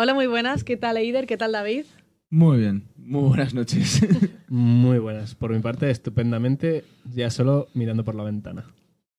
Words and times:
Hola, 0.00 0.14
muy 0.14 0.28
buenas. 0.28 0.62
¿Qué 0.62 0.76
tal, 0.76 0.96
Eider? 0.96 1.26
¿Qué 1.26 1.36
tal, 1.36 1.50
David? 1.50 1.84
Muy 2.30 2.58
bien, 2.58 2.84
muy 2.96 3.22
buenas 3.30 3.52
noches. 3.52 4.00
Muy 4.48 4.98
buenas. 5.00 5.34
Por 5.34 5.52
mi 5.52 5.58
parte, 5.58 5.90
estupendamente, 5.90 6.84
ya 7.12 7.30
solo 7.30 7.66
mirando 7.74 8.04
por 8.04 8.14
la 8.14 8.22
ventana. 8.22 8.64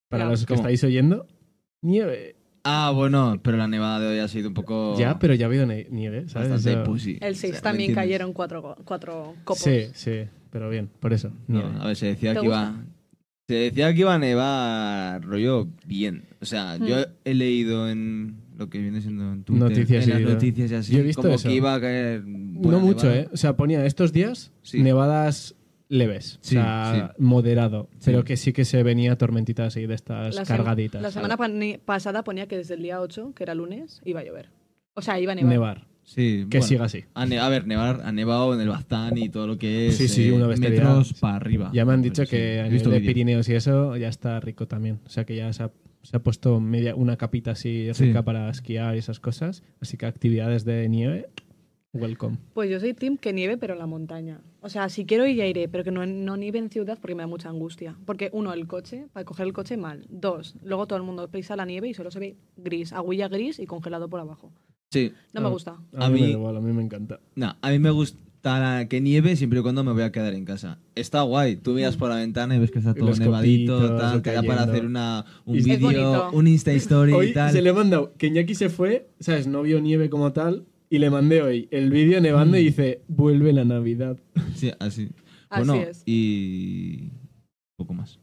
Para 0.08 0.26
los 0.30 0.40
que 0.42 0.48
¿Cómo? 0.48 0.62
estáis 0.62 0.82
oyendo, 0.86 1.28
nieve. 1.82 2.36
ah, 2.64 2.92
bueno, 2.96 3.40
pero 3.44 3.58
la 3.58 3.68
nevada 3.68 4.00
de 4.00 4.08
hoy 4.08 4.20
ha 4.20 4.28
sido 4.30 4.48
un 4.48 4.54
poco. 4.56 4.98
Ya, 4.98 5.20
pero 5.20 5.34
ya 5.36 5.46
ha 5.46 5.50
habido 5.50 5.66
nieve, 5.66 6.30
¿sabes? 6.30 6.50
bastante 6.50 6.82
Eso- 6.82 6.84
pussy. 6.90 7.18
El 7.22 7.34
O 7.34 7.36
6 7.36 7.40
sea, 7.40 7.52
¿me 7.52 7.62
también 7.62 7.94
cayeron 7.94 8.32
cuatro, 8.34 8.76
cuatro 8.86 9.36
copos. 9.44 9.60
Sí, 9.60 9.88
sí, 9.94 10.22
pero 10.50 10.70
bien, 10.70 10.90
por 11.00 11.12
eso. 11.14 11.30
No, 11.48 11.60
nieve. 11.64 11.76
a 11.80 11.88
ver, 11.88 11.96
se 11.98 12.06
decía 12.08 12.34
¿Te 12.36 12.40
que 12.40 12.46
iba. 12.48 12.74
Se 13.48 13.54
decía 13.56 13.94
que 13.94 14.00
iba 14.00 14.14
a 14.16 14.20
nevar 14.20 15.24
rollo 15.26 15.68
bien. 15.86 16.24
O 16.42 16.46
sea, 16.46 16.78
yo 16.78 16.96
Hmm. 17.02 17.12
he 17.26 17.34
leído 17.34 17.90
en 17.90 18.36
lo 18.60 18.70
que 18.70 18.78
viene 18.80 19.02
siendo 19.02 19.32
en 19.34 19.44
Twitter, 19.44 19.70
Noticias 19.70 20.08
en 20.08 20.10
y 20.20 20.24
las 20.24 20.34
noticias 20.34 20.72
y 20.72 20.76
así, 20.76 20.94
Yo 20.94 21.00
he 21.00 21.04
visto 21.04 21.22
como 21.24 21.36
eso. 21.36 21.48
que 21.50 21.56
iba 21.56 21.74
a 21.74 21.82
caer. 21.82 22.24
no 22.26 22.80
mucho, 22.80 23.08
nevada. 23.08 23.22
¿eh? 23.24 23.30
O 23.34 23.38
sea, 23.38 23.56
ponía 23.56 23.86
estos 23.86 24.12
días 24.14 24.52
Sí. 24.62 24.82
nevadas 24.82 25.56
leves. 25.88 26.38
Sí, 26.42 26.56
o 26.58 26.62
sea, 26.62 27.16
moderado. 27.18 27.90
Sí. 27.94 27.98
Pero 28.06 28.24
que 28.24 28.38
sí 28.38 28.54
que 28.54 28.64
se 28.66 28.84
venía 28.84 29.18
tormentitas 29.18 29.68
así 29.68 29.88
de 29.88 29.96
estas 29.96 30.36
La, 30.36 30.44
cargaditas. 30.46 31.02
la 31.02 31.10
semana 31.12 31.36
pasada 31.86 32.24
ponía 32.24 32.48
que 32.48 32.58
desde 32.58 32.76
el 32.76 32.84
día 32.84 33.02
8, 33.02 33.34
que 33.36 33.44
era 33.44 33.56
lunes, 33.56 34.02
iba 34.06 34.20
a 34.20 34.24
llover. 34.24 34.50
O 34.94 35.02
sea, 35.02 35.20
iba 35.20 35.32
a 35.32 35.36
nevar. 35.36 35.50
Nevar. 35.52 35.88
Sí, 36.04 36.48
Que 36.50 36.58
bueno, 36.58 36.68
siga 36.68 36.86
así. 36.86 37.06
A, 37.14 37.22
a 37.24 37.50
ver, 37.50 37.68
nevar, 37.68 38.02
ha 38.04 38.12
nevado 38.12 38.54
en 38.56 38.60
el 38.62 38.70
Baztán 38.70 39.16
y 39.18 39.30
todo 39.30 39.46
lo 39.48 39.58
que 39.58 39.88
es. 39.88 39.98
Sí, 39.98 40.08
sí, 40.08 40.32
una 40.32 40.48
bestialidad. 40.48 40.84
Metros 40.98 41.14
para 41.14 41.36
arriba. 41.36 41.70
Ya 41.74 41.86
me 41.86 41.94
han 41.94 42.02
dicho 42.02 42.26
que 42.26 42.56
nivel 42.56 42.72
visto 42.72 42.90
de. 42.90 43.00
Pirineos 43.02 43.48
y 43.48 43.54
eso 43.54 43.96
ya 43.96 44.10
está 44.10 44.40
rico 44.40 44.68
también. 44.68 45.00
O 45.06 45.10
sea 45.10 45.24
que 45.26 45.36
ya 45.36 45.54
se 45.54 45.64
ha, 45.64 45.72
se 46.04 46.16
ha 46.18 46.20
puesto 46.22 46.60
media, 46.60 46.96
una 46.96 47.18
capita 47.18 47.52
así 47.52 47.90
Sí. 47.94 48.06
rica 48.06 48.24
para 48.24 48.50
esquiar 48.50 48.96
y 48.96 49.00
esas 49.00 49.20
cosas. 49.20 49.64
Así 49.82 49.98
que 49.98 50.06
actividades 50.06 50.66
de 50.66 50.88
nieve, 50.90 51.30
welcome. 51.94 52.38
Pues 52.54 52.70
yo 52.70 52.80
soy 52.80 52.94
team 52.94 53.18
que 53.18 53.34
nieve, 53.34 53.58
pero 53.58 53.74
en 53.74 53.80
la 53.80 53.86
montaña. 53.88 54.42
O 54.62 54.70
sea, 54.70 54.90
si 54.90 55.06
quiero 55.06 55.26
ir, 55.26 55.38
ya 55.38 55.46
iré, 55.48 55.68
pero 55.68 55.84
que 55.84 55.92
no, 55.92 56.06
no 56.06 56.38
nieve 56.38 56.60
en 56.60 56.70
ciudad 56.70 56.98
porque 57.02 57.16
me 57.16 57.24
da 57.24 57.28
mucha 57.28 57.50
angustia. 57.50 57.96
Porque, 58.06 58.30
uno, 58.34 58.54
el 58.54 58.68
coche, 58.68 59.08
para 59.14 59.26
coger 59.26 59.48
el 59.48 59.54
coche, 59.54 59.78
mal. 59.78 60.06
Dos, 60.10 60.56
luego 60.64 60.86
todo 60.88 60.98
el 60.98 61.04
mundo 61.04 61.30
pisa 61.30 61.56
la 61.56 61.66
nieve 61.66 61.90
y 61.90 61.94
solo 61.94 62.12
se 62.12 62.20
ve 62.20 62.36
gris, 62.58 62.94
aguilla 62.94 63.28
gris 63.28 63.60
y 63.60 63.66
congelado 63.66 64.10
por 64.10 64.20
abajo. 64.20 64.52
Sí. 64.92 65.14
No 65.34 65.42
me 65.42 65.48
Ah. 65.48 65.52
gusta. 65.52 65.78
A, 65.96 66.06
A 66.06 66.10
mí, 66.10 66.16
me 66.22 66.28
mí- 66.28 66.34
da 66.34 66.40
igual, 66.40 66.58
a 66.58 66.62
mí 66.62 66.74
me 66.74 66.82
encanta. 66.84 67.20
No, 67.36 67.56
a 67.62 67.70
mí 67.70 67.80
me 67.80 67.92
gusta 67.92 68.20
que 68.88 69.02
nieve 69.02 69.36
siempre 69.36 69.60
y 69.60 69.62
cuando 69.62 69.84
me 69.84 69.92
voy 69.92 70.04
a 70.04 70.12
quedar 70.12 70.34
en 70.34 70.46
casa. 70.46 70.80
Está 70.96 71.22
guay. 71.24 71.58
Tú 71.58 71.72
miras 71.74 71.98
por 71.98 72.10
la 72.10 72.16
ventana 72.16 72.56
y 72.56 72.60
ves 72.60 72.72
que 72.72 72.80
está 72.80 72.94
todo 72.94 73.10
Los 73.10 73.20
nevadito, 73.20 73.76
copitos 73.76 74.00
tal, 74.00 74.22
te 74.22 74.32
da 74.34 74.42
para 74.44 74.56
cayendo. 74.56 74.72
hacer 74.74 74.86
una, 74.86 75.26
un 75.46 75.58
Es 75.58 75.66
vídeo, 75.66 75.80
bonito. 75.82 76.30
un 76.34 76.48
Insta 76.48 76.72
Story 76.74 77.14
Hoy 77.14 77.28
y 77.28 77.34
tal. 77.34 77.52
se 77.52 77.62
le 77.62 77.70
he 77.70 77.74
mandado 77.74 78.14
que 78.18 78.28
Iñaki 78.28 78.56
se 78.56 78.70
fue, 78.70 79.10
¿sabes? 79.20 79.48
No 79.48 79.62
vio 79.64 79.82
nieve 79.82 80.10
como 80.10 80.32
tal. 80.34 80.66
Y 80.90 80.98
le 80.98 81.10
mandé 81.12 81.42
hoy 81.44 81.68
el 81.70 81.92
vídeo 81.92 82.20
nevando 82.20 82.58
Mm. 82.58 82.60
y 82.62 82.64
dice, 82.64 83.02
vuelve 83.08 83.54
la 83.54 83.64
Navidad. 83.66 84.18
Sí, 84.56 84.72
así. 84.80 85.10
Así 85.50 85.68
bueno, 85.68 85.76
es. 85.76 86.02
y 86.06 87.12
poco 87.78 87.94
más. 87.94 88.20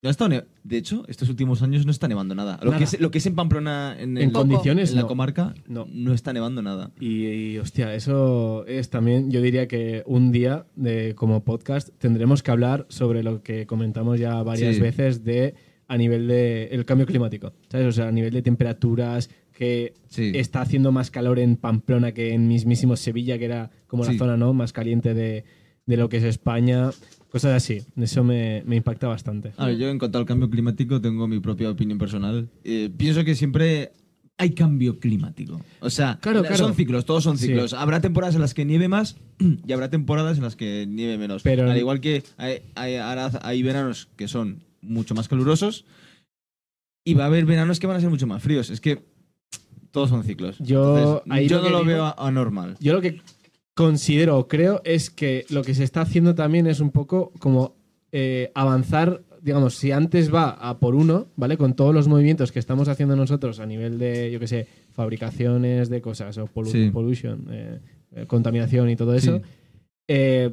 No 0.00 0.28
ne- 0.28 0.44
de 0.62 0.76
hecho, 0.76 1.04
estos 1.08 1.28
últimos 1.28 1.60
años 1.62 1.84
no 1.84 1.90
está 1.90 2.06
nevando 2.06 2.32
nada. 2.36 2.58
Lo, 2.62 2.66
Nada. 2.70 2.78
Que, 2.78 2.84
es, 2.84 3.00
lo 3.00 3.10
que 3.10 3.18
es 3.18 3.26
en 3.26 3.34
Pamplona, 3.34 3.96
en, 3.98 4.16
En 4.16 4.24
el- 4.28 4.32
condiciones 4.32 4.90
en 4.90 4.96
la 4.96 5.02
no. 5.02 5.08
comarca, 5.08 5.54
No. 5.66 5.88
no 5.92 6.12
está 6.14 6.32
nevando 6.32 6.62
nada. 6.62 6.92
Y, 7.00 7.26
y, 7.26 7.58
hostia, 7.58 7.92
eso 7.94 8.64
es 8.66 8.90
también, 8.90 9.30
yo 9.32 9.42
diría 9.42 9.66
que 9.66 10.04
un 10.06 10.30
día 10.30 10.66
de, 10.76 11.14
como 11.16 11.42
podcast 11.44 11.88
tendremos 11.98 12.44
que 12.44 12.50
hablar 12.52 12.86
sobre 12.88 13.24
lo 13.24 13.42
que 13.42 13.66
comentamos 13.66 14.20
ya 14.20 14.40
varias 14.44 14.76
Sí. 14.76 14.80
veces 14.80 15.24
de 15.24 15.54
a 15.88 15.96
nivel 15.96 16.28
de 16.28 16.66
el 16.66 16.84
cambio 16.84 17.06
climático, 17.06 17.52
¿sabes? 17.68 17.86
O 17.88 17.92
sea, 17.92 18.06
a 18.08 18.12
nivel 18.12 18.32
de 18.32 18.42
temperaturas, 18.42 19.30
que 19.52 19.94
Sí. 20.08 20.30
está 20.34 20.60
haciendo 20.60 20.92
más 20.92 21.10
calor 21.10 21.40
en 21.40 21.56
Pamplona 21.56 22.12
que 22.12 22.34
en 22.34 22.46
mismísimo 22.46 22.94
Sevilla, 22.94 23.36
que 23.38 23.46
era 23.46 23.70
como 23.88 24.04
la 24.04 24.12
zona 24.16 24.36
¿no? 24.36 24.52
más 24.54 24.72
caliente 24.72 25.12
de, 25.14 25.42
de 25.86 25.96
lo 25.96 26.08
que 26.08 26.18
es 26.18 26.22
España, 26.24 26.90
cosas 27.30 27.54
así. 27.62 27.82
Eso 27.96 28.24
me, 28.24 28.62
me 28.66 28.76
impacta 28.76 29.06
bastante. 29.08 29.52
A 29.56 29.66
ver, 29.66 29.76
yo 29.78 29.88
en 29.88 29.98
cuanto 29.98 30.18
al 30.18 30.24
cambio 30.26 30.48
climático 30.50 31.00
tengo 31.00 31.26
mi 31.28 31.40
propia 31.40 31.70
opinión 31.70 31.98
personal. 31.98 32.48
Eh, 32.64 32.90
pienso 32.96 33.24
que 33.24 33.34
siempre 33.34 33.92
hay 34.40 34.50
cambio 34.50 34.98
climático. 35.00 35.60
O 35.80 35.90
sea, 35.90 36.18
Claro, 36.20 36.42
la- 36.42 36.48
claro. 36.48 36.64
son 36.64 36.74
ciclos, 36.74 37.04
todos 37.04 37.24
son 37.24 37.36
Sí. 37.38 37.46
ciclos. 37.48 37.74
Habrá 37.74 38.00
temporadas 38.00 38.34
en 38.36 38.40
las 38.40 38.54
que 38.54 38.64
nieve 38.64 38.86
más 38.88 39.16
y 39.66 39.72
habrá 39.72 39.90
temporadas 39.90 40.38
en 40.38 40.44
las 40.44 40.54
que 40.56 40.86
nieve 40.88 41.18
menos. 41.18 41.42
Pero- 41.42 41.70
Al 41.70 41.76
igual 41.76 42.00
que 42.00 42.22
hay, 42.36 42.62
hay- 42.76 42.96
ahora 42.96 43.30
hay 43.42 43.62
veranos 43.62 44.08
que 44.16 44.28
son 44.28 44.62
mucho 44.80 45.14
más 45.14 45.26
calurosos 45.28 45.84
y 47.04 47.14
va 47.14 47.24
a 47.24 47.26
haber 47.26 47.46
veranos 47.46 47.80
que 47.80 47.86
van 47.86 47.96
a 47.96 48.00
ser 48.00 48.10
mucho 48.10 48.26
más 48.26 48.42
fríos. 48.42 48.70
Es 48.70 48.80
que 48.80 49.02
todos 49.90 50.08
son 50.10 50.22
ciclos. 50.22 50.56
Yo- 50.60 50.96
Entonces, 50.98 51.22
ahí 51.30 51.48
yo 51.48 51.56
no 51.62 51.70
lo 51.70 51.78
digo- 51.80 51.84
veo 51.86 52.14
anormal. 52.20 52.76
Yo 52.80 52.92
lo 52.92 53.00
que 53.00 53.20
considero 53.78 54.36
o 54.36 54.48
creo 54.48 54.80
es 54.84 55.08
que 55.08 55.46
lo 55.50 55.62
que 55.62 55.72
se 55.72 55.84
está 55.84 56.00
haciendo 56.00 56.34
también 56.34 56.66
es 56.66 56.80
un 56.80 56.90
poco 56.90 57.32
como 57.38 57.76
eh, 58.10 58.50
avanzar, 58.56 59.22
digamos, 59.40 59.74
si 59.76 59.92
antes 59.92 60.34
va 60.34 60.50
a 60.50 60.80
por 60.80 60.96
uno, 60.96 61.28
¿vale? 61.36 61.56
Con 61.56 61.74
todos 61.74 61.94
los 61.94 62.08
movimientos 62.08 62.50
que 62.50 62.58
estamos 62.58 62.88
haciendo 62.88 63.14
nosotros 63.14 63.60
a 63.60 63.66
nivel 63.66 63.98
de, 64.00 64.32
yo 64.32 64.40
qué 64.40 64.48
sé, 64.48 64.66
fabricaciones 64.90 65.88
de 65.90 66.00
cosas 66.00 66.36
o 66.38 66.46
pollu- 66.48 66.72
Sí. 66.72 66.90
pollution, 66.90 67.46
eh, 67.50 67.78
eh, 68.16 68.26
contaminación 68.26 68.90
y 68.90 68.96
todo 68.96 69.14
eso, 69.14 69.36
Sí. 69.36 69.42
eh, 70.08 70.50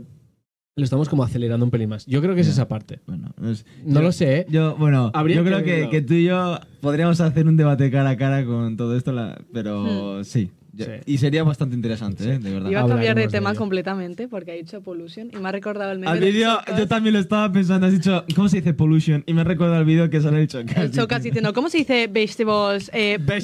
lo 0.78 0.84
estamos 0.84 1.10
como 1.10 1.24
acelerando 1.24 1.66
un 1.66 1.72
pelín 1.72 1.90
más. 1.90 2.06
Yo 2.06 2.22
creo 2.22 2.36
que 2.36 2.42
es 2.42 2.48
esa 2.48 2.68
parte. 2.68 3.00
Bueno, 3.08 3.34
es- 3.44 3.66
No 3.86 3.96
yo- 3.96 4.02
lo 4.04 4.12
sé, 4.12 4.40
¿eh? 4.42 4.46
Yo, 4.50 4.76
bueno, 4.78 5.10
Habría 5.16 5.38
yo 5.38 5.44
creo 5.46 5.64
que, 5.64 6.02
tú 6.04 6.14
y 6.14 6.26
yo 6.26 6.60
podríamos 6.80 7.20
hacer 7.22 7.48
un 7.48 7.58
debate 7.58 7.90
cara 7.90 8.12
a 8.12 8.18
cara 8.18 8.46
con 8.46 8.78
todo 8.78 8.96
esto, 8.96 9.12
la- 9.14 9.42
pero 9.52 10.24
sí. 10.24 10.52
Sí. 10.78 10.84
Y 11.06 11.18
sería 11.20 11.44
bastante 11.44 11.76
interesante, 11.76 12.24
¿eh? 12.34 12.40
de 12.40 12.52
verdad. 12.54 12.70
Iba 12.70 12.82
a 12.82 12.88
cambiar 12.88 13.16
de 13.16 13.28
tema 13.28 13.54
completamente 13.56 14.28
porque 14.28 14.52
ha 14.52 14.56
dicho 14.56 14.82
pollution 14.82 15.30
y 15.34 15.38
me 15.38 15.50
ha 15.50 15.52
recordado 15.52 15.92
el 15.92 16.00
meme 16.00 16.12
Al 16.12 16.20
vídeo, 16.20 16.58
Chocas. 16.60 16.78
yo 16.80 16.88
también 16.88 17.14
lo 17.14 17.20
estaba 17.20 17.52
pensando, 17.52 17.88
has 17.88 17.94
dicho, 17.94 18.26
¿cómo 18.36 18.50
se 18.50 18.58
dice 18.58 18.74
pollution? 18.74 19.24
Y 19.26 19.34
me 19.34 19.42
he 19.42 19.44
recordado 19.46 19.80
el 19.80 19.86
vídeo 19.86 20.10
que 20.10 20.20
sale 20.22 20.42
el 20.42 20.48
Chocas. 20.48 20.78
El 20.78 20.92
Chocas 20.92 21.24
diciendo, 21.24 21.54
¿cómo 21.54 21.70
se 21.70 21.78
dice 21.80 22.08
vegetables? 22.08 22.92
Eh, 22.94 23.18
Ve- 23.22 23.42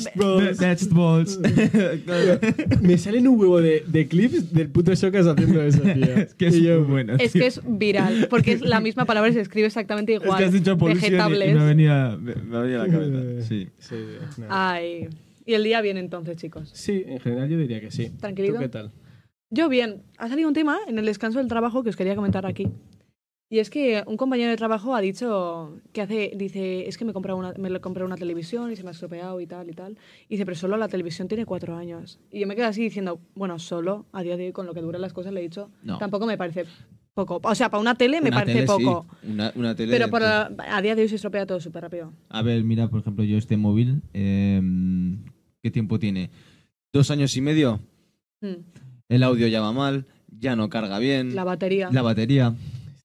Vegetables. 0.60 1.40
Me 2.82 2.98
salen 2.98 3.28
un 3.28 3.40
huevo 3.40 3.62
de, 3.62 3.84
de 3.88 4.08
clips 4.08 4.54
del 4.54 4.70
puto 4.70 4.94
Shocas 4.94 5.28
haciendo 5.28 5.62
eso, 5.62 5.80
tío. 5.94 6.04
es 6.06 6.34
que 6.34 6.48
es 6.48 6.56
Y 6.58 6.64
yo- 6.64 6.84
bueno. 6.86 7.14
Es 7.20 7.32
tío. 7.32 7.42
que 7.42 7.48
es 7.48 7.62
viral, 7.66 8.28
porque 8.30 8.54
es 8.54 8.62
la 8.62 8.80
misma 8.80 9.06
palabra 9.06 9.30
y 9.30 9.34
se 9.34 9.42
escribe 9.42 9.68
exactamente 9.68 10.16
Es 10.16 10.22
igual. 10.24 10.38
que 10.38 10.46
has 10.46 10.54
dicho 10.54 10.78
pollution 10.78 11.04
y- 11.04 11.08
y, 11.08 11.12
Vegetables. 11.18 11.56
me 11.56 11.66
venía, 11.66 12.18
me, 12.20 12.36
me 12.36 12.60
venía 12.60 12.82
a 12.82 12.88
la 12.88 12.94
cabeza. 12.94 13.48
Sí. 13.48 13.68
Sí, 13.80 13.96
nada. 14.38 14.72
Ay. 14.74 15.08
Y 15.52 15.54
el 15.54 15.66
día 15.66 15.82
bien 15.82 15.98
entonces, 15.98 16.38
chicos. 16.38 16.70
Sí, 16.74 17.04
en 17.06 17.20
general 17.20 17.50
yo 17.50 17.58
diría 17.58 17.82
que 17.82 17.92
sí. 17.92 18.10
Tranquilito. 18.12 18.54
¿Tú 18.54 18.60
qué 18.62 18.70
tal? 18.70 18.94
Yo 19.50 19.68
bien. 19.68 20.02
Ha 20.18 20.30
salido 20.30 20.48
un 20.48 20.54
tema 20.54 20.78
en 20.88 20.98
el 20.98 21.06
descanso 21.06 21.40
del 21.40 21.50
trabajo 21.50 21.84
que 21.84 21.90
os 21.90 21.98
quería 21.98 22.16
comentar 22.16 22.46
aquí. 22.46 22.70
Y 23.50 23.60
es 23.60 23.70
que 23.70 24.02
un 24.08 24.16
compañero 24.16 24.50
de 24.50 24.56
trabajo 24.56 24.96
ha 24.96 25.02
dicho 25.02 25.78
que 25.92 26.00
hace, 26.00 26.32
dice, 26.38 26.88
es 26.88 26.98
que 26.98 27.04
me 27.04 27.12
he 27.12 27.14
comprado 27.14 27.38
una, 27.38 27.54
me 27.58 27.82
compré 27.82 28.06
una 28.06 28.16
televisión 28.16 28.72
y 28.72 28.78
se 28.78 28.84
me 28.84 28.88
ha 28.88 28.92
estropeado 28.94 29.42
y 29.42 29.46
tal 29.46 29.70
y 29.70 29.74
tal. 29.74 29.98
Y 30.30 30.36
dice, 30.36 30.46
pero 30.46 30.56
solo 30.56 30.78
la 30.78 30.88
televisión 30.88 31.28
tiene 31.28 31.46
cuatro 31.46 31.76
años. 31.76 32.22
Y 32.32 32.40
yo 32.40 32.48
me 32.48 32.56
quedo 32.56 32.68
así 32.68 32.82
diciendo, 32.82 33.20
bueno, 33.36 33.60
solo 33.60 34.06
a 34.14 34.24
día 34.24 34.38
de 34.38 34.46
hoy 34.46 34.52
con 34.54 34.66
lo 34.68 34.74
que 34.74 34.80
duran 34.80 35.02
las 35.02 35.12
cosas 35.12 35.34
le 35.34 35.42
he 35.42 35.44
dicho, 35.44 35.70
No. 35.84 35.98
tampoco 35.98 36.26
me 36.28 36.38
parece 36.38 36.64
poco. 37.14 37.42
O 37.44 37.56
sea, 37.56 37.70
para 37.70 37.82
una 37.82 37.96
tele 37.96 38.22
me 38.22 38.30
Una 38.30 38.38
parece 38.40 38.54
tele, 38.62 38.68
sí. 38.68 38.86
poco. 38.86 39.06
Una, 39.28 39.52
una 39.56 39.76
tele. 39.76 39.92
Pero 39.92 40.10
para, 40.10 40.50
a 40.70 40.82
día 40.82 40.96
de 40.96 41.02
hoy 41.02 41.10
se 41.10 41.16
estropea 41.16 41.46
todo 41.46 41.60
súper 41.60 41.82
rápido. 41.84 42.14
A 42.30 42.42
ver, 42.42 42.64
mira, 42.64 42.88
por 42.88 43.02
ejemplo, 43.02 43.26
yo 43.26 43.38
este 43.38 43.58
móvil, 43.58 44.02
eh, 44.14 44.62
¿qué 45.62 45.72
tiempo 45.72 46.00
tiene? 46.00 46.30
¿Dos 46.94 47.12
años 47.12 47.36
y 47.38 47.42
medio? 47.42 47.80
Mm. 48.42 48.54
El 49.10 49.24
audio 49.24 49.48
ya 49.48 49.62
va 49.62 49.72
mal, 49.72 50.06
ya 50.30 50.56
no 50.56 50.70
carga 50.70 51.00
bien. 51.00 51.36
La 51.36 51.44
batería. 51.44 51.90
la 51.92 52.02
batería. 52.02 52.56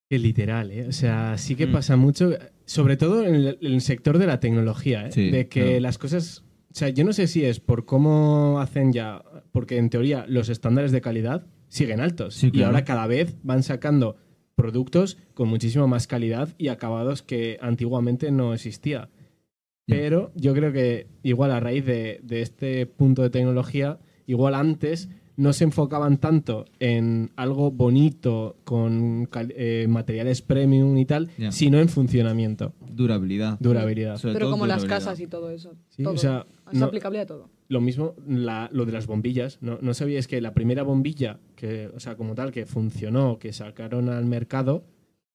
Que 0.09 0.19
literal, 0.19 0.71
¿eh? 0.71 0.87
O 0.89 0.93
sea, 0.93 1.37
sí 1.37 1.57
que 1.57 1.67
Mm. 1.67 1.73
pasa 1.73 1.97
mucho, 1.97 2.31
sobre 2.65 2.97
todo 2.97 3.25
en 3.25 3.35
el, 3.35 3.59
en 3.61 3.73
el 3.75 3.81
sector 3.81 4.19
de 4.19 4.27
la 4.27 4.39
tecnología, 4.41 5.09
¿eh? 5.09 5.13
Sí, 5.13 5.31
de 5.31 5.49
que 5.49 5.63
claro. 5.63 5.81
las 5.81 5.99
cosas... 5.99 6.43
O 6.71 6.79
sea, 6.79 6.91
yo 6.91 7.05
no 7.05 7.13
sé 7.13 7.27
si 7.27 7.45
es 7.45 7.59
por 7.59 7.87
cómo 7.87 8.61
hacen 8.61 8.93
ya, 8.93 9.23
porque 9.51 9.79
en 9.79 9.89
teoría 9.91 10.27
los 10.29 10.49
estándares 10.49 10.93
de 10.93 11.01
calidad 11.01 11.47
siguen 11.69 12.01
altos 12.01 12.35
Sí, 12.35 12.51
y 12.53 12.63
ahora 12.63 12.85
cada 12.85 13.07
vez 13.07 13.35
van 13.43 13.63
sacando 13.63 14.17
productos 14.55 15.17
con 15.35 15.49
muchísimo 15.49 15.89
más 15.89 16.07
calidad 16.07 16.55
y 16.59 16.69
acabados 16.69 17.23
que 17.23 17.59
antiguamente 17.61 18.31
no 18.31 18.55
existía. 18.55 19.09
Pero 19.87 20.33
yo 20.35 20.53
creo 20.53 20.73
que 20.73 21.07
igual 21.23 21.53
a 21.53 21.61
raíz 21.61 21.85
de, 21.87 22.21
de 22.23 22.43
este 22.43 22.87
punto 22.87 23.23
de 23.23 23.31
tecnología, 23.31 23.99
igual 24.27 24.55
antes 24.55 25.09
no 25.37 25.53
se 25.53 25.65
enfocaban 25.65 26.17
tanto 26.17 26.65
en 26.81 27.31
algo 27.37 27.71
bonito 27.71 28.57
con 28.65 29.29
eh, 29.51 29.87
materiales 29.89 30.41
premium 30.43 30.97
y 30.97 31.05
tal, 31.05 31.29
sino 31.51 31.79
en 31.79 31.89
funcionamiento, 31.89 32.73
Durabilidad. 32.91 33.59
durabilidad. 33.61 34.17
Sobre 34.17 34.33
Pero 34.35 34.47
todo 34.47 34.53
como 34.53 34.67
las 34.67 34.85
casas 34.87 35.21
y 35.21 35.27
todo 35.27 35.51
eso. 35.51 35.75
Sí, 35.91 36.03
todo. 36.03 36.15
o 36.15 36.19
sea, 36.19 36.47
es 36.73 36.79
no- 36.79 36.87
aplicable 36.87 37.21
a 37.21 37.27
todo. 37.27 37.51
Lo 37.69 37.81
mismo, 37.81 38.15
la- 38.27 38.71
lo 38.73 38.87
de 38.87 38.93
las 38.93 39.07
bombillas. 39.07 39.59
¿no? 39.61 39.79
¿No 39.83 39.93
sabíais 39.93 40.27
que 40.27 40.41
la 40.41 40.55
primera 40.55 40.83
bombilla, 40.85 41.39
que, 41.55 41.89
o 41.95 42.01
sea, 42.01 42.17
como 42.17 42.35
tal, 42.35 42.51
que 42.51 42.65
funcionó, 42.65 43.39
que 43.39 43.53
sacaron 43.53 44.09
al 44.09 44.25
mercado, 44.25 44.85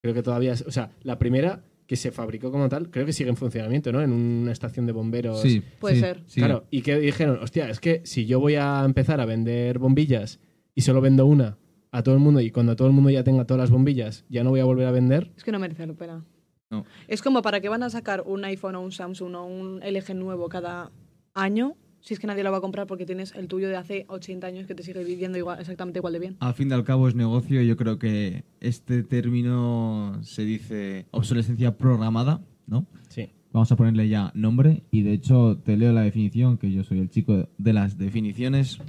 creo 0.02 0.14
que 0.16 0.24
todavía, 0.24 0.54
es- 0.54 0.66
o 0.66 0.72
sea, 0.72 0.90
la 1.04 1.20
primera 1.20 1.62
que 1.92 1.98
se 1.98 2.14
fabricó 2.14 2.54
como 2.54 2.70
tal, 2.70 2.90
creo 2.90 3.06
que 3.06 3.12
sigue 3.12 3.30
en 3.30 3.36
funcionamiento, 3.36 3.92
¿no? 3.92 4.02
En 4.02 4.14
una 4.14 4.54
estación 4.54 4.86
de 4.86 4.94
bomberos. 4.94 5.42
Sí, 5.42 5.62
Puede 5.78 5.96
sí, 5.96 6.00
ser. 6.00 6.24
Claro, 6.36 6.66
y 6.72 6.84
que 6.84 6.98
dijeron, 6.98 7.40
hostia, 7.44 7.70
es 7.70 7.82
que 7.82 8.02
si 8.06 8.26
yo 8.26 8.40
voy 8.40 8.56
a 8.56 8.84
empezar 8.86 9.20
a 9.20 9.26
vender 9.26 9.78
bombillas 9.78 10.40
y 10.74 10.84
solo 10.84 11.02
vendo 11.02 11.26
una 11.26 11.58
a 11.92 12.02
todo 12.02 12.16
el 12.16 12.22
mundo 12.22 12.40
y 12.40 12.50
cuando 12.50 12.78
todo 12.78 12.88
el 12.88 12.94
mundo 12.94 13.10
ya 13.10 13.26
tenga 13.26 13.44
todas 13.44 13.60
las 13.60 13.72
bombillas, 13.72 14.24
ya 14.30 14.42
no 14.42 14.52
voy 14.52 14.62
a 14.62 14.64
volver 14.64 14.88
a 14.88 14.92
vender. 14.92 15.34
Es 15.36 15.44
que 15.44 15.52
no 15.52 15.60
merece 15.60 15.86
la 15.86 15.94
pena. 15.94 16.24
No. 16.70 16.86
Es 17.10 17.22
como 17.22 17.42
para 17.42 17.60
que 17.60 17.68
van 17.68 17.84
a 17.84 17.90
sacar 17.90 18.24
un 18.26 18.46
iPhone 18.46 18.76
o 18.76 18.82
un 18.82 18.94
Samsung 18.94 19.36
o 19.36 19.44
un 19.44 19.82
LG 19.82 20.16
nuevo 20.16 20.48
cada 20.48 20.94
año, 21.34 21.76
si 22.02 22.14
es 22.14 22.20
que 22.20 22.28
nadie 22.28 22.44
lo 22.44 22.52
va 22.52 22.58
a 22.58 22.62
comprar 22.62 22.88
porque 22.88 23.06
tienes 23.06 23.34
el 23.36 23.48
tuyo 23.48 23.70
de 23.70 23.76
hace 23.78 24.06
80 24.10 24.46
años 24.48 24.68
que 24.68 24.76
te 24.76 24.84
sigue 24.84 25.04
viviendo 25.04 25.38
igual, 25.38 25.60
exactamente 25.60 26.00
igual 26.00 26.14
de 26.14 26.20
bien. 26.20 26.38
Al 26.40 26.54
fin 26.54 26.70
y 26.70 26.74
al 26.74 26.84
cabo 26.84 27.08
es 27.08 27.16
negocio 27.16 27.62
y 27.62 27.68
yo 27.68 27.78
creo 27.78 28.00
que 28.00 28.44
este 28.60 29.04
término 29.04 30.20
se 30.24 30.44
dice 30.46 31.06
obsolescencia 31.12 31.78
programada, 31.78 32.42
¿no? 32.68 32.86
Sí. 33.10 33.30
Vamos 33.54 33.72
a 33.72 33.76
ponerle 33.76 34.08
ya 34.08 34.32
nombre 34.34 34.84
y 34.92 35.02
de 35.04 35.14
hecho 35.14 35.58
te 35.64 35.76
leo 35.78 35.92
la 35.94 36.02
definición, 36.02 36.58
que 36.58 36.72
yo 36.72 36.84
soy 36.84 37.00
el 37.00 37.10
chico 37.10 37.50
de 37.58 37.74
las 37.74 37.98
definiciones. 37.98 38.80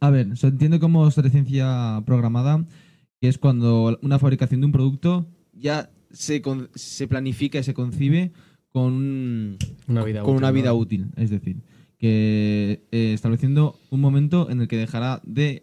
A 0.00 0.10
ver, 0.10 0.36
se 0.36 0.48
entiende 0.48 0.80
como 0.80 1.02
obsolescencia 1.04 2.02
programada, 2.04 2.64
que 3.20 3.28
es 3.28 3.38
cuando 3.38 3.98
una 4.02 4.18
fabricación 4.18 4.60
de 4.60 4.66
un 4.66 4.72
producto 4.72 5.26
ya 5.54 5.90
se, 6.10 6.42
con- 6.42 6.68
se 6.74 7.06
planifica 7.06 7.58
y 7.60 7.62
se 7.62 7.72
concibe 7.72 8.32
con, 8.72 8.92
un- 8.94 9.58
Una 9.86 10.02
vida 10.04 10.22
con 10.22 10.30
útil, 10.32 10.38
una 10.38 10.48
¿no? 10.48 10.54
vida 10.54 10.74
útil. 10.74 11.06
Es 11.16 11.30
decir, 11.30 11.58
que 12.02 12.80
eh, 12.90 13.12
estableciendo 13.14 13.78
un 13.90 14.00
momento 14.00 14.50
en 14.50 14.60
el 14.60 14.66
que 14.66 14.76
dejará 14.76 15.20
de 15.24 15.62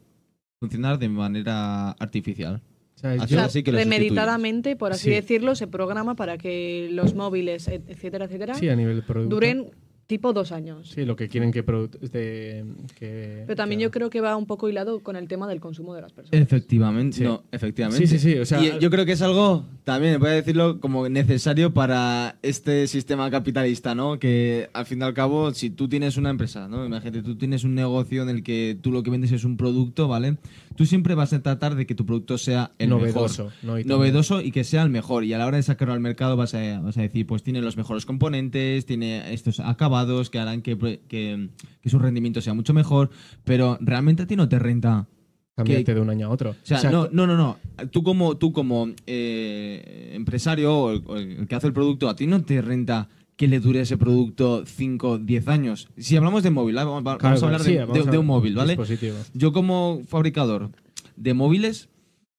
funcionar 0.62 0.98
de 0.98 1.10
manera 1.10 1.92
artificial. 1.92 2.62
O 2.96 3.00
sea, 3.28 3.44
Así 3.46 3.62
que 3.62 3.72
premeditadamente, 3.74 4.78
por 4.78 4.94
así 4.94 5.06
Sí. 5.06 5.10
decirlo, 5.12 5.56
se 5.56 5.68
programa 5.68 6.16
para 6.16 6.38
que 6.38 6.88
los 6.92 7.14
móviles, 7.14 7.68
et- 7.68 7.90
etcétera, 7.90 8.26
etcétera, 8.26 8.54
sí, 8.56 8.70
a 8.70 8.76
nivel 8.78 8.96
de 8.98 9.02
producto. 9.02 9.36
duren 9.36 9.72
tipo 10.10 10.34
dos 10.34 10.52
años. 10.52 10.90
Sí, 10.90 11.06
lo 11.06 11.16
que 11.16 11.30
quieren 11.30 11.52
que... 11.52 11.62
de- 11.62 12.66
que 12.98 13.44
Pero 13.46 13.56
también 13.56 13.78
que- 13.78 13.84
yo 13.84 13.92
creo 13.92 14.10
que 14.10 14.22
va 14.22 14.36
un 14.36 14.48
poco 14.48 14.68
hilado 14.68 15.02
con 15.02 15.16
el 15.16 15.28
tema 15.28 15.48
del 15.48 15.60
consumo 15.60 15.94
de 15.94 16.02
las 16.02 16.12
personas. 16.12 16.42
Efectivamente, 16.42 17.18
Sí. 17.18 17.24
no, 17.24 17.44
efectivamente. 17.52 18.08
Sí, 18.08 18.18
sí, 18.18 18.32
sí, 18.34 18.40
o 18.40 18.44
sea- 18.44 18.60
y 18.60 18.80
yo 18.80 18.90
creo 18.90 19.06
que 19.06 19.12
es 19.12 19.22
algo, 19.22 19.66
también 19.84 20.20
voy 20.20 20.30
a 20.30 20.34
decirlo, 20.34 20.80
como 20.80 21.08
necesario 21.08 21.76
para 21.76 22.38
este 22.42 22.88
sistema 22.88 23.30
capitalista, 23.30 23.94
¿no? 23.94 24.18
Que 24.18 24.72
al 24.74 24.88
fin 24.88 25.00
y 25.00 25.04
al 25.04 25.14
cabo, 25.14 25.54
si 25.54 25.70
tú 25.70 25.88
tienes 25.88 26.18
una 26.18 26.32
empresa, 26.32 26.68
¿no? 26.68 26.84
Imagínate, 26.88 27.22
tú 27.22 27.36
tienes 27.36 27.64
un 27.64 27.76
negocio 27.76 28.24
en 28.24 28.30
el 28.30 28.42
que 28.42 28.80
tú 28.82 28.92
lo 28.92 29.04
que 29.04 29.12
vendes 29.12 29.32
es 29.32 29.44
un 29.44 29.58
producto, 29.58 30.08
¿vale? 30.08 30.38
Tú 30.76 30.88
siempre 30.88 31.14
vas 31.14 31.34
a 31.34 31.44
tratar 31.44 31.76
de 31.76 31.86
que 31.86 31.94
tu 31.94 32.08
producto 32.08 32.40
sea 32.40 32.72
el 32.80 32.90
Novedoso, 32.90 33.44
mejor. 33.46 33.58
¿no? 33.64 33.80
Y 33.80 33.84
novedoso 33.84 34.42
y 34.42 34.52
que 34.52 34.64
sea 34.64 34.82
el 34.82 34.90
mejor. 34.90 35.24
Y 35.24 35.34
a 35.34 35.38
la 35.38 35.46
hora 35.46 35.58
de 35.58 35.64
sacarlo 35.64 35.94
al 35.94 36.00
mercado 36.00 36.36
vas 36.36 36.56
a, 36.56 36.80
vas 36.80 36.98
a 36.98 37.02
decir, 37.02 37.28
pues 37.28 37.44
tiene 37.44 37.62
los 37.62 37.78
mejores 37.78 38.06
componentes, 38.08 38.86
tiene 38.88 39.32
estos 39.34 39.60
acabados 39.60 39.99
que 40.30 40.40
harán 40.40 40.62
que, 40.62 40.78
que, 41.08 41.50
que 41.82 41.90
su 41.90 42.00
rendimiento 42.00 42.42
sea 42.42 42.54
mucho 42.54 42.74
mejor, 42.74 43.10
pero 43.44 43.78
realmente 43.82 44.24
a 44.24 44.28
ti 44.28 44.36
no 44.36 44.48
te 44.50 44.60
renta 44.60 45.08
Cambiarte 45.56 45.84
que- 45.86 45.94
de 45.96 46.00
un 46.02 46.10
año 46.10 46.28
a 46.28 46.30
otro. 46.30 46.52
o 46.52 46.56
sea, 46.64 46.90
no, 46.90 47.10
no, 47.12 47.28
no, 47.28 47.36
no. 47.36 47.58
Tú 47.92 48.02
como, 48.04 48.38
tú 48.38 48.54
como 48.54 48.88
eh, 49.08 50.12
empresario 50.14 50.74
o 50.78 50.92
el, 50.92 51.04
o 51.06 51.18
el 51.18 51.48
que 51.48 51.56
hace 51.56 51.68
el 51.68 51.74
producto, 51.74 52.08
a 52.10 52.16
ti 52.16 52.28
no 52.28 52.42
te 52.44 52.62
renta 52.62 53.10
que 53.36 53.48
le 53.48 53.60
dure 53.60 53.82
ese 53.82 53.98
producto 53.98 54.64
5, 54.66 55.20
10 55.20 55.48
años. 55.48 55.88
Si 55.98 56.16
hablamos 56.18 56.44
de 56.44 56.50
móvil, 56.52 56.76
¿vale? 56.76 56.88
vamos, 56.90 57.04
vamos 57.04 57.20
Claro, 57.22 57.38
a 57.42 57.46
hablar 57.46 57.62
sí, 57.62 57.74
de, 57.74 57.80
vamos 57.80 58.04
de- 58.04 58.10
a- 58.10 58.12
de 58.12 58.18
un 58.18 58.26
móvil, 58.26 58.56
¿vale? 58.56 58.72
dispositivo. 58.74 59.16
Yo 59.34 59.52
como 59.54 60.02
fabricador 60.08 60.72
de 61.16 61.34
móviles, 61.34 61.90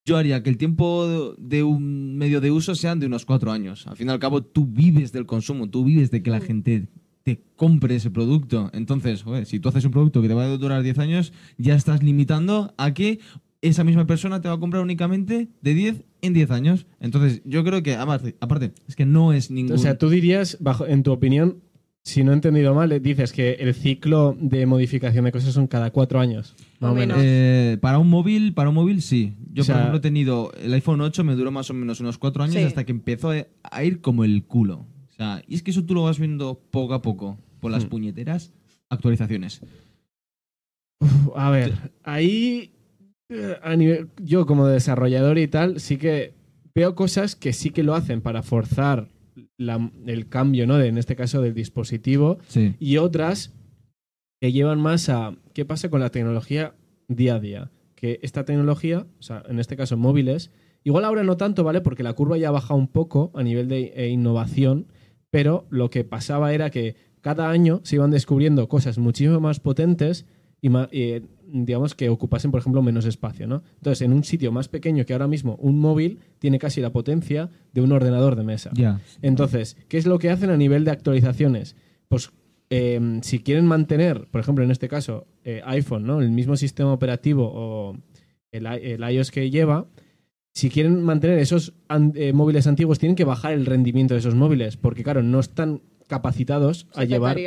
yo 0.06 0.16
haría 0.16 0.42
que 0.42 0.50
el 0.50 0.56
tiempo 0.56 1.34
de 1.38 1.62
un 1.62 2.16
medio 2.16 2.40
de 2.40 2.50
uso 2.50 2.74
sean 2.74 3.00
de 3.00 3.06
unos 3.06 3.24
4 3.26 3.52
años. 3.52 3.86
Al 3.86 3.96
fin 3.96 4.08
y 4.08 4.10
al 4.10 4.18
cabo, 4.18 4.42
tú 4.42 4.66
vives 4.66 5.12
del 5.12 5.26
consumo, 5.26 5.68
tú 5.68 5.84
vives 5.84 6.10
de 6.10 6.22
que 6.22 6.30
la 6.30 6.40
gente 6.40 6.88
te 7.22 7.42
compre 7.56 7.96
ese 7.96 8.10
producto. 8.10 8.70
Entonces, 8.72 9.22
joder, 9.22 9.46
si 9.46 9.60
tú 9.60 9.68
haces 9.68 9.84
un 9.84 9.90
producto 9.90 10.22
que 10.22 10.28
te 10.28 10.34
va 10.34 10.44
a 10.44 10.56
durar 10.56 10.82
10 10.82 10.98
años, 10.98 11.32
ya 11.58 11.74
estás 11.74 12.02
limitando 12.02 12.74
a 12.78 12.94
que 12.94 13.20
esa 13.62 13.84
misma 13.84 14.06
persona 14.06 14.40
te 14.40 14.48
va 14.48 14.54
a 14.54 14.58
comprar 14.60 14.82
únicamente 14.82 15.48
de 15.60 15.74
10 15.74 16.04
en 16.22 16.32
10 16.32 16.50
años. 16.50 16.86
Entonces, 16.98 17.42
yo 17.44 17.62
creo 17.62 17.82
que, 17.82 17.94
aparte, 17.94 18.36
aparte 18.40 18.72
es 18.88 18.96
que 18.96 19.04
no 19.04 19.32
es 19.34 19.50
ningún... 19.50 19.74
O 19.74 19.78
sea, 19.78 19.98
tú 19.98 20.08
dirías, 20.08 20.56
bajo, 20.60 20.86
en 20.86 21.02
tu 21.02 21.12
opinión, 21.12 21.58
si 22.02 22.24
no 22.24 22.30
he 22.30 22.34
entendido 22.34 22.74
mal, 22.74 23.02
dices 23.02 23.32
que 23.34 23.52
el 23.60 23.74
ciclo 23.74 24.34
de 24.40 24.64
modificación 24.64 25.26
de 25.26 25.32
cosas 25.32 25.52
son 25.52 25.66
cada 25.66 25.90
cuatro 25.90 26.18
años. 26.20 26.56
Más 26.80 26.92
o 26.92 26.94
menos. 26.94 27.18
Eh, 27.20 27.76
para 27.82 27.98
un 27.98 28.08
móvil, 28.08 28.54
para 28.54 28.70
un 28.70 28.74
móvil 28.76 29.02
sí. 29.02 29.34
Yo 29.52 29.60
O 29.60 29.64
sea- 29.64 29.74
por 29.74 29.80
ejemplo 29.82 29.98
he 29.98 30.00
tenido 30.00 30.52
el 30.62 30.72
iPhone 30.72 31.02
8 31.02 31.22
me 31.24 31.34
duró 31.34 31.50
más 31.50 31.68
o 31.68 31.74
menos 31.74 32.00
unos 32.00 32.16
cuatro 32.16 32.42
años 32.42 32.56
Sí. 32.56 32.62
hasta 32.62 32.84
que 32.84 32.92
empezó 32.92 33.30
a 33.62 33.84
ir 33.84 34.00
como 34.00 34.24
el 34.24 34.44
culo. 34.44 34.86
Sea, 35.20 35.42
y 35.46 35.54
es 35.54 35.62
que 35.62 35.70
eso 35.70 35.84
tú 35.84 35.92
lo 35.92 36.04
vas 36.04 36.18
viendo 36.18 36.58
poco 36.70 36.94
a 36.94 37.02
poco 37.02 37.36
por 37.60 37.70
las 37.70 37.84
Hmm. 37.84 37.88
puñeteras 37.90 38.54
actualizaciones. 38.88 39.60
Uf, 41.02 41.28
a 41.36 41.50
ver, 41.50 41.74
ahí 42.04 42.72
eh, 43.28 43.56
a 43.62 43.76
nivel, 43.76 44.08
yo 44.22 44.46
como 44.46 44.66
desarrollador 44.66 45.36
y 45.38 45.46
tal, 45.46 45.78
sí 45.78 45.98
que 45.98 46.32
veo 46.74 46.94
cosas 46.94 47.36
que 47.36 47.52
sí 47.52 47.68
que 47.68 47.82
lo 47.82 47.94
hacen 47.94 48.22
para 48.22 48.42
forzar 48.42 49.08
la- 49.58 49.90
el 50.06 50.28
cambio, 50.30 50.66
¿no? 50.66 50.78
De, 50.78 50.88
en 50.88 50.96
este 50.96 51.16
caso 51.16 51.42
del 51.42 51.52
dispositivo 51.54 52.38
Sí. 52.48 52.74
y 52.80 52.96
otras 52.96 53.52
que 54.40 54.52
llevan 54.52 54.80
más 54.80 55.10
a 55.10 55.36
qué 55.52 55.66
pasa 55.66 55.90
con 55.90 56.00
la 56.00 56.08
tecnología 56.10 56.74
día 57.08 57.34
a 57.34 57.40
día. 57.40 57.70
Que 57.94 58.18
esta 58.22 58.46
tecnología, 58.46 59.06
o 59.18 59.22
sea, 59.22 59.42
en 59.50 59.60
este 59.60 59.76
caso 59.76 59.98
móviles, 59.98 60.50
igual 60.82 61.04
ahora 61.04 61.22
no 61.24 61.36
tanto, 61.36 61.62
¿vale? 61.62 61.82
Porque 61.82 62.02
la 62.02 62.14
curva 62.14 62.38
ya 62.38 62.48
ha 62.48 62.52
bajado 62.52 62.80
un 62.80 62.88
poco 62.88 63.30
a 63.34 63.42
nivel 63.42 63.68
de 63.68 63.92
eh, 63.94 64.08
innovación, 64.08 64.86
pero 65.30 65.66
lo 65.70 65.90
que 65.90 66.04
pasaba 66.04 66.52
era 66.52 66.70
que 66.70 66.96
cada 67.20 67.50
año 67.50 67.80
se 67.84 67.96
iban 67.96 68.10
descubriendo 68.10 68.68
cosas 68.68 68.98
muchísimo 68.98 69.40
más 69.40 69.60
potentes 69.60 70.26
y 70.62 70.68
ma- 70.68 70.88
eh, 70.92 71.22
digamos 71.52 71.94
que 71.94 72.08
ocupasen, 72.08 72.50
por 72.50 72.60
ejemplo, 72.60 72.82
menos 72.82 73.04
espacio, 73.06 73.46
¿no? 73.46 73.62
Entonces, 73.76 74.02
en 74.02 74.12
un 74.12 74.24
sitio 74.24 74.52
más 74.52 74.68
pequeño 74.68 75.04
que 75.04 75.12
ahora 75.12 75.26
mismo 75.26 75.56
un 75.56 75.78
móvil 75.80 76.18
tiene 76.38 76.58
casi 76.58 76.80
la 76.80 76.90
potencia 76.90 77.50
de 77.72 77.80
un 77.80 77.92
ordenador 77.92 78.36
de 78.36 78.44
mesa. 78.44 78.70
Entonces, 79.22 79.76
¿qué 79.88 79.98
es 79.98 80.06
lo 80.06 80.18
que 80.18 80.30
hacen 80.30 80.50
a 80.50 80.56
nivel 80.56 80.84
de 80.84 80.90
actualizaciones? 80.92 81.76
Pues 82.08 82.30
eh, 82.70 83.18
si 83.22 83.40
quieren 83.40 83.66
mantener, 83.66 84.28
por 84.30 84.40
ejemplo, 84.40 84.62
en 84.64 84.70
este 84.70 84.88
caso, 84.88 85.26
eh, 85.44 85.60
iPhone, 85.64 86.04
¿no? 86.06 86.20
El 86.20 86.30
mismo 86.30 86.56
sistema 86.56 86.92
operativo 86.92 87.50
o 87.52 87.96
el, 88.52 88.66
el 88.66 89.02
iOS 89.12 89.30
que 89.30 89.50
lleva, 89.50 89.86
si 90.52 90.68
quieren 90.70 91.02
mantener 91.02 91.38
esos 91.38 91.74
an- 91.88 92.12
eh, 92.16 92.32
móviles 92.32 92.66
antiguos, 92.66 92.98
tienen 92.98 93.16
que 93.16 93.24
bajar 93.24 93.52
el 93.52 93.66
rendimiento 93.66 94.14
de 94.14 94.20
esos 94.20 94.34
móviles, 94.34 94.76
porque 94.76 95.02
claro, 95.02 95.22
no 95.22 95.40
están 95.40 95.82
capacitados 96.08 96.86
a 96.94 97.02
Se 97.02 97.06
llevar. 97.08 97.38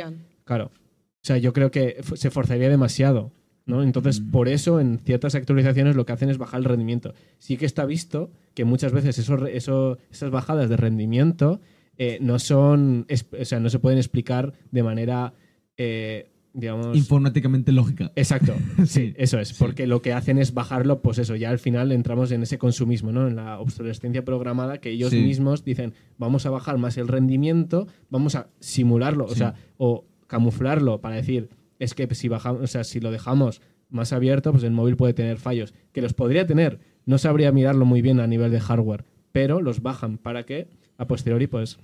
Claro. 0.44 0.66
O 0.74 1.26
sea, 1.26 1.38
yo 1.38 1.52
creo 1.52 1.70
que 1.70 2.02
se 2.14 2.30
forzaría 2.30 2.68
demasiado. 2.68 3.32
¿no? 3.66 3.82
Entonces, 3.82 4.20
Mm. 4.20 4.30
por 4.30 4.48
eso 4.48 4.78
en 4.78 4.98
ciertas 4.98 5.34
actualizaciones 5.34 5.96
lo 5.96 6.04
que 6.04 6.12
hacen 6.12 6.28
es 6.28 6.36
bajar 6.36 6.58
el 6.58 6.66
rendimiento. 6.66 7.14
Sí 7.38 7.56
que 7.56 7.64
está 7.64 7.86
visto 7.86 8.30
que 8.52 8.66
muchas 8.66 8.92
veces 8.92 9.18
esos, 9.18 9.40
re- 9.40 9.56
eso- 9.56 9.96
esas 10.10 10.30
bajadas 10.30 10.68
de 10.68 10.76
rendimiento 10.76 11.62
eh, 11.96 12.18
no 12.20 12.38
son, 12.38 13.06
es- 13.08 13.24
o 13.40 13.44
sea, 13.46 13.60
no 13.60 13.70
se 13.70 13.78
pueden 13.78 13.98
explicar 13.98 14.52
de 14.70 14.82
manera, 14.82 15.32
eh, 15.78 16.28
digamos... 16.54 16.96
Informáticamente 16.96 17.70
lógica. 17.72 18.10
Exacto, 18.16 18.54
sí, 18.78 18.86
Sí, 18.86 19.14
eso 19.18 19.38
es, 19.38 19.48
sí. 19.48 19.56
porque 19.58 19.86
lo 19.86 20.00
que 20.00 20.12
hacen 20.14 20.38
es 20.38 20.54
bajarlo, 20.54 21.02
pues 21.02 21.18
eso, 21.18 21.36
ya 21.36 21.50
al 21.50 21.58
final 21.58 21.92
entramos 21.92 22.30
en 22.32 22.42
ese 22.42 22.56
consumismo, 22.58 23.12
¿no? 23.12 23.28
En 23.28 23.36
la 23.36 23.58
obsolescencia 23.58 24.24
programada 24.24 24.78
que 24.78 24.90
ellos 24.90 25.10
Sí. 25.10 25.20
mismos 25.20 25.64
dicen, 25.64 25.92
vamos 26.16 26.46
a 26.46 26.50
bajar 26.50 26.78
más 26.78 26.96
el 26.96 27.08
rendimiento, 27.08 27.86
vamos 28.08 28.34
a 28.36 28.48
simularlo, 28.60 29.24
o 29.26 29.34
sea, 29.34 29.54
o 29.76 30.06
camuflarlo 30.26 31.00
para 31.00 31.16
decir, 31.16 31.50
es 31.78 31.92
que 31.94 32.12
si 32.14 32.28
bajamos, 32.28 32.62
o 32.62 32.66
sea, 32.66 32.84
si 32.84 33.00
lo 33.00 33.10
dejamos 33.10 33.60
más 33.90 34.12
abierto, 34.12 34.50
pues 34.52 34.64
el 34.64 34.70
móvil 34.72 34.96
puede 34.96 35.12
tener 35.12 35.36
fallos, 35.38 35.74
que 35.92 36.00
los 36.02 36.14
podría 36.14 36.46
tener, 36.46 36.78
no 37.04 37.18
sabría 37.18 37.52
mirarlo 37.52 37.84
muy 37.84 38.00
bien 38.00 38.20
a 38.20 38.26
nivel 38.26 38.50
de 38.50 38.60
hardware, 38.60 39.04
pero 39.32 39.60
los 39.60 39.82
bajan 39.82 40.18
para 40.18 40.44
que 40.44 40.68
a 40.96 41.06
posteriori, 41.06 41.46
pues 41.48 41.78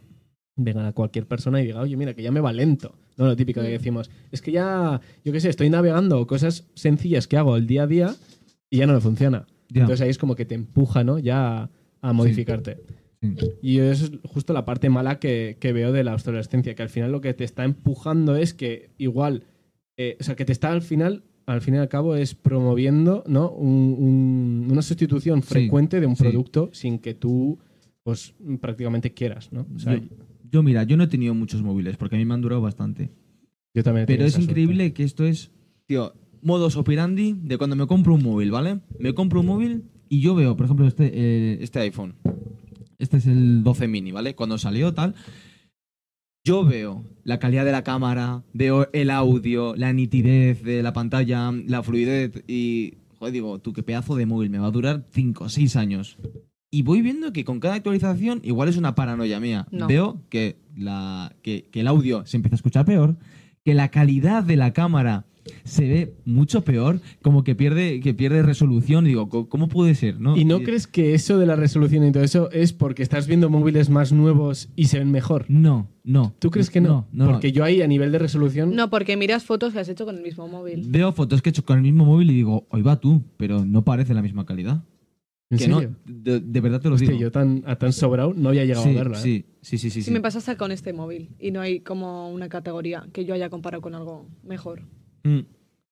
venga 0.62 0.86
a 0.86 0.92
cualquier 0.92 1.26
persona 1.26 1.60
y 1.62 1.66
diga, 1.66 1.80
oye, 1.80 1.96
mira, 1.96 2.14
que 2.14 2.22
ya 2.22 2.30
me 2.30 2.40
va 2.40 2.52
lento. 2.52 2.94
No, 3.16 3.26
lo 3.26 3.36
típico 3.36 3.60
que 3.60 3.68
Mm. 3.68 3.72
decimos, 3.72 4.10
es 4.32 4.40
que 4.42 4.52
ya, 4.52 5.00
yo 5.24 5.32
qué 5.32 5.40
sé, 5.40 5.48
estoy 5.48 5.68
navegando 5.70 6.26
cosas 6.26 6.64
sencillas 6.74 7.26
que 7.26 7.36
hago 7.36 7.56
el 7.56 7.66
día 7.66 7.82
a 7.82 7.86
día 7.86 8.14
y 8.70 8.78
ya 8.78 8.86
no 8.86 8.94
me 8.94 9.00
funciona. 9.00 9.46
Entonces 9.72 10.00
ahí 10.00 10.10
es 10.10 10.18
como 10.18 10.34
que 10.36 10.44
te 10.44 10.54
empuja, 10.54 11.04
¿no? 11.04 11.18
Ya 11.18 11.62
a, 11.62 11.70
a 12.02 12.12
modificarte. 12.12 12.78
Sí. 13.22 13.34
Y 13.62 13.78
eso 13.80 14.06
es 14.06 14.12
justo 14.24 14.52
la 14.52 14.64
parte 14.64 14.88
mala 14.88 15.18
que, 15.18 15.58
que 15.60 15.72
veo 15.72 15.92
de 15.92 16.02
la 16.04 16.14
obsolescencia, 16.14 16.74
que 16.74 16.82
al 16.82 16.88
final 16.88 17.12
lo 17.12 17.20
que 17.20 17.34
te 17.34 17.44
está 17.44 17.64
empujando 17.64 18.34
es 18.36 18.54
que 18.54 18.90
igual, 18.96 19.44
eh, 19.98 20.16
o 20.18 20.24
sea, 20.24 20.34
que 20.36 20.44
te 20.46 20.52
está 20.52 20.72
al 20.72 20.80
final, 20.82 21.22
al 21.46 21.60
fin 21.60 21.74
y 21.74 21.78
al 21.78 21.88
cabo, 21.88 22.16
es 22.16 22.34
promoviendo, 22.34 23.22
¿no? 23.26 23.50
Un- 23.50 23.96
un- 23.98 24.68
una 24.72 24.82
sustitución 24.82 25.42
Sí, 25.42 25.48
frecuente 25.48 26.00
de 26.00 26.06
un 26.06 26.16
producto 26.16 26.70
sin 26.72 26.98
que 26.98 27.12
tú, 27.14 27.58
pues, 28.02 28.32
prácticamente 28.60 29.12
quieras, 29.12 29.52
¿no? 29.52 29.66
O 29.76 29.78
sea, 29.78 29.96
yo, 29.96 30.00
yo, 30.50 30.62
mira, 30.62 30.82
yo 30.84 30.96
no 30.96 31.04
he 31.04 31.08
tenido 31.08 31.34
muchos 31.34 31.62
móviles 31.62 31.96
porque 31.96 32.16
a 32.16 32.18
mí 32.18 32.24
me 32.24 32.34
han 32.34 32.40
durado 32.40 32.60
bastante. 32.60 33.10
yo 33.74 33.82
también 33.82 34.04
he 34.04 34.06
Pero 34.06 34.18
tenido 34.18 34.26
es 34.26 34.32
esa 34.34 34.42
suerte. 34.42 34.60
increíble 34.60 34.92
que 34.92 35.04
esto 35.04 35.24
es, 35.24 35.50
tío, 35.86 36.12
modus 36.42 36.76
operandi 36.76 37.34
de 37.42 37.58
cuando 37.58 37.76
me 37.76 37.86
compro 37.86 38.14
un 38.14 38.22
móvil, 38.22 38.50
¿vale? 38.50 38.80
Me 38.98 39.12
compro 39.14 39.40
un 39.40 39.46
móvil 39.46 39.84
y 40.08 40.20
yo 40.20 40.34
veo, 40.34 40.56
por 40.56 40.64
ejemplo, 40.66 40.86
este, 40.86 41.10
eh, 41.12 41.58
este 41.60 41.78
iPhone. 41.80 42.14
Este 42.98 43.16
es 43.18 43.26
el 43.26 43.62
12 43.62 43.88
mini, 43.88 44.12
¿vale? 44.12 44.34
Cuando 44.34 44.58
salió 44.58 44.92
tal. 44.92 45.14
Yo 46.44 46.64
veo 46.64 47.04
la 47.22 47.38
calidad 47.38 47.64
de 47.66 47.72
la 47.72 47.84
cámara, 47.84 48.42
veo 48.54 48.88
el 48.92 49.10
audio, 49.10 49.74
la 49.76 49.92
nitidez 49.92 50.62
de 50.62 50.82
la 50.82 50.92
pantalla, 50.92 51.52
la 51.66 51.82
fluidez 51.82 52.42
y. 52.48 52.94
Joder, 53.18 53.34
digo, 53.34 53.58
tú 53.58 53.74
qué 53.74 53.82
pedazo 53.82 54.16
de 54.16 54.24
móvil, 54.24 54.48
me 54.48 54.58
va 54.58 54.68
a 54.68 54.70
durar 54.70 55.06
5 55.12 55.44
o 55.44 55.48
6 55.50 55.76
años. 55.76 56.16
Y 56.70 56.82
voy 56.82 57.02
viendo 57.02 57.32
que 57.32 57.44
con 57.44 57.58
cada 57.58 57.74
actualización, 57.74 58.40
igual 58.44 58.68
es 58.68 58.76
una 58.76 58.94
paranoia 58.94 59.40
mía. 59.40 59.66
No. 59.72 59.86
Veo 59.88 60.20
que, 60.28 60.56
la, 60.76 61.34
que, 61.42 61.64
que 61.70 61.80
el 61.80 61.88
audio 61.88 62.24
se 62.26 62.36
empieza 62.36 62.54
a 62.54 62.58
escuchar 62.58 62.84
peor, 62.84 63.16
que 63.64 63.74
la 63.74 63.88
calidad 63.90 64.44
de 64.44 64.56
la 64.56 64.72
cámara 64.72 65.24
se 65.64 65.88
ve 65.88 66.14
mucho 66.26 66.62
peor, 66.62 67.00
como 67.22 67.42
que 67.42 67.56
pierde, 67.56 67.98
que 68.00 68.14
pierde 68.14 68.42
resolución. 68.42 69.04
Digo, 69.04 69.28
¿cómo- 69.28 69.48
¿cómo 69.48 69.68
puede 69.68 69.96
ser? 69.96 70.20
¿no? 70.20 70.36
¿Y 70.36 70.44
no 70.44 70.60
crees 70.62 70.86
que 70.86 71.14
eso 71.14 71.38
de 71.38 71.46
la 71.46 71.56
resolución 71.56 72.06
y 72.06 72.12
todo 72.12 72.22
eso 72.22 72.50
es 72.52 72.72
porque 72.72 73.02
estás 73.02 73.26
viendo 73.26 73.50
móviles 73.50 73.90
más 73.90 74.12
nuevos 74.12 74.68
y 74.76 74.84
se 74.84 75.00
ven 75.00 75.10
mejor? 75.10 75.46
No, 75.48 75.88
no. 76.04 76.34
¿Tú 76.38 76.50
crees 76.50 76.70
que 76.70 76.80
no? 76.80 77.08
No, 77.10 77.24
no. 77.24 77.32
Porque 77.32 77.50
yo 77.50 77.64
ahí 77.64 77.82
a 77.82 77.88
nivel 77.88 78.12
de 78.12 78.18
resolución... 78.20 78.76
No, 78.76 78.90
porque 78.90 79.16
miras 79.16 79.44
fotos 79.44 79.72
que 79.72 79.80
has 79.80 79.88
hecho 79.88 80.04
con 80.04 80.16
el 80.16 80.22
mismo 80.22 80.46
móvil. 80.46 80.84
Veo 80.86 81.10
fotos 81.12 81.42
que 81.42 81.48
he 81.48 81.52
hecho 81.52 81.64
con 81.64 81.78
el 81.78 81.82
mismo 81.82 82.04
móvil 82.04 82.30
y 82.30 82.34
digo, 82.34 82.66
hoy 82.70 82.82
va 82.82 83.00
tú, 83.00 83.24
pero 83.36 83.64
no 83.64 83.82
parece 83.82 84.14
la 84.14 84.22
misma 84.22 84.46
calidad. 84.46 84.84
¿En 85.50 85.58
que 85.58 85.64
serio? 85.64 85.80
no, 86.06 86.12
de, 86.22 86.40
de 86.40 86.60
verdad 86.60 86.80
te 86.80 86.88
lo 86.88 86.94
Hostia, 86.94 87.08
digo. 87.10 87.20
yo 87.20 87.30
tan, 87.32 87.62
a 87.66 87.76
tan 87.76 87.92
sobrado 87.92 88.32
no 88.34 88.50
había 88.50 88.64
llegado 88.64 88.84
sí, 88.84 88.90
a 88.90 88.94
verla. 88.94 89.18
¿eh? 89.18 89.20
sí, 89.22 89.44
sí, 89.62 89.78
sí, 89.78 89.90
sí, 89.90 89.90
Sí, 89.90 90.02
sí. 90.02 90.10
me 90.12 90.20
pasa 90.20 90.38
hasta 90.38 90.56
con 90.56 90.70
este 90.72 90.92
móvil. 90.92 91.30
Y 91.40 91.50
no 91.50 91.60
hay 91.60 91.80
como 91.80 92.30
una 92.30 92.48
categoría 92.48 93.06
que 93.12 93.24
yo 93.24 93.34
haya 93.34 93.50
comparado 93.50 93.80
con 93.82 93.94
algo 93.94 94.28
mejor. 94.44 94.82
Mm, 95.24 95.40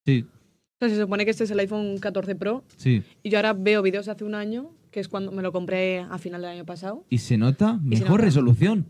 sí, 0.07 0.25
O 0.31 0.79
sea, 0.79 0.88
se 0.88 0.97
supone 0.97 1.25
que 1.25 1.33
este 1.33 1.45
es 1.45 1.50
el 1.50 1.59
iPhone 1.59 1.99
14 1.99 2.35
Pro. 2.37 2.65
sí. 2.77 3.03
Y 3.23 3.31
yo 3.31 3.38
ahora 3.38 3.53
veo 3.53 3.83
vídeos 3.83 4.07
de 4.07 4.12
hace 4.12 4.25
un 4.25 4.35
año, 4.37 4.71
que 4.93 5.00
es 5.00 5.09
cuando 5.09 5.33
me 5.33 5.43
lo 5.43 5.50
compré 5.53 5.99
a 6.00 6.19
final 6.19 6.41
del 6.43 6.50
año 6.53 6.65
pasado. 6.65 7.05
Y 7.11 7.19
se 7.19 7.37
nota 7.37 7.79
se 7.83 7.85
mejor 7.88 8.11
nota. 8.11 8.25
resolución, 8.25 8.87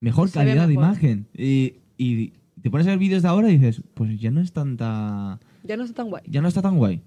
mejor 0.00 0.28
Se 0.30 0.34
calidad 0.34 0.66
de 0.66 0.74
imagen. 0.74 1.26
Y, 1.32 1.74
y 1.96 2.32
te 2.60 2.70
pones 2.70 2.86
a 2.88 2.90
ver 2.90 2.98
vídeos 2.98 3.22
de 3.22 3.28
ahora 3.28 3.50
y 3.50 3.56
dices, 3.56 3.82
pues 3.94 4.18
ya 4.20 4.32
no 4.32 4.40
es 4.40 4.50
tanta. 4.52 5.38
Ya 5.62 5.76
no 5.76 5.84
está 5.84 5.94
tan 6.02 6.10
guay. 6.10 6.24
Ya 6.26 6.42
no 6.42 6.48
está 6.48 6.60
tan 6.60 6.76
guay. 6.76 7.02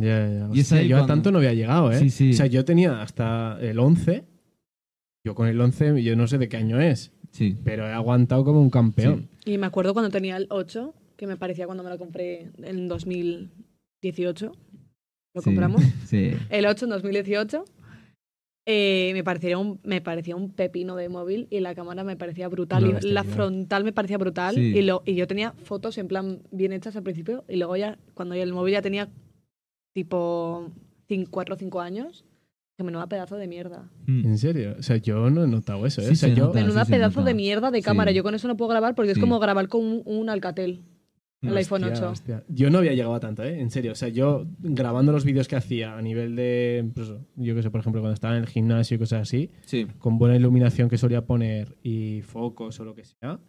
Ya, 0.00 0.28
ya. 0.28 0.48
Y 0.52 0.60
es 0.60 0.66
Hostia, 0.66 0.78
ahí 0.78 0.88
yo 0.88 0.96
a 0.96 1.00
cuando- 1.00 1.14
tanto 1.14 1.32
no 1.32 1.38
había 1.38 1.54
llegado, 1.54 1.92
¿eh? 1.92 1.98
Sí, 1.98 2.10
sí. 2.10 2.30
O 2.30 2.34
sea, 2.34 2.46
yo 2.46 2.64
tenía 2.64 3.02
hasta 3.02 3.58
el 3.60 3.78
11. 3.78 4.24
Yo 5.24 5.34
con 5.34 5.48
el 5.48 5.60
11, 5.60 6.02
yo 6.02 6.16
no 6.16 6.26
sé 6.26 6.38
de 6.38 6.48
qué 6.48 6.56
año 6.56 6.80
es, 6.80 7.12
Sí. 7.30 7.56
pero 7.64 7.86
he 7.86 7.92
aguantado 7.92 8.44
como 8.44 8.60
un 8.62 8.70
campeón. 8.70 9.28
Y 9.44 9.58
me 9.58 9.66
acuerdo 9.66 9.92
cuando 9.92 10.10
tenía 10.10 10.36
el 10.36 10.46
8, 10.50 10.94
que 11.16 11.26
me 11.26 11.36
parecía 11.36 11.66
cuando 11.66 11.84
me 11.84 11.90
lo 11.90 11.98
compré 11.98 12.50
en 12.62 12.88
2018. 12.88 14.52
Lo 15.34 15.40
sí, 15.42 15.44
compramos. 15.44 15.82
Sí. 16.06 16.32
El 16.48 16.66
8 16.66 16.86
en 16.86 16.90
2018. 16.90 17.64
eh, 18.66 19.10
me, 19.14 19.24
parecía 19.24 19.58
un, 19.58 19.80
me 19.82 20.00
parecía 20.00 20.36
un 20.36 20.50
pepino 20.52 20.94
de 20.96 21.08
móvil 21.08 21.48
y 21.50 21.60
la 21.60 21.74
cámara 21.74 22.04
me 22.04 22.16
parecía 22.16 22.46
brutal. 22.48 22.82
No 22.84 22.88
y 22.90 22.92
la 23.12 23.22
tenido. 23.22 23.24
frontal 23.36 23.84
me 23.84 23.92
parecía 23.92 24.16
brutal. 24.18 24.54
Sí. 24.54 24.60
Y, 24.76 24.82
lo, 24.82 25.02
y 25.04 25.14
yo 25.14 25.26
tenía 25.26 25.52
fotos 25.64 25.98
en 25.98 26.08
plan 26.08 26.40
bien 26.52 26.72
hechas 26.72 26.94
al 26.96 27.02
principio. 27.02 27.44
Y 27.48 27.56
luego 27.56 27.76
ya, 27.76 27.98
cuando 28.14 28.34
ya 28.36 28.42
el 28.42 28.52
móvil 28.52 28.72
ya 28.74 28.82
tenía 28.82 29.08
tipo 29.92 30.70
4 31.30 31.54
o 31.54 31.58
5 31.58 31.80
años, 31.80 32.24
que 32.76 32.84
menuda 32.84 33.08
pedazo 33.08 33.36
de 33.36 33.46
mierda. 33.48 33.88
Mm. 34.06 34.26
¿En 34.26 34.38
serio? 34.38 34.76
O 34.78 34.82
sea, 34.82 34.96
yo 34.96 35.28
no 35.30 35.44
he 35.44 35.46
notado 35.46 35.84
eso, 35.86 36.00
¿eh? 36.00 36.04
Sí 36.06 36.12
o 36.12 36.16
sea, 36.16 36.28
se 36.30 36.34
yo... 36.34 36.46
nota. 36.46 36.60
Menuda 36.60 36.84
sí 36.84 36.90
se 36.92 36.96
pedazo 36.96 37.20
nota. 37.20 37.28
de 37.28 37.34
mierda 37.34 37.70
de 37.70 37.78
Sí. 37.78 37.84
cámara. 37.84 38.10
Yo 38.12 38.22
con 38.22 38.34
eso 38.34 38.48
no 38.48 38.56
puedo 38.56 38.70
grabar 38.70 38.94
porque 38.94 39.12
Sí. 39.14 39.18
es 39.18 39.22
como 39.22 39.38
grabar 39.38 39.68
con 39.68 39.84
un, 39.84 40.02
un 40.04 40.28
Alcatel. 40.30 40.82
El 41.42 41.56
iPhone 41.56 41.84
Hostia, 41.84 41.98
8. 42.02 42.10
hostia. 42.10 42.44
Yo 42.48 42.68
no 42.68 42.76
había 42.78 42.92
llegado 42.92 43.14
a 43.14 43.20
tanto, 43.20 43.42
¿eh? 43.42 43.58
En 43.60 43.70
serio. 43.70 43.92
O 43.92 43.94
sea, 43.94 44.08
yo 44.08 44.46
grabando 44.58 45.10
los 45.10 45.24
vídeos 45.24 45.48
que 45.48 45.56
hacía 45.56 45.96
a 45.96 46.02
nivel 46.02 46.36
de. 46.36 46.90
pues, 46.94 47.14
yo 47.36 47.54
que 47.54 47.62
sé, 47.62 47.70
por 47.70 47.80
ejemplo, 47.80 48.02
cuando 48.02 48.12
estaba 48.12 48.36
en 48.36 48.42
el 48.42 48.46
gimnasio 48.46 48.96
y 48.96 48.98
cosas 48.98 49.22
así, 49.22 49.50
Sí. 49.64 49.86
con 49.98 50.18
buena 50.18 50.36
iluminación 50.36 50.90
que 50.90 50.98
solía 50.98 51.24
poner 51.24 51.76
y 51.82 52.20
focos 52.20 52.78
o 52.80 52.84
lo 52.84 52.94
que 52.94 53.04
sea, 53.04 53.40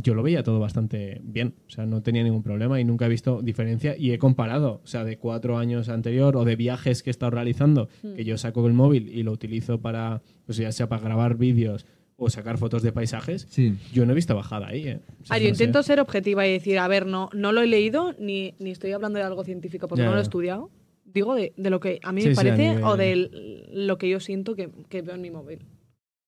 yo 0.00 0.14
lo 0.14 0.22
veía 0.22 0.44
todo 0.44 0.60
bastante 0.60 1.20
bien. 1.24 1.54
O 1.66 1.70
sea, 1.70 1.84
no 1.84 2.02
tenía 2.02 2.22
ningún 2.22 2.44
problema 2.44 2.80
y 2.80 2.84
nunca 2.84 3.06
he 3.06 3.08
visto 3.08 3.42
diferencia. 3.42 3.96
Y 3.98 4.12
he 4.12 4.18
comparado, 4.18 4.80
o 4.84 4.86
sea, 4.86 5.02
de 5.04 5.18
cuatro 5.18 5.58
años 5.58 5.88
anterior 5.88 6.36
o 6.36 6.44
de 6.44 6.54
viajes 6.54 7.02
que 7.02 7.10
he 7.10 7.12
estado 7.12 7.30
realizando, 7.30 7.88
Hmm. 8.02 8.14
que 8.14 8.24
yo 8.24 8.38
saco 8.38 8.64
el 8.68 8.74
móvil 8.74 9.08
y 9.08 9.24
lo 9.24 9.32
utilizo 9.32 9.80
para, 9.80 10.22
pues 10.46 10.58
ya 10.58 10.70
sea 10.70 10.88
para 10.88 11.02
grabar 11.02 11.36
vídeos 11.36 11.84
o 12.16 12.30
sacar 12.30 12.58
fotos 12.58 12.82
de 12.82 12.92
paisajes, 12.92 13.46
Sí. 13.50 13.74
yo 13.92 14.06
no 14.06 14.12
he 14.12 14.14
visto 14.14 14.34
bajada 14.36 14.68
ahí, 14.68 14.86
¿eh? 14.88 15.00
O 15.22 15.26
sea, 15.26 15.36
Ah, 15.36 15.38
yo 15.38 15.48
no 15.48 15.54
sé. 15.54 15.64
intento 15.64 15.82
ser 15.82 16.00
objetiva 16.00 16.46
y 16.46 16.52
decir, 16.52 16.78
a 16.78 16.86
ver, 16.88 17.04
no, 17.06 17.28
no 17.34 17.50
lo 17.52 17.60
he 17.60 17.66
leído 17.66 18.14
ni, 18.20 18.54
ni 18.60 18.70
estoy 18.70 18.92
hablando 18.92 19.18
de 19.18 19.24
algo 19.24 19.42
científico 19.44 19.88
porque 19.88 20.02
Ya, 20.02 20.06
no 20.06 20.12
lo 20.12 20.18
he 20.18 20.20
ya. 20.20 20.22
estudiado. 20.24 20.70
Digo 21.04 21.34
de, 21.34 21.52
de 21.56 21.70
lo 21.70 21.80
que 21.80 21.98
a 22.02 22.12
mí 22.12 22.20
Sí, 22.22 22.28
me 22.28 22.34
sí, 22.34 22.36
parece 22.36 22.62
nivel- 22.74 22.84
o 22.84 22.96
de 22.96 23.66
lo 23.72 23.98
que 23.98 24.08
yo 24.10 24.20
siento 24.20 24.54
que, 24.54 24.68
que 24.88 25.02
veo 25.02 25.14
en 25.14 25.22
mi 25.22 25.30
móvil. 25.30 25.60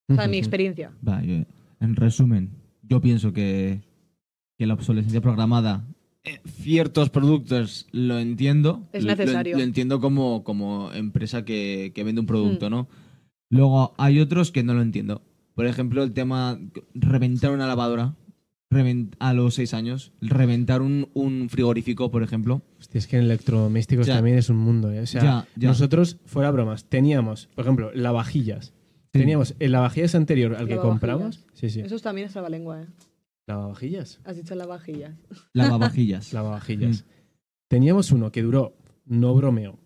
O 0.09 0.15
sea, 0.15 0.25
de 0.25 0.31
mi 0.31 0.39
experiencia. 0.39 0.91
Va, 1.07 1.23
yo- 1.23 1.45
en 1.81 1.97
resumen, 1.97 2.51
yo 2.91 3.01
pienso 3.01 3.33
que, 3.33 3.81
que 4.59 4.67
la 4.67 4.75
obsolescencia 4.75 5.21
programada 5.23 5.87
en 6.25 6.39
ciertos 6.47 7.09
productos 7.09 7.87
lo 7.93 8.19
entiendo. 8.19 8.87
Es 8.93 9.05
Lo- 9.05 9.15
necesario. 9.17 9.57
Lo, 9.57 9.63
entiendo 9.63 10.01
como, 10.01 10.45
como 10.45 10.93
empresa 10.93 11.45
que, 11.47 11.93
que 11.95 12.05
vende 12.05 12.21
un 12.21 12.27
producto, 12.27 12.69
Mm. 12.69 12.71
¿no? 12.71 12.89
Luego 13.49 13.95
hay 13.97 14.21
otros 14.21 14.53
que 14.53 14.63
no 14.63 14.75
lo 14.75 14.83
entiendo. 14.83 15.23
Por 15.55 15.67
ejemplo, 15.67 16.03
el 16.03 16.13
tema 16.13 16.59
reventar 16.95 17.51
una 17.53 17.67
lavadora 17.67 18.15
a 19.19 19.33
los 19.35 19.55
seis 19.57 19.75
años, 19.75 20.13
reventar 20.21 20.81
un, 20.81 21.09
un 21.15 21.49
frigorífico, 21.51 22.11
por 22.13 22.23
ejemplo. 22.23 22.63
Hostia, 22.79 22.99
es 23.01 23.09
que 23.09 23.17
en 23.17 23.25
electrodomésticos 23.25 24.07
Ya. 24.07 24.15
también 24.15 24.39
es 24.39 24.49
un 24.49 24.59
mundo, 24.59 24.93
¿eh? 24.93 25.01
O 25.01 25.07
sea, 25.07 25.23
Ya, 25.23 25.47
ya. 25.57 25.69
nosotros, 25.69 26.19
fuera 26.25 26.53
bromas, 26.53 26.85
teníamos, 26.85 27.49
por 27.57 27.65
ejemplo, 27.65 27.91
lavavajillas. 27.95 28.73
Sí. 29.13 29.19
Teníamos 29.19 29.57
el 29.59 29.73
lavavajillas 29.73 30.15
anterior 30.15 30.53
al 30.55 30.69
que 30.69 30.77
Lavavajillas. 30.77 30.91
compramos. 30.91 31.45
Sí, 31.55 31.69
sí. 31.69 31.81
Eso 31.81 31.99
también 31.99 32.29
es 32.29 32.37
lengua, 32.49 32.83
¿eh? 32.83 32.87
Lavavajillas. 33.47 34.21
Has 34.25 34.37
dicho 34.37 34.55
la 34.55 34.67
vajilla. 34.67 35.17
Lavavajillas. 35.53 36.33
Lavavajillas. 36.33 37.05
Teníamos 37.69 38.13
uno 38.13 38.31
que 38.31 38.43
duró, 38.43 38.75
no 39.07 39.35
bromeo, 39.35 39.79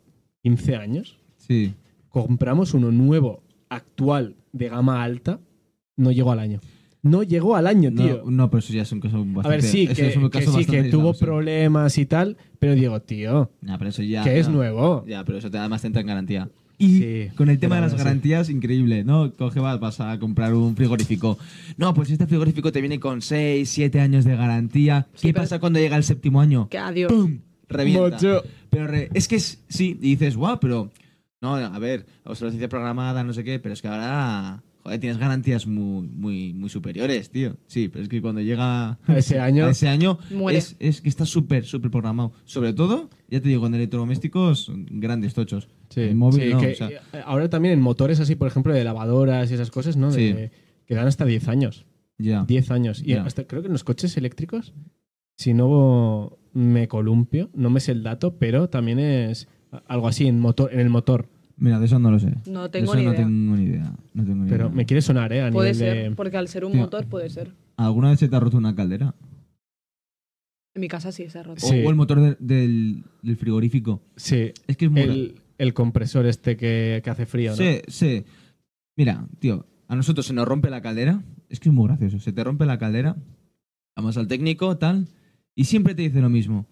15 0.42 0.76
años. 0.76 1.18
Sí. 1.36 1.74
Compramos 2.08 2.74
uno 2.74 2.90
nuevo, 2.90 3.42
actual, 3.68 4.36
de 4.52 4.68
gama 4.68 5.02
alta. 5.02 5.40
No 5.96 6.12
llegó 6.12 6.32
al 6.32 6.38
año. 6.38 6.60
No 7.02 7.22
llegó 7.22 7.56
al 7.56 7.66
año, 7.66 7.92
tío. 7.92 8.22
No, 8.24 8.30
no, 8.30 8.50
pero 8.50 8.60
eso 8.60 8.72
ya 8.72 8.82
es 8.82 8.92
un 8.92 9.00
caso 9.00 9.18
bastante... 9.18 9.46
a 9.46 9.50
ver, 9.50 9.62
sí, 9.62 9.86
que, 9.86 10.08
es 10.08 10.16
un 10.16 10.30
que 10.30 10.38
caso 10.38 10.58
sí, 10.58 10.64
que 10.64 10.84
tuvo 10.84 11.12
problemas 11.12 11.98
y 11.98 12.06
tal. 12.06 12.38
Pero 12.58 12.74
digo, 12.74 13.00
tío, 13.02 13.50
Ya, 13.60 13.76
pero 13.76 13.90
eso 13.90 14.02
ya... 14.02 14.24
que 14.24 14.38
es 14.38 14.48
nuevo. 14.48 15.04
Ya, 15.06 15.22
pero 15.24 15.36
eso 15.36 15.50
te, 15.50 15.58
además 15.58 15.82
te 15.82 15.88
entra 15.88 16.00
en 16.00 16.06
garantía. 16.06 16.50
Y 16.76 16.98
Sí, 16.98 17.28
con 17.36 17.48
el 17.50 17.58
tema 17.58 17.76
de 17.76 17.82
las 17.82 17.92
sí. 17.92 17.98
garantías, 17.98 18.50
increíble, 18.50 19.04
¿no? 19.04 19.32
Coge, 19.32 19.60
vas, 19.60 19.78
vas 19.78 20.00
a 20.00 20.18
comprar 20.18 20.54
un 20.54 20.74
frigorífico. 20.76 21.38
No, 21.76 21.94
pues 21.94 22.10
este 22.10 22.26
frigorífico 22.26 22.72
te 22.72 22.80
viene 22.80 22.98
con 22.98 23.22
6, 23.22 23.68
7 23.68 24.00
años 24.00 24.24
de 24.24 24.36
garantía. 24.36 25.06
Sí, 25.14 25.28
¿Qué 25.28 25.34
pasa 25.34 25.60
cuando 25.60 25.78
llega 25.78 25.96
el 25.96 26.04
séptimo 26.04 26.40
año? 26.40 26.68
Que 26.68 26.78
adiós. 26.78 27.12
¡Pum! 27.12 27.38
Revienta. 27.68 28.42
Pero 28.70 28.86
re- 28.88 29.08
es 29.14 29.28
que 29.28 29.36
es, 29.36 29.62
sí, 29.68 29.96
y 30.00 30.10
dices, 30.16 30.36
guau, 30.36 30.58
pero... 30.60 30.90
No, 31.40 31.54
a 31.56 31.78
ver, 31.78 32.06
obsolescencia 32.24 32.68
programada, 32.68 33.22
no 33.22 33.32
sé 33.34 33.44
qué, 33.44 33.58
pero 33.60 33.72
es 33.74 33.82
que 33.82 33.88
ahora... 33.88 34.62
Joder, 34.84 35.00
tienes 35.00 35.18
garantías 35.18 35.66
muy, 35.66 36.06
muy, 36.08 36.52
muy 36.52 36.68
superiores, 36.68 37.30
tío. 37.30 37.56
Sí, 37.66 37.88
pero 37.88 38.02
es 38.02 38.08
que 38.10 38.20
cuando 38.20 38.42
llega 38.42 38.98
A 39.06 39.16
ese 39.18 39.40
año. 39.40 39.64
a 39.66 39.70
ese 39.70 39.88
año 39.88 40.18
Muere. 40.30 40.58
es, 40.58 40.76
es 40.78 41.00
que 41.00 41.08
está 41.08 41.24
súper, 41.24 41.64
súper 41.64 41.90
programado. 41.90 42.32
Sobre 42.44 42.74
todo, 42.74 43.08
ya 43.28 43.40
te 43.40 43.48
digo, 43.48 43.66
en 43.66 43.74
electrodomésticos, 43.74 44.70
grandes 44.90 45.32
tochos. 45.34 45.68
Sí, 45.88 46.02
El 46.02 46.16
móvil 46.16 46.42
sí, 46.42 46.50
no, 46.50 46.60
que 46.60 46.72
o 46.72 46.74
sea, 46.74 46.90
ahora 47.24 47.48
también 47.48 47.72
en 47.74 47.80
motores 47.80 48.20
así, 48.20 48.34
por 48.36 48.46
ejemplo, 48.46 48.72
de 48.74 48.84
lavadoras 48.84 49.50
y 49.50 49.54
esas 49.54 49.70
cosas, 49.70 49.96
¿no? 49.96 50.12
De- 50.12 50.50
que 50.86 50.94
dan 50.94 51.06
hasta 51.06 51.24
10 51.24 51.48
años. 51.48 51.86
ya. 52.18 52.44
10 52.46 52.70
años. 52.70 53.02
Y 53.02 53.14
hasta 53.14 53.44
creo 53.46 53.62
que 53.62 53.68
en 53.68 53.72
los 53.72 53.84
coches 53.84 54.14
eléctricos, 54.18 54.74
si 55.38 55.54
no 55.54 56.36
me 56.52 56.88
columpio, 56.88 57.48
no 57.54 57.70
me 57.70 57.80
sé 57.80 57.92
el 57.92 58.02
dato, 58.02 58.36
pero 58.38 58.68
también 58.68 58.98
es 58.98 59.48
algo 59.86 60.08
así 60.08 60.26
en 60.26 60.38
motor, 60.40 60.70
en 60.74 60.80
el 60.80 60.90
motor. 60.90 61.30
Mira, 61.56 61.78
de 61.78 61.86
eso 61.86 61.98
no 61.98 62.10
lo 62.10 62.18
sé. 62.18 62.32
No 62.46 62.64
De 62.64 62.68
tengo 62.68 62.92
eso 62.92 62.96
ni 63.00 63.04
no 63.06 63.12
idea. 63.12 63.22
tengo 63.24 63.56
ni 63.56 63.62
idea. 63.64 63.92
No 64.12 64.24
tengo 64.24 64.44
ni 64.44 64.50
Pero 64.50 64.64
idea. 64.66 64.74
me 64.76 64.86
quiere 64.86 65.00
sonar, 65.02 65.32
¿eh? 65.32 65.42
A 65.42 65.50
Puede 65.50 65.72
nivel 65.72 65.88
ser, 65.88 66.10
de... 66.10 66.16
porque 66.16 66.36
al 66.36 66.48
ser 66.48 66.64
un 66.64 66.72
Tío. 66.72 66.80
motor 66.82 67.06
puede 67.06 67.30
ser. 67.30 67.52
¿Alguna 67.76 68.10
vez 68.10 68.18
se 68.20 68.28
te 68.28 68.34
ha 68.36 68.40
roto 68.40 68.56
una 68.56 68.74
caldera? 68.74 69.14
En 70.74 70.80
mi 70.80 70.88
casa 70.88 71.12
sí 71.12 71.28
se 71.28 71.38
ha 71.38 71.42
roto. 71.44 71.64
O- 71.64 71.68
Sí. 71.70 71.82
O, 71.84 71.90
el 71.90 71.94
motor 71.96 72.20
de- 72.20 72.36
del, 72.40 73.04
del 73.22 73.36
frigorífico. 73.36 74.02
Sí, 74.16 74.52
Es 74.66 74.76
que 74.76 74.86
es 74.86 74.90
muy... 74.90 75.00
el, 75.02 75.34
el 75.58 75.74
compresor 75.74 76.26
este 76.26 76.56
que, 76.56 77.00
que 77.04 77.10
hace 77.10 77.26
frío, 77.26 77.52
¿no? 77.52 77.56
Sí, 77.56 77.80
sí. 77.86 78.24
Mira, 78.96 79.26
tío, 79.38 79.66
a 79.86 79.94
nosotros 79.96 80.26
se 80.26 80.34
nos 80.34 80.46
rompe 80.48 80.70
la 80.70 80.82
caldera. 80.82 81.22
Es 81.48 81.60
que 81.60 81.68
es 81.68 81.74
muy 81.74 81.86
gracioso. 81.86 82.18
Se 82.18 82.32
te 82.32 82.42
rompe 82.42 82.66
la 82.66 82.78
caldera. 82.78 83.16
Vamos 83.96 84.16
al 84.16 84.26
técnico, 84.26 84.76
tal. 84.76 85.06
Y 85.54 85.64
siempre 85.64 85.94
te 85.94 86.02
dice 86.02 86.20
lo 86.20 86.28
mismo. 86.28 86.66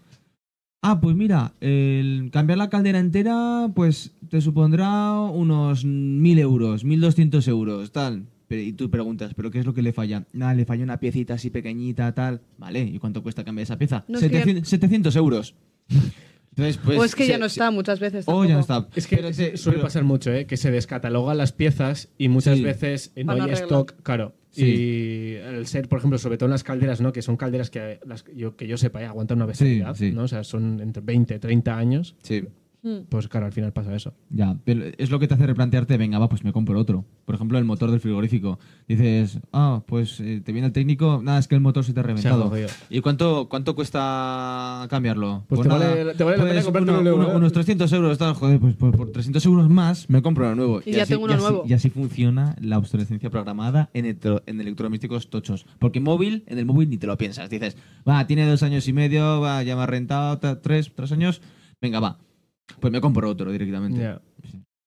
Ah, 0.84 1.00
pues 1.00 1.14
mira, 1.14 1.52
el 1.60 2.30
cambiar 2.32 2.58
la 2.58 2.68
caldera 2.68 2.98
entera, 2.98 3.70
pues 3.74 4.16
te 4.28 4.40
supondrá 4.40 5.12
unos 5.20 5.84
1.000 5.84 6.38
euros, 6.40 6.84
1.200 6.84 7.46
euros, 7.46 7.92
tal. 7.92 8.26
Pero- 8.48 8.62
y 8.62 8.72
tú 8.72 8.90
preguntas, 8.90 9.32
¿pero 9.34 9.50
qué 9.52 9.60
es 9.60 9.64
lo 9.64 9.74
que 9.74 9.82
le 9.82 9.92
falla? 9.92 10.26
Nada, 10.32 10.54
le 10.54 10.64
falla 10.64 10.82
una 10.82 10.98
piecita 10.98 11.34
así 11.34 11.50
pequeñita, 11.50 12.12
tal. 12.14 12.40
Vale, 12.58 12.80
¿y 12.82 12.98
cuánto 12.98 13.22
cuesta 13.22 13.44
cambiar 13.44 13.62
esa 13.62 13.78
pieza? 13.78 14.04
No, 14.08 14.18
es 14.18 14.24
que- 14.24 14.30
700, 14.38 14.68
700 14.68 15.16
euros. 15.16 15.54
Entonces, 16.50 16.78
pues, 16.84 16.98
o 16.98 17.04
es 17.04 17.14
que 17.14 17.24
se- 17.24 17.30
ya 17.30 17.38
no 17.38 17.46
está 17.46 17.70
muchas 17.70 17.98
veces. 18.00 18.24
O 18.26 18.44
ya 18.44 18.54
no 18.56 18.64
tampoco. 18.64 18.88
está. 18.90 18.98
Es 18.98 19.06
que 19.06 19.16
Pero 19.16 19.28
es- 19.28 19.36
se- 19.36 19.56
suele 19.56 19.76
pero- 19.78 19.86
pasar 19.86 20.02
mucho, 20.04 20.32
¿eh? 20.32 20.46
Que 20.46 20.56
se 20.56 20.70
descatalogan 20.72 21.38
las 21.38 21.52
piezas 21.52 22.10
y 22.18 22.28
muchas 22.28 22.58
Sí. 22.58 22.64
veces 22.64 23.12
eh, 23.14 23.22
no 23.24 23.36
Van 23.36 23.42
hay 23.48 23.52
stock, 23.52 23.94
claro. 24.02 24.34
Sí. 24.52 24.64
Y 24.64 25.34
el 25.34 25.66
ser, 25.66 25.88
por 25.88 25.98
ejemplo, 25.98 26.18
sobre 26.18 26.36
todo 26.36 26.46
en 26.46 26.52
las 26.52 26.62
calderas, 26.62 27.00
¿no? 27.00 27.12
Que 27.12 27.22
son 27.22 27.36
calderas 27.36 27.70
que, 27.70 27.98
las, 28.06 28.24
yo, 28.34 28.54
que 28.54 28.66
yo 28.66 28.76
sepa, 28.76 29.02
eh, 29.02 29.06
aguantan 29.06 29.38
una 29.38 29.46
bestialidad, 29.46 29.94
sí. 29.94 30.12
¿no? 30.12 30.24
O 30.24 30.28
sea, 30.28 30.44
son 30.44 30.80
entre 30.80 31.02
20, 31.02 31.38
30 31.38 31.76
años. 31.76 32.14
Sí. 32.22 32.44
Mm. 32.82 33.04
Pues 33.08 33.28
claro, 33.28 33.46
al 33.46 33.52
final 33.52 33.72
pasa 33.72 33.94
eso. 33.94 34.12
Ya, 34.28 34.56
pero 34.64 34.82
es 34.98 35.10
lo 35.10 35.20
que 35.20 35.28
te 35.28 35.34
hace 35.34 35.46
replantearte, 35.46 35.96
venga, 35.96 36.18
va, 36.18 36.28
pues 36.28 36.42
me 36.42 36.52
compro 36.52 36.78
otro. 36.80 37.04
Por 37.24 37.36
ejemplo, 37.36 37.56
el 37.58 37.64
motor 37.64 37.90
del 37.92 38.00
frigorífico. 38.00 38.58
Dices, 38.88 39.38
ah, 39.52 39.82
pues 39.86 40.18
eh, 40.18 40.40
te 40.44 40.50
viene 40.52 40.66
el 40.66 40.72
técnico, 40.72 41.20
nada, 41.22 41.38
es 41.38 41.46
que 41.46 41.54
el 41.54 41.60
motor 41.60 41.84
se 41.84 41.92
te 41.92 42.00
ha 42.00 42.02
reventado. 42.02 42.50
¿Y 42.90 43.00
cuánto, 43.00 43.48
cuánto 43.48 43.76
cuesta 43.76 44.86
cambiarlo? 44.90 45.44
Pues 45.48 45.60
te 45.62 45.68
vale- 45.68 46.14
te 46.14 46.24
vale 46.24 46.36
la 46.38 46.44
pena 46.44 46.62
comprarte 46.64 46.90
uno- 46.90 47.00
uno 47.00 47.02
nuevo, 47.10 47.18
uno- 47.24 47.32
¿eh? 47.32 47.36
unos 47.36 47.52
300 47.52 47.92
euros, 47.92 48.18
tal, 48.18 48.34
joder, 48.34 48.58
pues 48.58 48.74
por, 48.74 48.96
por 48.96 49.12
300 49.12 49.44
euros 49.46 49.68
más 49.70 50.10
me 50.10 50.20
compro 50.22 50.46
uno 50.46 50.54
nuevo. 50.56 50.80
Y 50.84 50.92
ya 50.92 51.02
así, 51.04 51.12
tengo 51.12 51.24
uno 51.24 51.34
así- 51.34 51.42
nuevo. 51.42 51.64
Y 51.68 51.72
así 51.74 51.90
funciona 51.90 52.56
la 52.60 52.78
obsolescencia 52.78 53.30
programada 53.30 53.90
en, 53.94 54.06
electro- 54.06 54.42
en 54.46 54.60
electrodomésticos 54.60 55.30
tochos. 55.30 55.66
Porque 55.78 56.00
móvil, 56.00 56.44
en 56.46 56.58
el 56.58 56.66
móvil 56.66 56.90
ni 56.90 56.98
te 56.98 57.06
lo 57.06 57.16
piensas. 57.16 57.48
Dices, 57.48 57.76
va, 58.08 58.26
tiene 58.26 58.46
dos 58.46 58.62
años 58.64 58.88
y 58.88 58.92
medio, 58.92 59.40
va, 59.40 59.62
ya 59.62 59.76
me 59.76 59.82
ha 59.82 59.86
rentado 59.86 60.38
ta- 60.38 60.60
tres, 60.60 60.90
tres 60.94 61.12
años, 61.12 61.40
venga, 61.80 62.00
va. 62.00 62.18
Pues 62.80 62.92
me 62.92 63.00
compro 63.00 63.28
otro 63.28 63.50
directamente. 63.52 64.18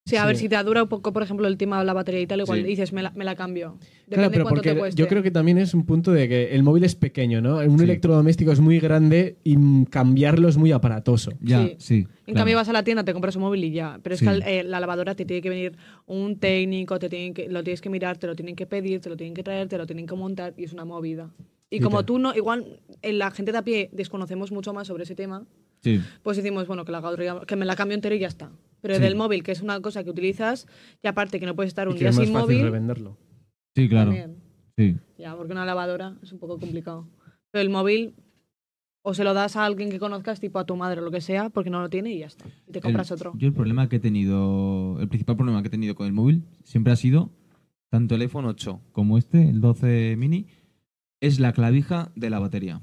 Sí, 0.08 0.17
a 0.17 0.25
ver, 0.27 0.38
si 0.38 0.48
te 0.48 0.63
dura 0.63 0.84
un 0.84 0.88
poco, 0.89 1.12
por 1.13 1.24
ejemplo, 1.24 1.48
el 1.48 1.58
tema 1.58 1.79
de 1.79 1.86
la 1.86 1.94
batería 1.94 2.22
y 2.22 2.27
tal, 2.27 2.39
igual 2.39 2.60
Sí. 2.60 2.63
dices, 2.65 2.94
me 2.94 3.01
la, 3.01 3.10
me 3.15 3.25
la 3.25 3.36
cambio. 3.36 3.79
Depende 4.05 4.05
Claro, 4.15 4.29
pero 4.32 4.44
cuánto 4.44 4.55
porque 4.58 4.74
te 4.74 4.77
cueste. 4.77 5.01
yo 5.01 5.08
creo 5.08 5.24
que 5.24 5.32
también 5.32 5.58
es 5.58 5.74
un 5.74 5.84
punto 5.84 6.12
de 6.12 6.29
que 6.29 6.53
el 6.53 6.62
móvil 6.62 6.84
es 6.84 6.94
pequeño, 6.94 7.41
¿no? 7.41 7.58
Un 7.58 7.79
Sí. 7.79 7.86
electrodoméstico 7.86 8.51
es 8.51 8.60
muy 8.60 8.79
grande 8.79 9.38
y 9.44 9.58
cambiarlo 9.86 10.48
es 10.48 10.58
muy 10.58 10.72
aparatoso. 10.72 11.32
Ya, 11.41 11.65
Sí. 11.65 11.75
sí. 11.79 11.96
En 11.96 12.05
claro. 12.25 12.38
cambio 12.38 12.55
vas 12.58 12.70
a 12.70 12.74
la 12.74 12.84
tienda, 12.84 13.03
te 13.03 13.13
compras 13.13 13.36
un 13.36 13.41
móvil 13.41 13.63
y 13.63 13.72
ya. 13.72 14.00
Pero 14.03 14.13
es 14.13 14.20
Sí. 14.20 14.27
que 14.27 14.60
eh, 14.60 14.63
la 14.63 14.79
lavadora 14.79 15.15
te 15.15 15.25
tiene 15.25 15.41
que 15.41 15.50
venir 15.50 15.75
un 16.05 16.38
técnico, 16.38 17.00
te 17.00 17.10
tienen 17.10 17.34
que, 17.34 17.50
lo 17.50 17.63
tienes 17.63 17.82
que 17.82 17.89
mirar, 17.89 18.17
te 18.20 18.27
lo 18.27 18.36
tienen 18.36 18.55
que 18.55 18.67
pedir, 18.67 19.01
te 19.01 19.10
lo 19.10 19.17
tienen 19.17 19.34
que 19.34 19.41
traer, 19.41 19.67
te 19.67 19.77
lo 19.79 19.88
tienen 19.88 20.05
que 20.05 20.13
montar 20.13 20.53
y 20.55 20.65
es 20.65 20.74
una 20.74 20.86
movida. 20.86 21.32
Y 21.69 21.79
como 21.79 22.05
tú 22.05 22.19
no, 22.19 22.36
igual 22.36 22.79
en 23.01 23.17
la 23.19 23.31
gente 23.31 23.51
de 23.51 23.57
a 23.57 23.63
pie 23.63 23.89
desconocemos 23.91 24.51
mucho 24.51 24.74
más 24.74 24.88
sobre 24.88 25.03
ese 25.03 25.15
tema, 25.15 25.45
Sí. 25.81 26.00
pues 26.24 26.38
decimos, 26.38 26.67
bueno, 26.67 26.86
que, 26.86 26.91
la 26.91 27.43
que 27.48 27.55
me 27.55 27.65
la 27.65 27.75
cambio 27.75 27.95
entera 27.95 28.15
y 28.15 28.19
ya 28.19 28.27
está. 28.27 28.51
Pero 28.81 28.95
Sí. 28.95 29.01
del 29.01 29.15
móvil, 29.15 29.43
que 29.43 29.51
es 29.51 29.62
una 29.62 29.79
cosa 29.81 30.03
que 30.03 30.10
utilizas, 30.10 30.67
y 31.03 31.07
aparte 31.07 31.39
que 31.39 31.45
no 31.45 31.55
puedes 31.55 31.69
estar 31.69 31.88
Y 31.88 31.91
un 31.91 31.95
que 31.95 32.01
día 32.01 32.10
es 32.10 32.15
más 32.17 32.25
sin 32.25 32.34
fácil 32.34 32.48
móvil, 32.48 32.62
revenderlo. 32.63 33.17
Sí, 33.75 33.89
claro. 33.89 34.12
también. 34.12 34.38
Sí. 34.77 34.98
Ya, 35.17 35.36
porque 35.36 35.53
una 35.53 35.65
lavadora 35.65 36.17
es 36.22 36.31
un 36.31 36.39
poco 36.39 36.60
complicado. 36.60 37.07
Pero 37.51 37.62
el 37.62 37.69
móvil, 37.69 38.13
o 39.03 39.13
se 39.13 39.24
lo 39.24 39.34
das 39.34 39.55
a 39.55 39.65
alguien 39.65 39.89
que 39.89 40.00
conozcas, 40.00 40.39
tipo 40.39 40.60
a 40.60 40.65
tu 40.65 40.75
madre 40.75 41.01
o 41.01 41.03
lo 41.03 41.12
que 41.12 41.22
sea, 41.22 41.50
porque 41.50 41.69
no 41.69 41.81
lo 41.81 41.89
tiene 41.89 42.12
y 42.13 42.19
ya 42.19 42.27
está. 42.27 42.45
Y 42.67 42.72
te 42.72 42.81
compras 42.81 43.10
El- 43.12 43.15
otro. 43.15 43.34
Yo 43.38 43.48
el 43.48 43.53
problema 43.53 43.88
que 43.89 43.98
he 43.98 44.00
tenido, 44.00 44.98
el 45.00 45.07
principal 45.07 45.36
problema 45.36 45.62
que 45.62 45.67
he 45.67 45.72
tenido 45.72 45.95
con 45.95 46.07
el 46.07 46.13
móvil 46.13 46.43
siempre 46.63 46.91
ha 46.93 46.95
sido 46.95 47.31
tanto 47.91 48.15
el 48.15 48.22
iPhone 48.22 48.45
8 48.45 48.81
como 48.91 49.17
este, 49.17 49.48
el 49.50 49.62
12 49.62 50.15
mini, 50.17 50.48
es 51.25 51.39
la 51.39 51.53
clavija 51.53 52.12
de 52.15 52.29
la 52.29 52.39
batería. 52.39 52.82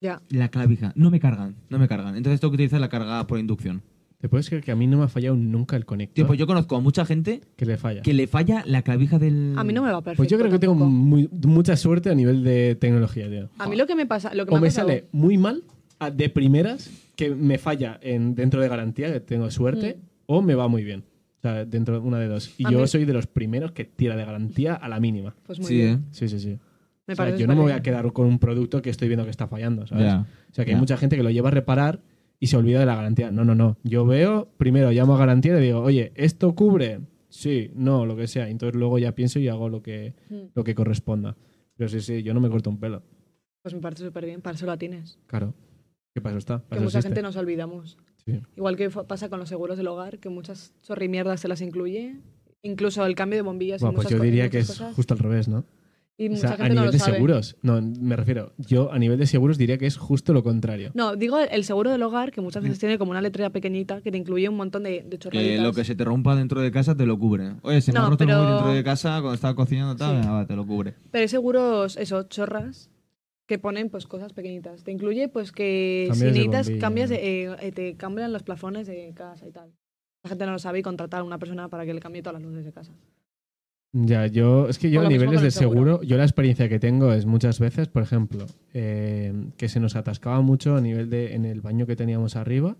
Ya. 0.00 0.22
La 0.30 0.48
clavija. 0.48 0.92
No 0.96 1.10
me 1.10 1.20
cargan, 1.20 1.56
no 1.68 1.78
me 1.78 1.88
cargan. 1.88 2.16
Entonces 2.16 2.40
tengo 2.40 2.52
que 2.52 2.56
utilizar 2.56 2.80
la 2.80 2.88
carga 2.88 3.26
por 3.26 3.38
inducción. 3.38 3.82
¿Te 4.18 4.28
puedes 4.28 4.48
creer 4.48 4.62
que 4.62 4.70
a 4.70 4.76
mí 4.76 4.86
no 4.86 4.98
me 4.98 5.04
ha 5.04 5.08
fallado 5.08 5.34
nunca 5.36 5.76
el 5.76 5.86
conector? 5.86 6.14
Tío, 6.14 6.26
pues 6.26 6.38
yo 6.38 6.46
conozco 6.46 6.76
a 6.76 6.80
mucha 6.80 7.06
gente 7.06 7.40
Que 7.56 7.64
le 7.64 7.78
falla. 7.78 8.02
que 8.02 8.12
le 8.12 8.26
falla 8.26 8.62
la 8.66 8.82
clavija 8.82 9.18
del... 9.18 9.54
A 9.56 9.64
mí 9.64 9.72
no 9.72 9.82
me 9.82 9.90
va 9.90 10.02
perfecto. 10.02 10.18
Pues 10.18 10.28
yo 10.30 10.38
creo 10.38 10.50
que 10.50 10.58
tengo 10.58 10.74
tampoco. 10.74 10.90
muy- 10.90 11.28
mucha 11.46 11.74
suerte 11.76 12.10
a 12.10 12.14
nivel 12.14 12.44
de 12.44 12.74
tecnología, 12.74 13.30
tío. 13.30 13.48
A 13.58 13.66
mí 13.66 13.76
lo 13.76 13.86
que 13.86 13.94
me 13.94 14.04
pasa, 14.06 14.34
lo 14.34 14.44
que 14.44 14.52
O 14.52 14.56
me, 14.56 14.60
me 14.62 14.66
ha 14.66 14.70
pasado- 14.70 14.88
sale 14.88 15.06
muy 15.12 15.38
mal 15.38 15.64
a- 15.98 16.10
de 16.10 16.28
primeras, 16.28 16.90
que 17.16 17.30
me 17.34 17.56
falla 17.56 17.98
en, 18.02 18.34
dentro 18.34 18.60
de 18.60 18.68
garantía, 18.68 19.10
que 19.10 19.20
tengo 19.20 19.50
suerte, 19.50 19.96
Mm. 19.98 20.06
o 20.26 20.42
me 20.42 20.54
va 20.54 20.68
muy 20.68 20.84
bien. 20.84 21.04
O 21.38 21.40
sea, 21.40 21.64
dentro 21.64 21.98
de 21.98 22.06
una 22.06 22.18
de 22.18 22.28
dos. 22.28 22.54
Y 22.58 22.66
A 22.66 22.70
yo 22.70 22.80
mí- 22.80 22.86
soy 22.88 23.06
de 23.06 23.14
los 23.14 23.26
primeros 23.26 23.72
que 23.72 23.86
tira 23.86 24.16
de 24.16 24.24
garantía 24.26 24.74
a 24.74 24.86
la 24.90 25.00
mínima. 25.00 25.34
Pues 25.46 25.58
muy 25.58 25.68
Sí, 25.68 25.74
bien. 25.76 25.88
¿eh? 25.94 25.98
Sí, 26.10 26.28
sí, 26.28 26.38
sí. 26.40 26.58
Me 27.10 27.14
O 27.14 27.16
sea, 27.16 27.24
parece 27.24 27.40
yo 27.40 27.46
no 27.48 27.56
me 27.56 27.62
voy 27.62 27.72
a 27.72 27.82
quedar 27.82 28.12
con 28.12 28.26
un 28.28 28.38
producto 28.38 28.80
que 28.82 28.90
estoy 28.90 29.08
viendo 29.08 29.24
que 29.24 29.30
está 29.30 29.48
fallando, 29.48 29.84
¿sabes? 29.84 30.04
Ya. 30.04 30.26
O 30.50 30.54
sea, 30.54 30.64
que 30.64 30.70
Ya. 30.70 30.76
hay 30.76 30.80
mucha 30.80 30.96
gente 30.96 31.16
que 31.16 31.24
lo 31.24 31.30
lleva 31.30 31.48
a 31.48 31.50
reparar 31.50 32.02
y 32.38 32.46
se 32.46 32.56
olvida 32.56 32.78
de 32.78 32.86
la 32.86 32.94
garantía. 32.94 33.32
No, 33.32 33.44
no, 33.44 33.56
no. 33.56 33.76
Yo 33.82 34.06
veo, 34.06 34.48
primero 34.58 34.92
llamo 34.92 35.16
a 35.16 35.18
garantía 35.18 35.52
y 35.52 35.54
le 35.56 35.60
digo, 35.62 35.80
oye, 35.80 36.12
¿esto 36.14 36.54
cubre? 36.54 37.00
Sí, 37.28 37.72
no, 37.74 38.06
lo 38.06 38.14
que 38.16 38.28
sea. 38.28 38.48
Entonces 38.48 38.76
luego 38.78 38.98
ya 39.00 39.12
pienso 39.16 39.40
y 39.40 39.48
hago 39.48 39.68
lo 39.68 39.82
que, 39.82 40.14
Mm. 40.30 40.36
lo 40.54 40.62
que 40.62 40.74
corresponda. 40.76 41.36
Pero 41.76 41.88
sí, 41.88 42.00
sí, 42.00 42.22
yo 42.22 42.32
no 42.32 42.40
me 42.40 42.48
corto 42.48 42.70
un 42.70 42.78
pelo. 42.78 43.02
Pues 43.62 43.74
me 43.74 43.80
parece 43.80 44.04
súper 44.04 44.24
bien, 44.24 44.40
para 44.40 44.54
eso 44.54 44.66
la 44.66 44.76
tienes. 44.78 45.18
Claro. 45.26 45.52
¿Qué 46.14 46.20
pasa? 46.20 46.38
Está. 46.38 46.58
Que 46.60 46.68
Para 46.68 46.76
eso 46.80 46.84
mucha 46.84 46.98
existe. 46.98 47.08
gente 47.08 47.22
nos 47.22 47.36
olvidamos. 47.36 47.98
Sí. 48.24 48.40
Igual 48.56 48.76
que 48.76 48.90
pasa 48.90 49.28
con 49.28 49.40
los 49.40 49.48
seguros 49.48 49.76
del 49.78 49.88
hogar, 49.88 50.18
que 50.18 50.28
muchas 50.28 50.74
chorrimierdas 50.82 51.40
se 51.40 51.48
las 51.48 51.60
incluye. 51.60 52.20
Incluso 52.62 53.06
el 53.06 53.14
cambio 53.14 53.38
de 53.38 53.42
bombillas 53.42 53.80
y 53.80 53.84
Bueno, 53.84 53.96
pues 53.96 54.06
muchas 54.06 54.18
yo 54.18 54.24
y 54.24 54.30
diría 54.30 54.50
que 54.50 54.58
es 54.58 54.66
cosas. 54.66 54.94
justo 54.94 55.14
al 55.14 55.20
revés, 55.20 55.48
¿no? 55.48 55.64
Y 56.22 56.26
O 56.26 56.32
mucha 56.32 56.40
sea, 56.42 56.50
a 56.50 56.56
gente 56.58 56.68
no 56.68 56.74
nivel 56.82 56.86
lo 56.86 56.92
de 56.92 56.98
sabe. 56.98 57.12
seguros. 57.14 57.56
No, 57.62 57.80
me 57.80 58.14
refiero. 58.14 58.52
Yo 58.58 58.92
a 58.92 58.98
nivel 58.98 59.18
de 59.18 59.26
seguros 59.26 59.56
diría 59.56 59.78
que 59.78 59.86
es 59.86 59.96
justo 59.96 60.34
lo 60.34 60.42
contrario. 60.42 60.90
No, 60.92 61.16
digo 61.16 61.38
el 61.38 61.64
seguro 61.64 61.90
del 61.90 62.02
hogar, 62.02 62.30
que 62.30 62.42
muchas 62.42 62.62
veces 62.62 62.78
tiene 62.78 62.98
como 62.98 63.12
una 63.12 63.22
letra 63.22 63.48
pequeñita 63.48 64.02
que 64.02 64.12
te 64.12 64.18
incluye 64.18 64.46
un 64.46 64.56
montón 64.56 64.82
de, 64.82 65.02
de 65.02 65.08
Que 65.08 65.18
chorraditas. 65.18 65.62
lo 65.62 65.72
que 65.72 65.82
se 65.84 65.94
te 65.94 66.04
rompa 66.04 66.36
dentro 66.36 66.60
de 66.60 66.70
casa 66.70 66.94
te 66.94 67.06
lo 67.06 67.18
cubre. 67.18 67.54
Oye, 67.62 67.80
se 67.80 67.92
me 67.92 67.98
No, 68.00 68.04
ha 68.06 68.10
roto 68.10 68.18
pero- 68.26 68.32
el 68.32 68.38
móvil 68.38 68.54
dentro 68.54 68.72
de 68.74 68.84
casa 68.84 69.12
cuando 69.20 69.32
estaba 69.34 69.54
cocinando, 69.54 69.96
tal, 69.96 70.20
va, 70.28 70.46
te 70.46 70.54
lo 70.56 70.66
cubre. 70.66 70.94
Pero 71.10 71.22
hay 71.22 71.28
seguros, 71.28 71.96
eso, 71.96 72.22
chorras, 72.24 72.90
que 73.46 73.58
ponen 73.58 73.88
pues 73.88 74.06
cosas 74.06 74.34
pequeñitas. 74.34 74.84
Te 74.84 74.92
incluye 74.92 75.28
pues 75.28 75.52
que 75.52 76.04
Cambias 76.10 76.18
si 76.18 76.24
necesitas, 76.38 76.66
bombilla. 76.66 76.80
cambias 76.86 77.08
de- 77.08 77.44
eh, 77.44 77.56
eh, 77.62 77.72
te 77.72 77.94
cambian 77.96 78.30
los 78.30 78.42
plafones 78.42 78.86
de 78.86 79.10
casa 79.16 79.48
y 79.48 79.52
tal. 79.52 79.70
La 80.22 80.28
gente 80.28 80.44
no 80.44 80.52
lo 80.52 80.58
sabe 80.58 80.80
y 80.80 80.82
contratar 80.82 81.20
a 81.20 81.24
una 81.24 81.38
persona 81.38 81.68
para 81.68 81.86
que 81.86 81.94
le 81.94 82.00
cambie 82.00 82.20
todas 82.22 82.34
las 82.34 82.42
luces 82.42 82.62
de 82.66 82.72
casa. 82.72 82.92
Ya, 83.92 84.26
yo, 84.28 84.68
es 84.68 84.78
que 84.78 84.88
yo 84.90 85.00
a 85.00 85.08
niveles 85.08 85.42
de 85.42 85.50
seguro. 85.50 85.94
seguro, 85.96 86.02
yo 86.02 86.16
la 86.16 86.22
experiencia 86.22 86.68
que 86.68 86.78
tengo 86.78 87.12
es 87.12 87.26
muchas 87.26 87.58
veces, 87.58 87.88
por 87.88 88.02
ejemplo, 88.04 88.46
eh, 88.72 89.32
que 89.56 89.68
se 89.68 89.80
nos 89.80 89.96
atascaba 89.96 90.40
mucho 90.42 90.76
a 90.76 90.80
nivel 90.80 91.10
de, 91.10 91.34
en 91.34 91.44
el 91.44 91.60
baño 91.60 91.86
que 91.86 91.96
teníamos 91.96 92.36
arriba, 92.36 92.76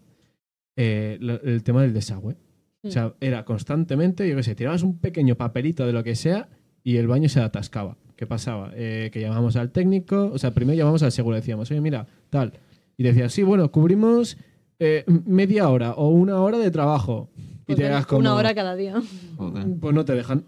eh, 0.77 1.19
lo- 1.21 1.41
el 1.43 1.63
tema 1.65 1.83
del 1.83 1.93
desagüe. 1.95 2.37
O 2.83 2.89
Mm. 2.89 2.91
sea, 2.93 3.15
era 3.21 3.45
constantemente, 3.45 4.29
yo 4.29 4.37
qué 4.37 4.43
sé, 4.45 4.55
tirabas 4.55 4.83
un 4.85 4.99
pequeño 4.99 5.35
papelito 5.35 5.85
de 5.85 5.93
lo 5.93 6.05
que 6.05 6.15
sea 6.15 6.49
y 6.85 6.97
el 6.97 7.09
baño 7.09 7.29
se 7.29 7.41
atascaba. 7.41 7.97
¿Qué 8.17 8.27
pasaba? 8.27 8.71
Eh, 8.75 9.11
que 9.13 9.21
llamamos 9.21 9.57
al 9.57 9.71
técnico, 9.73 10.31
o 10.33 10.39
sea, 10.39 10.53
primero 10.55 10.79
llamamos 10.79 11.03
al 11.03 11.11
seguro, 11.11 11.35
decíamos, 11.37 11.71
oye, 11.73 11.81
mira, 11.81 12.07
tal. 12.31 12.53
Y 12.97 13.03
decía, 13.03 13.29
sí, 13.31 13.43
bueno, 13.43 13.71
cubrimos 13.73 14.37
eh, 14.79 15.05
media 15.27 15.69
hora 15.69 15.93
o 15.95 16.09
una 16.09 16.41
hora 16.41 16.59
de 16.59 16.71
trabajo. 16.71 17.31
Pues 17.35 17.45
y 17.67 17.75
te 17.75 17.83
ven, 17.83 17.91
quedas 17.93 18.07
como, 18.07 18.21
Una 18.21 18.35
hora 18.35 18.55
cada 18.55 18.77
día. 18.77 18.95
Joder. 19.37 19.67
pues 19.81 19.95
no 19.95 20.05
te 20.05 20.15
dejan. 20.15 20.45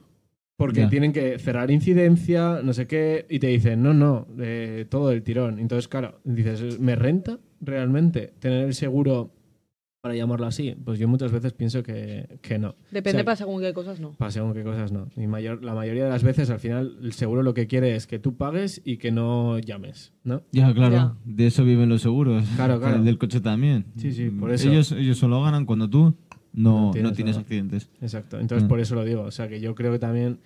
Porque 0.57 0.81
Ya. 0.83 0.89
tienen 0.89 1.13
que 1.13 1.39
cerrar 1.39 1.71
incidencia, 1.71 2.61
no 2.63 2.73
sé 2.73 2.87
qué, 2.87 3.27
y 3.29 3.39
te 3.39 3.49
dicen, 3.49 3.83
no, 3.83 3.95
no, 3.95 4.27
eh, 4.39 4.87
todo 4.89 5.11
el 5.11 5.23
tirón. 5.23 5.59
Entonces, 5.59 5.89
claro, 5.89 6.21
dices, 6.25 6.79
¿me 6.79 6.95
renta 6.95 7.39
realmente 7.61 8.33
tener 8.39 8.67
el 8.67 8.75
seguro, 8.75 9.33
para 10.03 10.15
llamarlo 10.15 10.47
así? 10.47 10.75
Pues 10.85 10.99
yo 10.99 11.09
muchas 11.09 11.33
veces 11.33 11.53
pienso 11.53 11.83
que, 11.83 12.39
que 12.43 12.59
no. 12.59 12.75
Depende 12.91 13.11
O 13.11 13.19
sea, 13.21 13.25
para 13.25 13.37
según 13.37 13.63
qué 13.63 13.73
cosas, 13.73 13.99
no. 14.01 14.13
Para 14.15 14.31
según 14.31 14.53
qué 14.53 14.63
cosas 14.63 14.93
no. 14.93 15.09
Y 15.17 15.27
mayor, 15.27 15.65
la 15.65 15.75
mayoría 15.75 16.05
de 16.05 16.11
las 16.11 16.23
veces, 16.25 16.51
al 16.51 16.59
final, 16.61 16.99
el 17.03 17.13
seguro 17.13 17.43
lo 17.43 17.55
que 17.55 17.67
quiere 17.67 17.95
es 17.97 18.07
que 18.07 18.19
tú 18.19 18.37
pagues 18.37 18.83
y 18.85 18.99
que 18.99 19.11
no 19.11 19.59
llames, 19.59 20.13
¿no? 20.23 20.43
Ya, 20.53 20.73
claro. 20.75 20.95
Ya. 20.95 21.17
De 21.25 21.47
eso 21.47 21.65
viven 21.65 21.89
los 21.89 22.03
seguros. 22.03 22.45
Claro, 22.57 22.79
claro. 22.81 22.97
El 22.97 23.05
del 23.05 23.17
coche 23.19 23.41
también. 23.41 23.87
Sí, 23.97 24.13
sí, 24.13 24.29
por 24.29 24.53
eso. 24.53 24.69
Ellos, 24.69 24.93
ellos 24.93 25.19
solo 25.19 25.41
ganan 25.43 25.65
cuando 25.67 25.89
tú 25.89 26.15
no, 26.53 26.87
No 26.87 26.91
tienes 26.93 27.11
no 27.11 27.17
tienes 27.17 27.35
nada. 27.35 27.43
accidentes. 27.43 27.89
Exacto. 28.01 28.39
Entonces, 28.39 28.65
Mm. 28.65 28.69
por 28.69 28.81
eso 28.81 28.95
lo 28.95 29.05
digo. 29.05 29.23
O 29.23 29.31
sea, 29.31 29.49
que 29.49 29.61
yo 29.61 29.75
creo 29.75 29.93
que 29.93 29.99
también... 29.99 30.39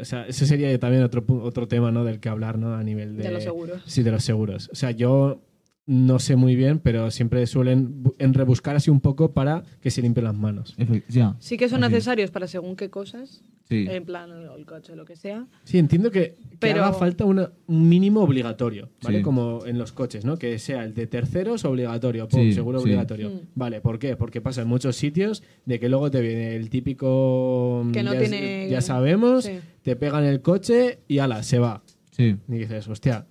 O 0.00 0.04
sea, 0.04 0.26
ese 0.26 0.46
sería 0.46 0.78
también 0.78 1.02
otro, 1.02 1.24
otro 1.42 1.66
tema, 1.66 1.90
¿no? 1.90 2.04
Del 2.04 2.20
que 2.20 2.28
hablar, 2.28 2.58
¿no? 2.58 2.74
A 2.74 2.82
nivel 2.82 3.16
de... 3.16 3.22
De 3.24 3.30
los 3.32 3.42
seguros. 3.42 3.82
Sí, 3.86 4.02
de 4.02 4.10
los 4.10 4.22
seguros. 4.22 4.68
O 4.70 4.74
sea, 4.74 4.90
yo 4.90 5.40
no 5.86 6.18
sé 6.20 6.36
muy 6.36 6.54
bien, 6.56 6.78
pero 6.78 7.10
siempre 7.10 7.44
suelen 7.46 8.04
en 8.18 8.34
rebuscar 8.34 8.76
así 8.76 8.90
un 8.90 9.00
poco 9.00 9.32
para 9.32 9.64
que 9.80 9.90
se 9.90 10.00
limpien 10.02 10.24
las 10.24 10.34
manos. 10.34 10.76
Ya. 11.08 11.36
Sí 11.40 11.56
que 11.56 11.68
son 11.68 11.82
Así. 11.82 11.92
necesarios 11.92 12.30
para 12.30 12.46
según 12.46 12.76
qué 12.76 12.88
cosas, 12.88 13.42
Sí. 13.68 13.86
en 13.88 14.04
plan 14.04 14.30
el, 14.30 14.48
el 14.58 14.66
coche, 14.66 14.94
lo 14.94 15.04
que 15.04 15.16
sea. 15.16 15.46
Sí, 15.64 15.78
entiendo 15.78 16.10
que, 16.10 16.34
que 16.50 16.56
Pero- 16.58 16.84
haga 16.84 16.92
falta 16.92 17.24
una- 17.24 17.50
un 17.66 17.88
mínimo 17.88 18.20
obligatorio, 18.20 18.90
¿vale? 19.02 19.18
Sí. 19.18 19.22
Como 19.24 19.64
en 19.64 19.78
los 19.78 19.92
coches, 19.92 20.24
¿no? 20.24 20.36
Que 20.36 20.58
sea 20.58 20.84
el 20.84 20.94
de 20.94 21.06
terceros 21.06 21.64
obligatorio, 21.64 22.28
pum, 22.28 22.40
Sí, 22.42 22.52
seguro 22.52 22.78
sí. 22.80 22.84
obligatorio. 22.84 23.30
Mm. 23.30 23.40
Vale, 23.54 23.80
¿por 23.80 23.98
qué? 23.98 24.14
Porque 24.16 24.40
pasa 24.40 24.62
en 24.62 24.68
muchos 24.68 24.96
sitios 24.96 25.42
de 25.64 25.80
que 25.80 25.88
luego 25.88 26.10
te 26.10 26.20
viene 26.20 26.54
el 26.54 26.68
típico... 27.12 27.84
Que 27.92 28.02
no 28.02 28.12
ya, 28.14 28.20
tiene- 28.20 28.68
ya 28.68 28.80
sabemos, 28.80 29.44
Sí. 29.44 29.58
te 29.82 29.96
pegan 29.96 30.24
el 30.24 30.42
coche 30.42 31.00
y 31.08 31.18
ala, 31.18 31.42
se 31.42 31.58
va. 31.58 31.82
Sí. 32.10 32.36
Y 32.48 32.52
dices, 32.52 32.86
hostia, 32.88 33.26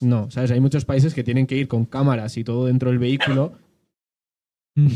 no, 0.00 0.30
¿sabes? 0.30 0.50
Hay 0.50 0.60
muchos 0.60 0.84
países 0.84 1.14
que 1.14 1.22
tienen 1.24 1.46
que 1.46 1.56
ir 1.56 1.68
con 1.68 1.84
cámaras 1.84 2.36
y 2.36 2.44
todo 2.44 2.66
dentro 2.66 2.90
del 2.90 2.98
vehículo, 2.98 3.52
Mm. 4.76 4.86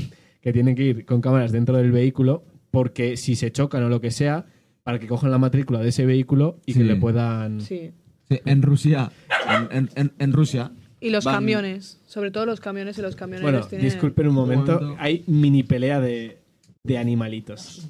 que 0.41 0.53
tienen 0.53 0.75
que 0.77 0.83
ir 0.85 1.05
con 1.05 1.21
cámaras 1.21 1.51
dentro 1.53 1.77
del 1.77 1.91
vehículo, 1.93 2.45
porque 2.71 3.17
si 3.17 3.35
se 3.37 3.51
chocan 3.53 3.83
o 3.83 3.89
lo 3.89 4.01
que 4.01 4.11
sea, 4.11 4.47
para 4.83 4.99
que 4.99 5.07
cojan 5.09 5.31
la 5.31 5.39
matrícula 5.39 5.81
de 5.81 5.89
ese 5.89 6.07
vehículo 6.07 6.61
y 6.67 6.75
que 6.75 6.85
le 6.85 6.97
puedan... 6.97 7.61
Sí. 7.61 7.93
Sí, 8.29 8.41
En 8.47 8.63
Rusia, 8.63 9.11
en, 9.49 9.77
en- 9.77 9.91
en- 9.97 10.13
en 10.19 10.33
Rusia 10.33 10.71
Y 11.01 11.11
los 11.11 11.25
van- 11.25 11.35
camiones. 11.37 12.01
Sobre 12.07 12.31
todo 12.31 12.47
los 12.47 12.61
camiones 12.61 12.97
y 12.99 13.03
los 13.03 13.17
camioneros 13.17 13.51
Bueno, 13.53 13.67
tienen... 13.67 13.87
disculpen 13.87 14.29
un 14.29 14.35
momento. 14.35 14.75
momento. 14.81 14.97
Hay 15.03 15.25
mini 15.27 15.63
pelea 15.63 16.01
de, 16.01 16.39
de 16.85 16.99
animalitos. 16.99 17.87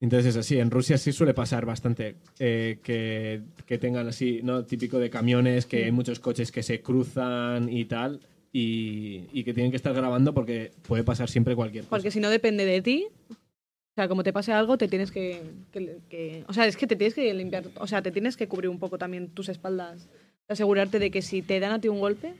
Entonces, 0.00 0.30
eso 0.34 0.42
sí, 0.42 0.58
en 0.58 0.70
Rusia 0.70 0.96
sí 0.96 1.12
suele 1.12 1.34
pasar 1.34 1.66
bastante 1.66 2.16
eh, 2.38 2.78
que, 2.82 3.42
que 3.66 3.76
tengan 3.78 4.08
así, 4.08 4.40
¿no? 4.42 4.64
Típico 4.64 4.98
de 4.98 5.10
camiones, 5.10 5.66
que 5.66 5.84
hay 5.84 5.92
muchos 5.92 6.20
coches 6.20 6.50
que 6.50 6.62
se 6.62 6.80
cruzan 6.80 7.68
y 7.68 7.84
tal, 7.84 8.20
y, 8.52 9.24
y 9.32 9.44
que 9.44 9.52
tienen 9.52 9.70
que 9.70 9.76
estar 9.76 9.92
grabando 9.92 10.32
porque 10.32 10.72
puede 10.88 11.04
pasar 11.04 11.28
siempre 11.28 11.54
cualquier 11.54 11.84
cosa. 11.84 11.90
Porque 11.90 12.10
si 12.10 12.18
no 12.18 12.30
depende 12.30 12.64
de 12.64 12.80
ti, 12.80 13.08
o 13.30 13.94
sea, 13.94 14.08
como 14.08 14.22
te 14.22 14.32
pase 14.32 14.52
algo, 14.52 14.78
te 14.78 14.88
tienes 14.88 15.10
que, 15.10 15.42
que- 15.70 15.98
que- 16.08 16.44
O 16.48 16.54
sea, 16.54 16.66
es 16.66 16.78
que 16.78 16.86
te 16.86 16.96
tienes 16.96 17.14
que 17.14 17.34
limpiar, 17.34 17.64
o 17.76 17.86
sea, 17.86 18.00
te 18.00 18.10
tienes 18.10 18.38
que 18.38 18.48
cubrir 18.48 18.70
un 18.70 18.78
poco 18.78 18.96
también 18.96 19.28
tus 19.28 19.50
espaldas. 19.50 20.08
Asegurarte 20.48 20.98
de 20.98 21.10
que 21.10 21.20
si 21.20 21.42
te 21.42 21.60
dan 21.60 21.72
a 21.72 21.80
ti 21.80 21.88
un 21.88 22.00
golpe, 22.00 22.32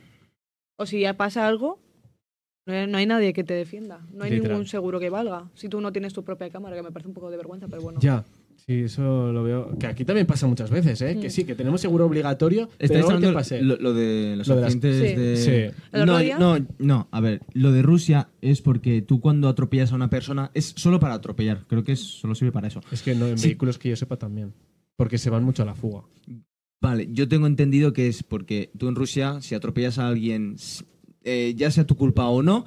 o 0.76 0.86
si 0.86 1.00
ya 1.00 1.12
pasa 1.14 1.46
algo, 1.46 1.78
no 2.66 2.98
hay, 2.98 3.06
nadie 3.06 3.32
que 3.32 3.42
te 3.44 3.54
defienda. 3.54 4.06
No 4.12 4.24
hay 4.24 4.30
Literal. 4.30 4.52
ningún 4.52 4.66
seguro 4.66 5.00
que 5.00 5.10
valga. 5.10 5.50
Si 5.54 5.68
tú 5.68 5.80
no 5.80 5.92
tienes 5.92 6.12
tu 6.12 6.22
propia 6.24 6.48
cámara, 6.50 6.76
que 6.76 6.82
me 6.82 6.90
parece 6.92 7.08
un 7.08 7.14
poco 7.14 7.30
de 7.30 7.36
vergüenza, 7.36 7.66
pero 7.68 7.82
bueno. 7.82 7.98
Ya, 8.00 8.24
sí, 8.64 8.82
eso 8.82 9.32
lo 9.32 9.42
veo. 9.42 9.76
Que 9.78 9.86
aquí 9.88 10.04
también 10.04 10.26
pasa 10.26 10.46
muchas 10.46 10.70
veces, 10.70 11.00
¿eh? 11.02 11.18
Que 11.20 11.28
Mm. 11.28 11.30
sí, 11.30 11.44
que 11.44 11.54
tenemos 11.56 11.80
seguro 11.80 12.06
obligatorio, 12.06 12.68
Estáis 12.78 12.90
pero 12.90 13.00
no 13.02 13.06
te 13.08 13.14
hablando 13.14 13.34
pase. 13.34 13.62
lo, 13.62 13.76
lo 13.76 13.92
de 13.94 14.34
los 14.36 14.46
Lo 14.46 14.56
de 14.56 14.60
las- 14.60 14.74
accidentes 14.74 15.10
Sí. 15.10 15.16
de... 15.16 15.36
Sí. 15.72 15.78
¿El 15.92 16.06
No, 16.06 16.18
día? 16.18 16.38
no, 16.38 16.58
no, 16.78 17.08
a 17.10 17.20
ver, 17.20 17.40
lo 17.54 17.72
de 17.72 17.82
Rusia 17.82 18.28
es 18.40 18.62
porque 18.62 19.02
tú 19.02 19.20
cuando 19.20 19.48
atropellas 19.48 19.90
a 19.92 19.96
una 19.96 20.10
persona 20.10 20.50
es 20.54 20.72
solo 20.76 21.00
para 21.00 21.14
atropellar, 21.14 21.64
creo 21.66 21.82
que 21.82 21.92
es, 21.92 22.00
solo 22.00 22.34
sirve 22.36 22.52
para 22.52 22.68
eso. 22.68 22.80
Es 22.92 23.02
que 23.02 23.14
no, 23.14 23.26
en 23.26 23.38
Sí. 23.38 23.48
vehículos 23.48 23.78
que 23.78 23.88
yo 23.88 23.96
sepa 23.96 24.16
también. 24.16 24.52
Porque 24.96 25.16
se 25.18 25.30
van 25.30 25.42
mucho 25.44 25.62
a 25.62 25.66
la 25.66 25.74
fuga. 25.74 26.02
Vale, 26.82 27.08
yo 27.10 27.26
tengo 27.28 27.46
entendido 27.46 27.92
que 27.92 28.06
es 28.06 28.22
porque 28.22 28.70
tú 28.78 28.88
en 28.88 28.94
Rusia, 28.94 29.40
si 29.40 29.54
atropellas 29.54 29.98
a 29.98 30.08
alguien, 30.08 30.56
eh, 31.24 31.54
ya 31.56 31.70
sea 31.70 31.86
tu 31.86 31.96
culpa 31.96 32.26
o 32.28 32.42
no, 32.42 32.64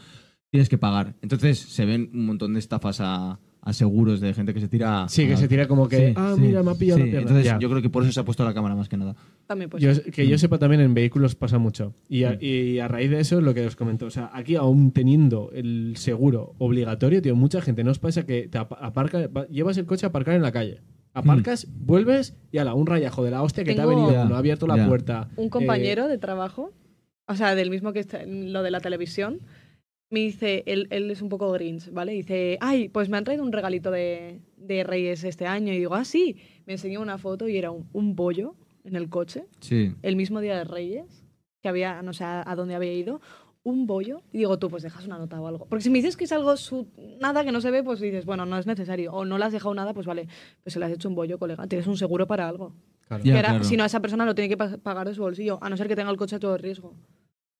tienes 0.50 0.70
que 0.70 0.78
pagar. 0.78 1.16
Entonces 1.22 1.60
se 1.60 1.86
ven 1.86 2.10
un 2.13 2.26
montón 2.26 2.54
de 2.54 2.60
estafas 2.60 3.00
a, 3.02 3.39
a 3.62 3.74
seguros 3.74 4.20
de 4.20 4.34
gente 4.34 4.54
que 4.54 4.60
se 4.60 4.68
tira... 4.68 5.08
Sí, 5.10 5.26
que 5.26 5.34
a- 5.34 5.38
se 5.38 5.48
tira 5.48 5.68
como 5.68 5.88
que, 5.88 6.10
Sí, 6.10 6.13
ah, 6.16 6.34
sí, 6.36 6.42
mira, 6.42 6.62
me 6.63 6.72
ha 6.72 6.76
pillado 6.76 7.00
sí, 7.00 7.06
la 7.06 7.10
pierna. 7.12 7.22
Entonces 7.30 7.46
Ya. 7.46 7.60
yo 7.60 7.70
creo 7.70 7.82
que 7.82 7.89
por 7.89 8.04
eso 8.04 8.12
se 8.12 8.20
ha 8.20 8.26
puesto 8.26 8.44
la 8.46 8.54
cámara 8.54 8.76
más 8.76 8.88
que 8.89 8.98
nada. 8.98 9.16
También 9.48 9.70
pues. 9.70 9.82
Yo- 9.82 10.04
que 10.12 10.26
Mm. 10.26 10.28
yo 10.28 10.38
sepa 10.38 10.60
también 10.60 10.82
en 10.82 10.94
vehículos 10.94 11.34
pasa 11.36 11.58
mucho. 11.58 11.94
Y 12.10 12.26
a, 12.26 12.38
y 12.44 12.78
a 12.80 12.88
raíz 12.88 13.10
de 13.10 13.20
eso, 13.22 13.42
lo 13.42 13.54
que 13.54 13.66
os 13.66 13.76
comento. 13.76 14.06
O 14.06 14.12
sea, 14.12 14.30
aquí 14.34 14.56
aún 14.56 14.92
teniendo 14.92 15.50
el 15.54 15.94
seguro 15.98 16.54
obligatorio, 16.60 17.22
tío, 17.22 17.36
mucha 17.36 17.62
gente, 17.62 17.84
¿no 17.84 17.92
os 17.92 18.00
pasa 18.00 18.26
que 18.26 18.48
te 18.48 18.58
apa- 18.58 18.78
aparca, 18.80 19.28
va- 19.28 19.48
llevas 19.48 19.78
el 19.78 19.86
coche 19.86 20.06
a 20.06 20.10
aparcar 20.10 20.36
en 20.36 20.42
la 20.44 20.52
calle? 20.52 20.82
Aparcas, 21.16 21.68
vuelves 21.72 22.36
y 22.52 22.58
ala, 22.58 22.74
un 22.74 22.86
rayajo 22.88 23.24
de 23.24 23.30
la 23.32 23.44
hostia 23.44 23.63
que 23.63 23.76
te 23.76 23.82
ha 23.82 23.86
Tengo- 23.86 23.96
venido, 23.96 24.12
Ya, 24.13 24.26
no 24.26 24.36
ha 24.36 24.39
abierto 24.39 24.66
la 24.68 24.78
ya. 24.78 24.88
puerta. 24.88 25.30
un 25.38 25.46
Eh, 25.46 25.50
compañero 25.50 26.08
de 26.08 26.18
trabajo, 26.18 26.74
o 27.34 27.36
sea, 27.36 27.56
del 27.56 27.69
mismo 27.69 27.91
que 27.93 28.00
está 28.00 28.22
en 28.24 28.54
lo 28.54 28.63
de 28.63 28.72
la 28.72 28.80
televisión, 28.80 29.41
me 30.10 30.19
dice, 30.19 30.63
él, 30.67 30.88
él 30.91 31.10
es 31.12 31.22
un 31.22 31.30
poco 31.30 31.52
grinch, 31.52 31.91
¿vale? 31.91 32.12
Dice, 32.13 32.58
ay, 32.62 32.88
pues 32.89 33.10
me 33.10 33.17
han 33.17 33.24
traído 33.24 33.43
un 33.43 33.52
regalito 33.52 33.89
de, 33.91 34.39
de 34.58 34.84
Reyes 34.84 35.24
este 35.24 35.48
año. 35.48 35.74
Y 35.74 35.78
digo, 35.80 35.96
ah, 35.96 36.06
sí. 36.06 36.38
Me 36.65 36.74
enseñó 36.74 37.02
una 37.02 37.17
foto 37.17 37.48
y 37.50 37.58
era 37.58 37.72
un, 37.72 37.89
un 37.93 38.15
bollo 38.15 38.56
en 38.84 38.96
el 38.96 39.10
coche, 39.10 39.46
Sí. 39.60 39.96
el 40.02 40.15
mismo 40.15 40.39
día 40.39 40.56
de 40.58 40.63
Reyes, 40.65 41.26
que 41.62 41.69
había, 41.69 42.02
no 42.04 42.13
sé 42.13 42.24
a 42.26 42.54
dónde 42.56 42.76
había 42.76 42.93
ido, 42.93 43.22
un 43.63 43.88
bollo. 43.88 44.22
Y 44.34 44.39
digo, 44.39 44.60
tú, 44.60 44.69
pues 44.69 44.84
dejas 44.84 45.06
una 45.08 45.17
nota 45.17 45.39
o 45.41 45.48
algo. 45.48 45.65
Porque 45.65 45.84
si 45.84 45.89
me 45.89 45.98
dices 46.00 46.15
que 46.17 46.26
es 46.26 46.32
algo, 46.32 46.56
su- 46.58 46.88
nada 47.19 47.43
que 47.43 47.52
no 47.52 47.62
se 47.62 47.72
ve, 47.72 47.82
pues 47.82 48.00
dices, 48.00 48.26
bueno, 48.26 48.46
no 48.46 48.58
es 48.60 48.67
necesario. 48.67 49.13
O 49.13 49.26
no 49.26 49.38
le 49.39 49.46
has 49.46 49.54
dejado 49.54 49.74
nada, 49.74 49.93
pues 49.93 50.06
vale, 50.06 50.28
pues 50.63 50.74
se 50.74 50.80
le 50.80 50.86
has 50.86 50.91
hecho 50.91 51.08
un 51.10 51.15
bollo, 51.15 51.39
colega. 51.39 51.65
Tienes 51.65 51.88
un 51.88 51.98
seguro 51.98 52.28
para 52.28 52.48
algo. 52.48 52.76
claro. 53.08 53.24
Ya, 53.24 53.39
claro. 53.41 53.63
si 53.63 53.78
no, 53.78 53.86
esa 53.86 54.00
persona 54.02 54.26
lo 54.26 54.36
tiene 54.36 54.50
que 54.50 54.58
pa- 54.58 54.78
pagar 54.78 55.08
de 55.08 55.15
su 55.15 55.22
bolsillo, 55.22 55.58
a 55.62 55.69
no 55.69 55.78
ser 55.78 55.88
que 55.88 55.96
tenga 55.96 56.12
el 56.12 56.17
coche 56.17 56.36
a 56.36 56.39
todo 56.39 56.56
riesgo. 56.58 56.93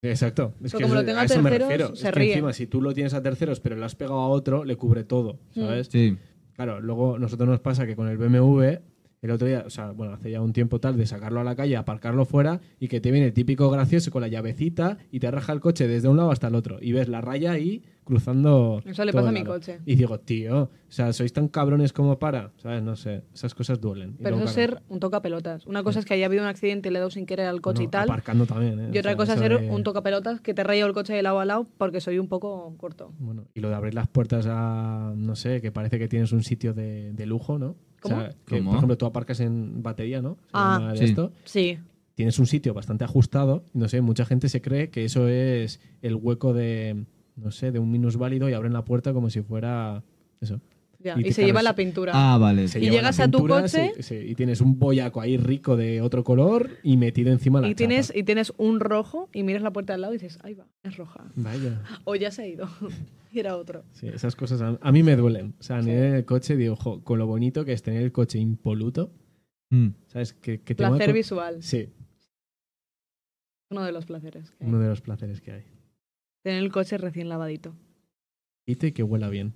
Exacto. 0.04 0.54
Es 0.64 0.72
que 0.74 0.78
como 0.84 0.88
eso- 0.94 0.96
lo 1.02 1.06
tenga 1.06 1.22
a 1.22 1.26
eso 1.26 1.42
me 1.42 1.50
terceros, 1.50 1.70
refiero. 1.70 1.96
se 1.96 2.08
es 2.08 2.14
que 2.14 2.20
ríe. 2.20 2.32
encima, 2.34 2.54
si 2.54 2.68
tú 2.68 2.82
lo 2.82 2.94
tienes 2.94 3.14
a 3.14 3.22
terceros, 3.24 3.60
pero 3.60 3.76
lo 3.76 3.86
has 3.86 3.96
pegado 3.96 4.20
a 4.20 4.28
otro, 4.28 4.64
le 4.66 4.76
cubre 4.76 5.04
todo, 5.04 5.40
Mm. 5.56 5.60
¿sabes? 5.62 5.88
Sí. 5.92 6.18
Claro, 6.56 6.82
luego 6.82 7.18
nosotros 7.18 7.50
nos 7.50 7.60
pasa 7.62 7.88
que 7.88 7.96
con 7.96 8.08
el 8.10 8.18
BMW, 8.18 8.80
el 9.22 9.32
otro 9.32 9.48
día, 9.48 9.64
o 9.66 9.70
sea, 9.70 9.92
bueno, 9.92 10.14
hace 10.14 10.30
ya 10.30 10.42
un 10.42 10.52
tiempo 10.54 10.80
tal, 10.80 10.98
de 10.98 11.06
sacarlo 11.06 11.40
a 11.40 11.44
la 11.46 11.56
calle, 11.56 11.78
aparcarlo 11.78 12.26
fuera 12.26 12.60
y 12.80 12.90
que 12.90 13.00
te 13.00 13.10
viene 13.10 13.28
el 13.28 13.34
típico 13.34 13.70
gracioso 13.72 14.12
con 14.12 14.22
la 14.22 14.28
llavecita 14.28 14.98
y 15.12 15.20
te 15.20 15.32
raja 15.32 15.54
el 15.54 15.62
coche 15.62 15.88
desde 15.88 16.10
un 16.10 16.18
lado 16.18 16.30
hasta 16.32 16.48
el 16.50 16.56
otro. 16.56 16.78
Y 16.82 16.92
ves 16.92 17.08
la 17.08 17.22
raya 17.22 17.54
ahí 17.54 17.84
cruzando. 18.04 18.82
Eso 18.86 19.04
le 19.06 19.12
todo 19.12 19.22
pasa 19.22 19.30
a 19.30 19.32
mi 19.34 19.44
coche. 19.44 19.80
Y 19.86 19.96
digo, 19.96 20.20
tío, 20.20 20.64
o 20.64 20.70
sea, 20.90 21.12
sois 21.14 21.34
tan 21.34 21.48
cabrones 21.48 21.94
como 21.94 22.20
para, 22.20 22.52
¿sabes? 22.58 22.84
No 22.84 22.96
sé, 22.96 23.24
esas 23.34 23.56
cosas 23.56 23.80
duelen. 23.82 24.16
Pero 24.22 24.36
eso 24.38 24.46
es 24.46 24.52
ser 24.52 24.82
un 24.90 25.00
tocapelotas. 25.00 25.66
Una 25.66 25.84
cosa 25.84 26.00
es 26.00 26.06
que 26.06 26.14
haya 26.14 26.26
habido 26.28 26.44
un 26.44 26.50
accidente 26.50 26.90
y 26.90 26.92
le 26.92 26.98
he 26.98 27.00
dado 27.00 27.10
sin 27.12 27.26
querer 27.26 27.48
al 27.48 27.62
coche 27.62 27.84
no, 27.84 27.88
y 27.88 27.92
tal. 27.92 28.04
Aparcando 28.04 28.46
también, 28.46 28.80
¿eh? 28.80 28.90
Y 28.94 28.98
O 28.98 29.00
otra 29.00 29.12
sea, 29.12 29.18
cosa 29.18 29.34
es 29.34 29.40
ser 29.40 29.60
de- 29.60 29.70
un 29.70 29.84
tocapelotas 29.84 30.42
que 30.42 30.54
te 30.54 30.64
raya 30.64 30.86
el 30.86 30.94
coche 30.94 31.14
de 31.14 31.24
lado 31.24 31.40
a 31.40 31.46
lado 31.46 31.68
porque 31.78 32.02
soy 32.02 32.20
un 32.20 32.28
poco 32.28 32.76
corto. 32.78 33.12
Bueno, 33.20 33.46
y 33.54 33.60
lo 33.62 33.70
de 33.70 33.76
abrir 33.76 33.94
las 33.94 34.08
puertas 34.08 34.46
a, 34.50 35.14
no 35.16 35.36
sé, 35.36 35.62
que 35.62 35.72
parece 35.72 35.98
que 36.00 36.08
tienes 36.08 36.32
un 36.32 36.44
sitio 36.44 36.74
de, 36.74 37.14
de 37.14 37.26
lujo, 37.26 37.58
¿no? 37.58 37.76
¿Cómo? 38.02 38.18
O 38.18 38.20
sea, 38.20 38.30
que, 38.46 38.58
¿Cómo? 38.58 38.72
por 38.72 38.78
ejemplo, 38.78 38.98
tú 38.98 39.06
aparcas 39.06 39.40
en 39.40 39.82
batería, 39.82 40.22
¿no? 40.22 40.34
Se 40.36 40.50
Ah. 40.54 40.94
Sí. 40.96 41.06
esto. 41.06 41.32
Sí. 41.46 41.78
tienes 42.16 42.38
un 42.38 42.46
sitio 42.46 42.76
bastante 42.76 43.04
ajustado, 43.06 43.64
no 43.74 43.88
sé, 43.88 44.02
mucha 44.02 44.24
gente 44.26 44.48
se 44.48 44.62
cree 44.62 44.90
que 44.92 45.04
eso 45.06 45.28
es 45.28 45.80
el 46.04 46.14
hueco 46.16 46.54
de, 46.54 47.06
no 47.36 47.52
sé, 47.52 47.72
de 47.72 47.80
un 47.80 47.92
minusválido 47.92 48.50
y 48.50 48.54
abren 48.54 48.74
la 48.74 48.84
puerta 48.86 49.14
como 49.14 49.30
si 49.30 49.42
fuera 49.42 50.04
eso. 50.42 50.62
Ya. 51.00 51.20
Y 51.20 51.34
se 51.34 51.44
lleva 51.44 51.62
la 51.62 51.76
pintura. 51.76 52.14
Ah, 52.16 52.38
vale. 52.38 52.70
Se 52.70 52.80
Y 52.80 52.90
llegas 52.90 53.20
a 53.20 53.30
tu 53.30 53.46
coche- 53.46 53.92
sí, 53.98 54.04
sí, 54.04 54.16
y 54.16 54.36
tienes 54.36 54.62
un 54.62 54.80
boyaco 54.80 55.20
ahí 55.20 55.36
rico 55.36 55.76
de 55.76 56.00
otro 56.02 56.24
color 56.24 56.70
y 56.82 56.96
metido 56.96 57.30
encima 57.30 57.60
la 57.60 57.68
y, 57.68 57.76
tienes, 57.76 58.08
chapa. 58.08 58.20
y 58.20 58.24
tienes 58.24 58.54
un 58.58 58.80
rojo 58.80 59.28
y 59.34 59.44
miras 59.44 59.62
la 59.64 59.74
puerta 59.74 59.94
al 59.96 60.00
lado 60.02 60.14
y 60.14 60.18
dices, 60.18 60.40
ahí 60.44 60.54
va, 60.54 60.66
es 60.84 60.96
roja. 60.96 61.26
Vaya. 61.36 61.82
O 62.06 62.16
ya 62.16 62.32
se 62.32 62.44
ha 62.44 62.48
ido. 62.48 62.70
y 63.34 63.40
era 63.40 63.58
otro. 63.58 63.84
Sí, 63.92 64.08
esas 64.08 64.34
cosas 64.38 64.62
a, 64.62 64.78
a 64.82 64.92
mí 64.94 65.04
me 65.04 65.18
duelen. 65.18 65.56
O 65.60 65.64
sea, 65.64 65.82
nivel 65.82 66.14
del 66.14 66.24
coche, 66.26 66.56
digo, 66.56 66.74
ojo, 66.76 67.04
con 67.04 67.20
lo 67.20 67.28
bonito 67.28 67.66
que 67.66 67.74
es 67.74 67.84
tener 67.84 68.02
el 68.04 68.12
coche 68.14 68.40
impoluto, 68.40 69.12
Mm. 69.72 69.90
¿sabes? 70.08 70.34
Que, 70.34 70.62
que 70.62 70.76
Placer 70.76 71.12
visual. 71.12 71.64
Sí, 71.64 71.90
Uno 73.72 73.84
de 73.84 73.92
los 73.92 74.06
placeres. 74.06 74.52
que 74.52 74.64
hay. 74.64 74.70
uno 74.70 74.80
de 74.80 74.88
los 74.88 75.02
placeres 75.02 75.42
que 75.42 75.52
hay. 75.52 75.64
Tener 76.44 76.62
el 76.64 76.72
coche 76.72 76.98
recién 76.98 77.30
lavadito. 77.30 77.76
Y 78.66 78.76
que 78.76 79.04
huela 79.04 79.30
bien. 79.30 79.54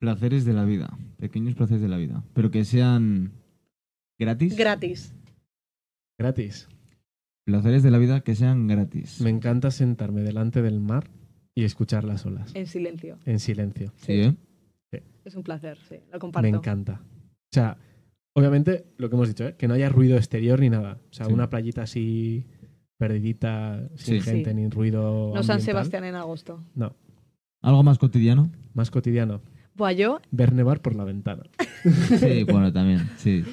Placeres 0.00 0.44
de 0.44 0.52
la 0.52 0.64
vida. 0.64 0.96
Pequeños 1.18 1.54
placeres 1.54 1.80
de 1.82 1.88
la 1.88 1.96
vida. 1.96 2.24
Pero 2.34 2.50
que 2.50 2.64
sean 2.64 3.32
gratis. 4.18 4.56
Gratis. 4.56 5.14
Gratis. 6.18 6.68
placeres 7.44 7.82
de 7.82 7.90
la 7.90 7.98
vida 7.98 8.20
que 8.20 8.34
sean 8.34 8.66
gratis. 8.66 9.20
Me 9.20 9.30
encanta 9.30 9.70
sentarme 9.70 10.22
delante 10.22 10.62
del 10.62 10.80
mar 10.80 11.10
y 11.54 11.64
escuchar 11.64 12.04
las 12.04 12.24
olas 12.26 12.54
En 12.54 12.66
silencio. 12.66 13.18
en 13.26 13.38
silencio. 13.38 13.92
Sí, 13.96 14.12
¿eh? 14.12 14.36
Es 15.24 15.34
un 15.36 15.42
placer, 15.42 15.78
sí. 15.88 15.96
Lo 16.12 16.18
comparto. 16.18 16.48
Me 16.50 16.56
encanta. 16.56 17.00
O 17.02 17.52
sea, 17.52 17.76
obviamente, 18.34 18.86
lo 18.98 19.08
que 19.08 19.16
hemos 19.16 19.28
dicho, 19.28 19.46
¿eh? 19.48 19.56
que 19.56 19.68
no 19.68 19.74
haya 19.74 19.88
ruido 19.88 20.16
exterior 20.16 20.60
ni 20.60 20.70
nada. 20.70 21.00
O 21.10 21.12
sea, 21.14 21.26
Sí. 21.26 21.32
una 21.32 21.48
playita 21.50 21.82
así 21.82 22.44
perdidita, 23.08 23.88
sin 23.96 24.14
Sí. 24.16 24.20
gente 24.20 24.50
Sí. 24.50 24.56
ni 24.56 24.68
ruido. 24.68 25.28
No 25.34 25.42
San 25.42 25.56
ambiental. 25.56 25.60
Sebastián 25.62 26.04
en 26.04 26.14
agosto. 26.14 26.60
No, 26.74 26.94
Algo 27.62 27.82
más 27.82 27.98
cotidiano. 27.98 28.50
más 28.74 28.90
cotidiano. 28.90 29.40
Buah, 29.76 29.92
yo 29.92 30.20
Ver 30.30 30.52
nevar 30.52 30.80
por 30.80 30.94
la 30.94 31.04
ventana. 31.04 31.42
Sí, 32.18 32.44
bueno, 32.44 32.72
también. 32.72 33.08
Sí. 33.18 33.44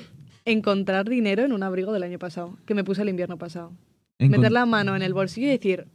encontrar 0.46 1.08
dinero 1.08 1.44
en 1.44 1.54
un 1.54 1.62
abrigo 1.64 1.92
del 1.94 2.04
año 2.04 2.18
pasado, 2.18 2.58
que 2.66 2.74
me 2.74 2.84
puse 2.84 3.02
el 3.04 3.10
invierno 3.10 3.38
pasado. 3.38 3.72
Encon- 4.20 4.30
Meter 4.38 4.52
la 4.52 4.66
mano 4.66 4.96
en 4.96 5.02
el 5.04 5.14
bolsillo 5.14 5.48
y 5.48 5.52
decir, 5.52 5.86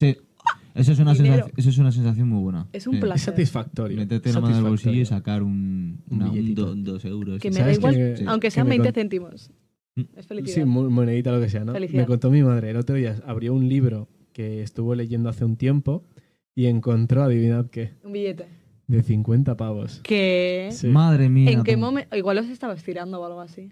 Sí. 0.00 0.16
Eso 0.74 0.92
es, 0.92 0.98
una 0.98 1.14
sensación, 1.14 1.52
eso 1.56 1.68
es 1.68 1.78
una 1.78 1.92
sensación 1.92 2.28
muy 2.28 2.40
buena. 2.42 2.66
Es 2.72 2.86
un 2.86 2.94
Sí. 2.94 3.00
placer. 3.00 3.16
Es 3.18 3.22
satisfactorio. 3.24 3.96
Meterte 3.98 4.32
la 4.32 4.40
mano 4.40 4.54
en 4.56 4.64
el 4.64 4.68
bolsillo 4.70 5.00
y 5.02 5.04
sacar 5.04 5.42
un, 5.42 6.02
Un 6.08 6.16
una- 6.22 6.30
un 6.30 6.54
do- 6.54 6.74
dos 6.74 7.04
euros. 7.04 7.40
que 7.40 7.50
me 7.50 7.56
¿Sabes 7.56 7.78
da 7.80 7.90
igual, 7.90 7.94
que- 8.16 8.24
aunque 8.26 8.46
que 8.46 8.50
sean 8.50 8.66
me 8.66 8.70
20 8.70 8.88
con- 8.88 8.94
céntimos. 8.94 9.50
Mm. 9.96 10.02
Es 10.16 10.26
felicidad. 10.26 10.54
Sí, 10.54 10.64
mo- 10.64 10.88
monedita, 10.90 11.32
lo 11.32 11.40
que 11.40 11.48
sea, 11.48 11.64
¿no? 11.64 11.72
Felicidad. 11.72 12.00
Me 12.02 12.06
contó 12.06 12.30
mi 12.30 12.42
madre 12.42 12.70
el 12.70 12.76
otro 12.76 12.94
día, 12.96 13.20
abrió 13.26 13.52
un 13.54 13.68
libro 13.68 14.08
que 14.32 14.62
estuvo 14.62 14.94
leyendo 14.94 15.28
hace 15.28 15.44
un 15.44 15.56
tiempo 15.56 16.04
y 16.54 16.66
encontró, 16.66 17.22
adivinad 17.22 17.66
qué, 17.70 17.92
Un 18.04 18.12
billete. 18.12 18.46
de 18.86 19.02
50 19.02 19.56
pavos. 19.56 20.00
Que... 20.02 20.68
Sí. 20.72 20.88
Madre 20.88 21.28
mía. 21.28 21.50
¿En 21.50 21.62
qué 21.62 21.76
momento? 21.76 22.16
Igual 22.16 22.36
los 22.36 22.46
estaba 22.48 22.72
estirando 22.74 23.20
o 23.20 23.24
algo 23.26 23.40
así. 23.40 23.70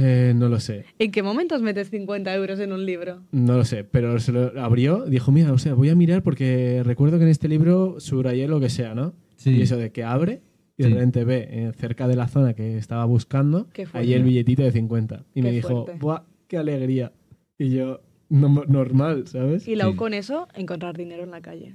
Eh, 0.00 0.32
no 0.36 0.48
lo 0.48 0.60
sé, 0.60 0.84
¿En 1.00 1.10
qué 1.10 1.24
momentos 1.24 1.60
metes 1.60 1.90
50 1.90 2.32
euros 2.32 2.60
en 2.60 2.72
un 2.72 2.86
libro? 2.86 3.24
no 3.32 3.56
lo 3.56 3.64
sé, 3.64 3.82
pero 3.82 4.20
se 4.20 4.30
lo 4.30 4.52
abrió, 4.60 5.04
dijo, 5.06 5.32
mira, 5.32 5.52
o 5.52 5.58
sea, 5.58 5.74
voy 5.74 5.88
a 5.88 5.96
mirar 5.96 6.22
porque 6.22 6.82
recuerdo 6.84 7.18
que 7.18 7.24
en 7.24 7.30
este 7.30 7.48
libro 7.48 7.98
subrayé 7.98 8.46
lo 8.46 8.60
que 8.60 8.68
sea, 8.68 8.94
¿no? 8.94 9.14
Sí. 9.34 9.50
Y 9.50 9.62
eso 9.62 9.76
de 9.76 9.90
que 9.90 10.04
abre 10.04 10.40
y 10.78 10.84
de 10.84 10.88
Sí. 10.88 10.94
repente 10.94 11.24
ve 11.24 11.48
eh, 11.50 11.72
cerca 11.76 12.08
de 12.08 12.16
la 12.16 12.28
zona 12.28 12.54
que 12.54 12.78
estaba 12.78 13.04
buscando, 13.04 13.66
ahí 13.92 14.14
el 14.14 14.22
billetito 14.22 14.62
de 14.62 14.70
50. 14.72 15.24
Y 15.34 15.42
me 15.42 15.50
dijo, 15.50 15.84
fuerte. 15.84 16.00
¡buah, 16.00 16.22
qué 16.46 16.56
alegría! 16.56 17.12
Y 17.58 17.70
yo, 17.70 18.00
no- 18.30 18.64
normal, 18.66 19.26
¿sabes? 19.26 19.66
Y 19.68 19.74
Sí. 19.74 19.96
con 19.96 20.14
eso, 20.14 20.46
encontrar 20.54 20.96
dinero 20.96 21.24
en 21.24 21.32
la 21.32 21.40
calle. 21.42 21.74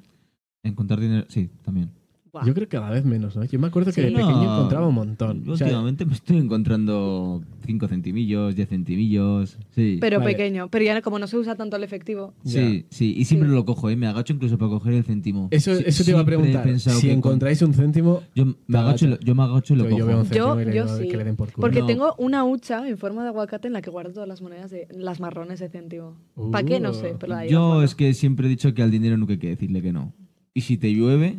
Encontrar 0.63 1.00
dinero. 1.02 1.26
Sí, 1.28 1.50
también. 1.63 1.92
Yo 2.46 2.54
creo 2.56 2.67
que 2.67 2.78
cada 2.78 2.89
vez 2.89 3.06
menos, 3.06 3.36
¿no? 3.36 3.43
Yo 3.46 3.60
me 3.60 3.67
acuerdo 3.67 3.91
que 3.91 4.02
Sí. 4.02 4.02
de 4.02 4.08
pequeño 4.12 4.41
encontraba 4.41 4.88
un 4.88 4.96
montón. 4.96 5.43
Yo 5.43 5.54
O 5.54 5.58
sea, 5.58 5.67
últimamente 5.67 6.04
me 6.06 6.13
estoy 6.13 6.38
encontrando 6.38 7.43
5 7.65 7.88
centimillos, 7.88 8.56
10 8.56 8.69
centimillos. 8.69 9.58
Sí. 9.76 10.00
Pero 10.02 10.19
Vale. 10.19 10.32
pequeño. 10.32 10.67
Pero 10.69 10.84
ya 10.84 11.02
como 11.04 11.19
no 11.19 11.28
se 11.28 11.38
usa 11.38 11.56
tanto 11.56 11.76
el 11.78 11.84
efectivo. 11.84 12.34
Sí, 12.43 12.86
sí, 12.89 13.13
y 13.15 13.26
siempre 13.26 13.50
Sí. 13.50 13.56
lo 13.56 13.65
cojo, 13.65 13.89
¿eh? 13.91 13.96
me 13.96 14.08
agacho 14.08 14.34
incluso 14.34 14.58
para 14.58 14.69
coger 14.72 14.93
el 14.96 15.04
céntimo. 15.04 15.48
eso, 15.52 15.76
Sí, 15.76 15.84
eso 15.86 16.04
te 16.04 16.10
iba 16.12 16.22
a 16.22 16.26
preguntar. 16.26 16.80
Si 16.80 17.10
encontráis 17.12 17.62
un 17.62 17.74
céntimo, 17.74 18.24
Yo 18.34 18.46
me 18.65 18.78
agacho, 18.80 19.06
y 19.06 19.10
lo- 19.10 19.19
yo 19.19 19.36
me 19.36 19.43
agacho 19.43 19.74
y 19.76 19.78
lo 19.78 19.84
yo, 19.89 19.98
yo 20.00 20.06
veo 20.08 20.17
un 20.17 20.24
cojo. 20.24 20.34
céntimo 20.34 20.56
Yo- 20.56 20.62
y 20.62 20.65
le 20.65 20.76
yo 20.76 20.84
digo 20.86 20.98
sí. 20.98 21.08
que 21.10 21.17
le 21.17 21.24
den 21.24 21.36
por 21.36 21.52
culo. 21.52 21.62
Porque 21.62 21.82
No. 21.82 21.86
tengo 21.86 22.15
una 22.17 22.43
hucha 22.46 22.88
en 22.88 22.98
forma 22.98 23.22
de 23.22 23.30
aguacate 23.30 23.67
en 23.67 23.74
la 23.74 23.82
que 23.84 23.91
guardo 23.91 24.12
todas 24.12 24.28
las 24.28 24.41
monedas 24.41 24.72
de 24.72 24.88
las 24.91 25.19
marrones 25.19 25.60
de 25.60 25.69
céntimo. 25.69 26.15
¿Para 26.52 26.65
qué? 26.65 26.80
No 26.80 26.93
sé, 26.93 27.15
pero 27.19 27.36
ahí 27.36 27.46
las 27.48 27.52
Yo 27.52 27.84
es 27.84 27.93
que 27.93 28.13
siempre 28.15 28.48
he 28.48 28.50
dicho 28.50 28.74
que 28.74 28.82
al 28.82 28.89
dinero 28.89 29.17
nunca 29.17 29.34
hay 29.34 29.39
que 29.39 29.50
decirle 29.50 29.82
que 29.84 29.93
no. 29.93 30.13
Y 30.56 30.62
si 30.62 30.78
te 30.78 30.91
llueve, 30.93 31.38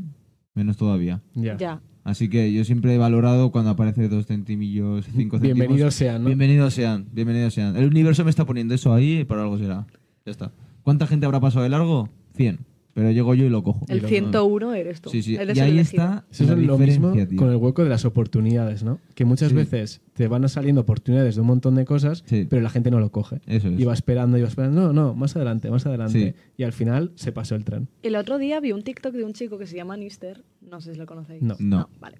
menos 0.54 0.76
todavía. 0.76 1.20
Ya. 1.34 1.56
Ya. 1.56 1.80
Así 2.04 2.28
que 2.28 2.52
yo 2.52 2.64
siempre 2.64 2.94
he 2.94 2.98
valorado 2.98 3.50
cuando 3.50 3.70
aparece 3.70 4.08
dos 4.08 4.26
centimillos, 4.26 5.06
cinco 5.06 5.38
céntimos. 5.38 5.58
Bienvenidos 5.58 5.94
sean, 5.94 6.22
¿no? 6.22 6.26
Bienvenidos 6.28 6.74
sean, 6.74 7.06
bienvenidos 7.12 7.54
sean. 7.54 7.76
El 7.76 7.86
universo 7.86 8.24
me 8.24 8.30
está 8.30 8.44
poniendo 8.44 8.74
eso 8.74 8.92
ahí 8.92 9.20
y 9.20 9.24
por 9.24 9.38
algo 9.38 9.58
será. 9.58 9.86
Ya 10.24 10.30
está. 10.30 10.52
¿Cuánta 10.82 11.06
gente 11.06 11.26
habrá 11.26 11.40
pasado 11.40 11.62
de 11.62 11.70
largo? 11.70 12.10
100. 12.36 12.58
Pero 12.94 13.10
llego 13.10 13.34
yo 13.34 13.44
y 13.44 13.48
lo 13.48 13.62
cojo. 13.64 13.84
El 13.88 13.98
lo- 14.02 14.08
101 14.08 14.72
eres 14.74 15.00
tú. 15.00 15.10
Sí, 15.10 15.20
sí. 15.22 15.34
Eres 15.36 15.56
Y 15.58 15.60
ahí 15.60 15.72
elegido. 15.72 16.04
está 16.04 16.24
Eso 16.30 16.44
es 16.44 16.50
lo 16.50 16.78
mismo 16.78 17.12
tío. 17.12 17.26
con 17.36 17.50
el 17.50 17.56
hueco 17.56 17.82
de 17.82 17.90
las 17.90 18.04
oportunidades, 18.04 18.84
¿no? 18.84 19.00
Que 19.16 19.24
muchas 19.24 19.48
Sí. 19.50 19.54
veces 19.56 20.00
te 20.14 20.28
van 20.28 20.44
a 20.44 20.48
saliendo 20.48 20.82
oportunidades 20.82 21.34
de 21.34 21.40
un 21.40 21.48
montón 21.48 21.74
de 21.74 21.84
cosas, 21.84 22.22
Sí. 22.26 22.46
pero 22.48 22.62
la 22.62 22.70
gente 22.70 22.90
no 22.92 23.00
lo 23.00 23.10
coge. 23.10 23.40
Eso 23.46 23.68
es. 23.68 23.80
Y 23.80 23.84
va 23.84 23.94
esperando, 23.94 24.38
y 24.38 24.42
va 24.42 24.48
esperando. 24.48 24.80
No, 24.80 24.92
no, 24.92 25.14
más 25.14 25.34
adelante, 25.34 25.70
más 25.70 25.84
adelante. 25.86 26.34
Sí. 26.36 26.44
Y 26.56 26.62
al 26.62 26.72
final 26.72 27.10
se 27.16 27.32
pasó 27.32 27.56
el 27.56 27.64
tren. 27.64 27.88
El 28.04 28.14
otro 28.16 28.38
día 28.38 28.60
vi 28.60 28.70
un 28.72 28.82
TikTok 28.82 29.12
de 29.12 29.24
un 29.24 29.32
chico 29.32 29.58
que 29.58 29.66
se 29.66 29.74
llama 29.76 29.96
Nister. 29.96 30.44
No 30.62 30.80
sé 30.80 30.92
si 30.92 30.98
lo 30.98 31.06
conocéis. 31.06 31.42
No. 31.42 31.56
No. 31.58 31.88
vale. 32.00 32.18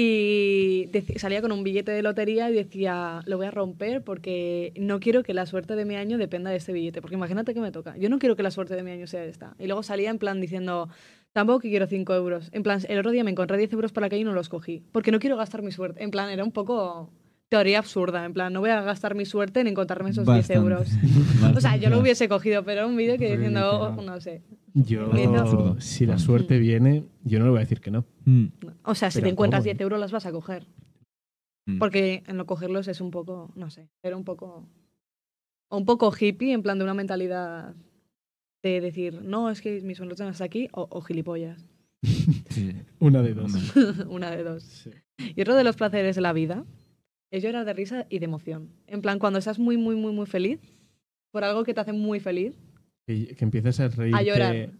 Y 0.00 0.88
salía 1.16 1.42
con 1.42 1.50
un 1.50 1.64
billete 1.64 1.90
de 1.90 2.02
lotería 2.02 2.48
y 2.48 2.52
decía, 2.52 3.20
lo 3.26 3.36
voy 3.36 3.46
a 3.46 3.50
romper 3.50 4.04
porque 4.04 4.72
no 4.76 5.00
quiero 5.00 5.24
que 5.24 5.34
la 5.34 5.44
suerte 5.44 5.74
de 5.74 5.84
mi 5.84 5.96
año 5.96 6.18
dependa 6.18 6.50
de 6.50 6.56
este 6.56 6.72
billete. 6.72 7.00
Porque 7.00 7.16
imagínate 7.16 7.52
que 7.52 7.60
me 7.60 7.72
toca. 7.72 7.96
Yo 7.96 8.08
no 8.08 8.20
quiero 8.20 8.36
que 8.36 8.44
la 8.44 8.52
suerte 8.52 8.76
de 8.76 8.84
mi 8.84 8.92
año 8.92 9.08
sea 9.08 9.24
esta. 9.24 9.56
Y 9.58 9.66
luego 9.66 9.82
salía 9.82 10.10
en 10.10 10.18
plan 10.18 10.40
diciendo, 10.40 10.88
tampoco 11.32 11.58
quiero 11.62 11.88
5 11.88 12.14
euros. 12.14 12.48
En 12.52 12.62
plan, 12.62 12.80
el 12.88 13.00
otro 13.00 13.10
día 13.10 13.24
me 13.24 13.32
encontré 13.32 13.58
10 13.58 13.72
euros 13.72 13.90
para 13.90 14.06
la 14.08 14.16
y 14.16 14.22
no 14.22 14.32
los 14.32 14.48
cogí. 14.48 14.84
Porque 14.92 15.10
no 15.10 15.18
quiero 15.18 15.36
gastar 15.36 15.62
mi 15.62 15.72
suerte. 15.72 16.00
En 16.04 16.12
plan, 16.12 16.30
era 16.30 16.44
un 16.44 16.52
poco 16.52 17.10
teoría 17.48 17.78
absurda. 17.78 18.24
En 18.24 18.32
plan, 18.32 18.52
no 18.52 18.60
voy 18.60 18.70
a 18.70 18.80
gastar 18.82 19.14
mi 19.14 19.24
suerte 19.24 19.60
en 19.60 19.68
encontrarme 19.68 20.10
esos 20.10 20.26
10 20.26 20.36
Bastante. 20.36 20.54
euros. 20.54 20.88
O 21.56 21.60
sea, 21.60 21.76
yo 21.76 21.88
lo 21.90 22.00
hubiese 22.00 22.28
cogido, 22.28 22.64
pero 22.64 22.80
era 22.80 22.86
un 22.86 22.96
vídeo 22.96 23.16
que 23.18 23.32
diciendo, 23.36 23.94
oh, 23.96 24.02
no 24.02 24.20
sé. 24.20 24.42
Yo, 24.74 25.10
Absurdo. 25.12 25.80
si 25.80 26.06
la 26.06 26.18
suerte 26.18 26.58
viene, 26.58 27.04
yo 27.24 27.38
no 27.38 27.46
le 27.46 27.50
voy 27.50 27.58
a 27.58 27.60
decir 27.60 27.80
que 27.80 27.90
no. 27.90 28.04
Mm. 28.24 28.46
O 28.84 28.94
sea, 28.94 29.10
si 29.10 29.18
Pero 29.18 29.26
te 29.26 29.30
encuentras 29.30 29.60
¿cómo? 29.60 29.72
10 29.72 29.80
euros 29.80 30.00
las 30.00 30.12
vas 30.12 30.26
a 30.26 30.32
coger. 30.32 30.66
Mm. 31.66 31.78
Porque 31.78 32.22
en 32.26 32.36
no 32.36 32.46
cogerlos 32.46 32.86
es 32.88 33.00
un 33.00 33.10
poco, 33.10 33.52
no 33.56 33.70
sé, 33.70 33.88
era 34.02 34.16
un 34.16 34.24
poco. 34.24 34.68
Un 35.70 35.84
poco 35.84 36.12
hippie, 36.18 36.52
en 36.52 36.62
plan 36.62 36.78
de 36.78 36.84
una 36.84 36.94
mentalidad 36.94 37.74
de 38.62 38.80
decir, 38.80 39.22
no, 39.22 39.50
es 39.50 39.60
que 39.60 39.80
mis 39.82 39.98
sueños 39.98 40.14
están 40.14 40.28
hasta 40.28 40.44
aquí, 40.44 40.68
o, 40.72 40.86
o 40.90 41.00
gilipollas. 41.00 41.64
Sí. 42.50 42.74
Una 42.98 43.22
de 43.22 43.34
dos. 43.34 43.52
Una 44.08 44.30
de 44.30 44.42
dos. 44.42 44.62
Sí. 44.62 44.90
Y 45.18 45.40
otro 45.40 45.54
de 45.54 45.64
los 45.64 45.76
placeres 45.76 46.16
de 46.16 46.22
la 46.22 46.32
vida 46.32 46.64
es 47.30 47.42
llorar 47.42 47.64
de 47.64 47.72
risa 47.74 48.06
y 48.08 48.18
de 48.18 48.24
emoción. 48.24 48.70
En 48.86 49.02
plan, 49.02 49.18
cuando 49.18 49.38
estás 49.38 49.58
muy, 49.58 49.76
muy, 49.76 49.96
muy, 49.96 50.12
muy 50.12 50.26
feliz, 50.26 50.60
por 51.30 51.44
algo 51.44 51.64
que 51.64 51.74
te 51.74 51.80
hace 51.80 51.92
muy 51.92 52.20
feliz, 52.20 52.54
Que, 53.06 53.34
que 53.34 53.44
empieces 53.44 53.80
a 53.80 53.88
reírte. 53.88 54.18
a 54.18 54.22
llorar. 54.22 54.70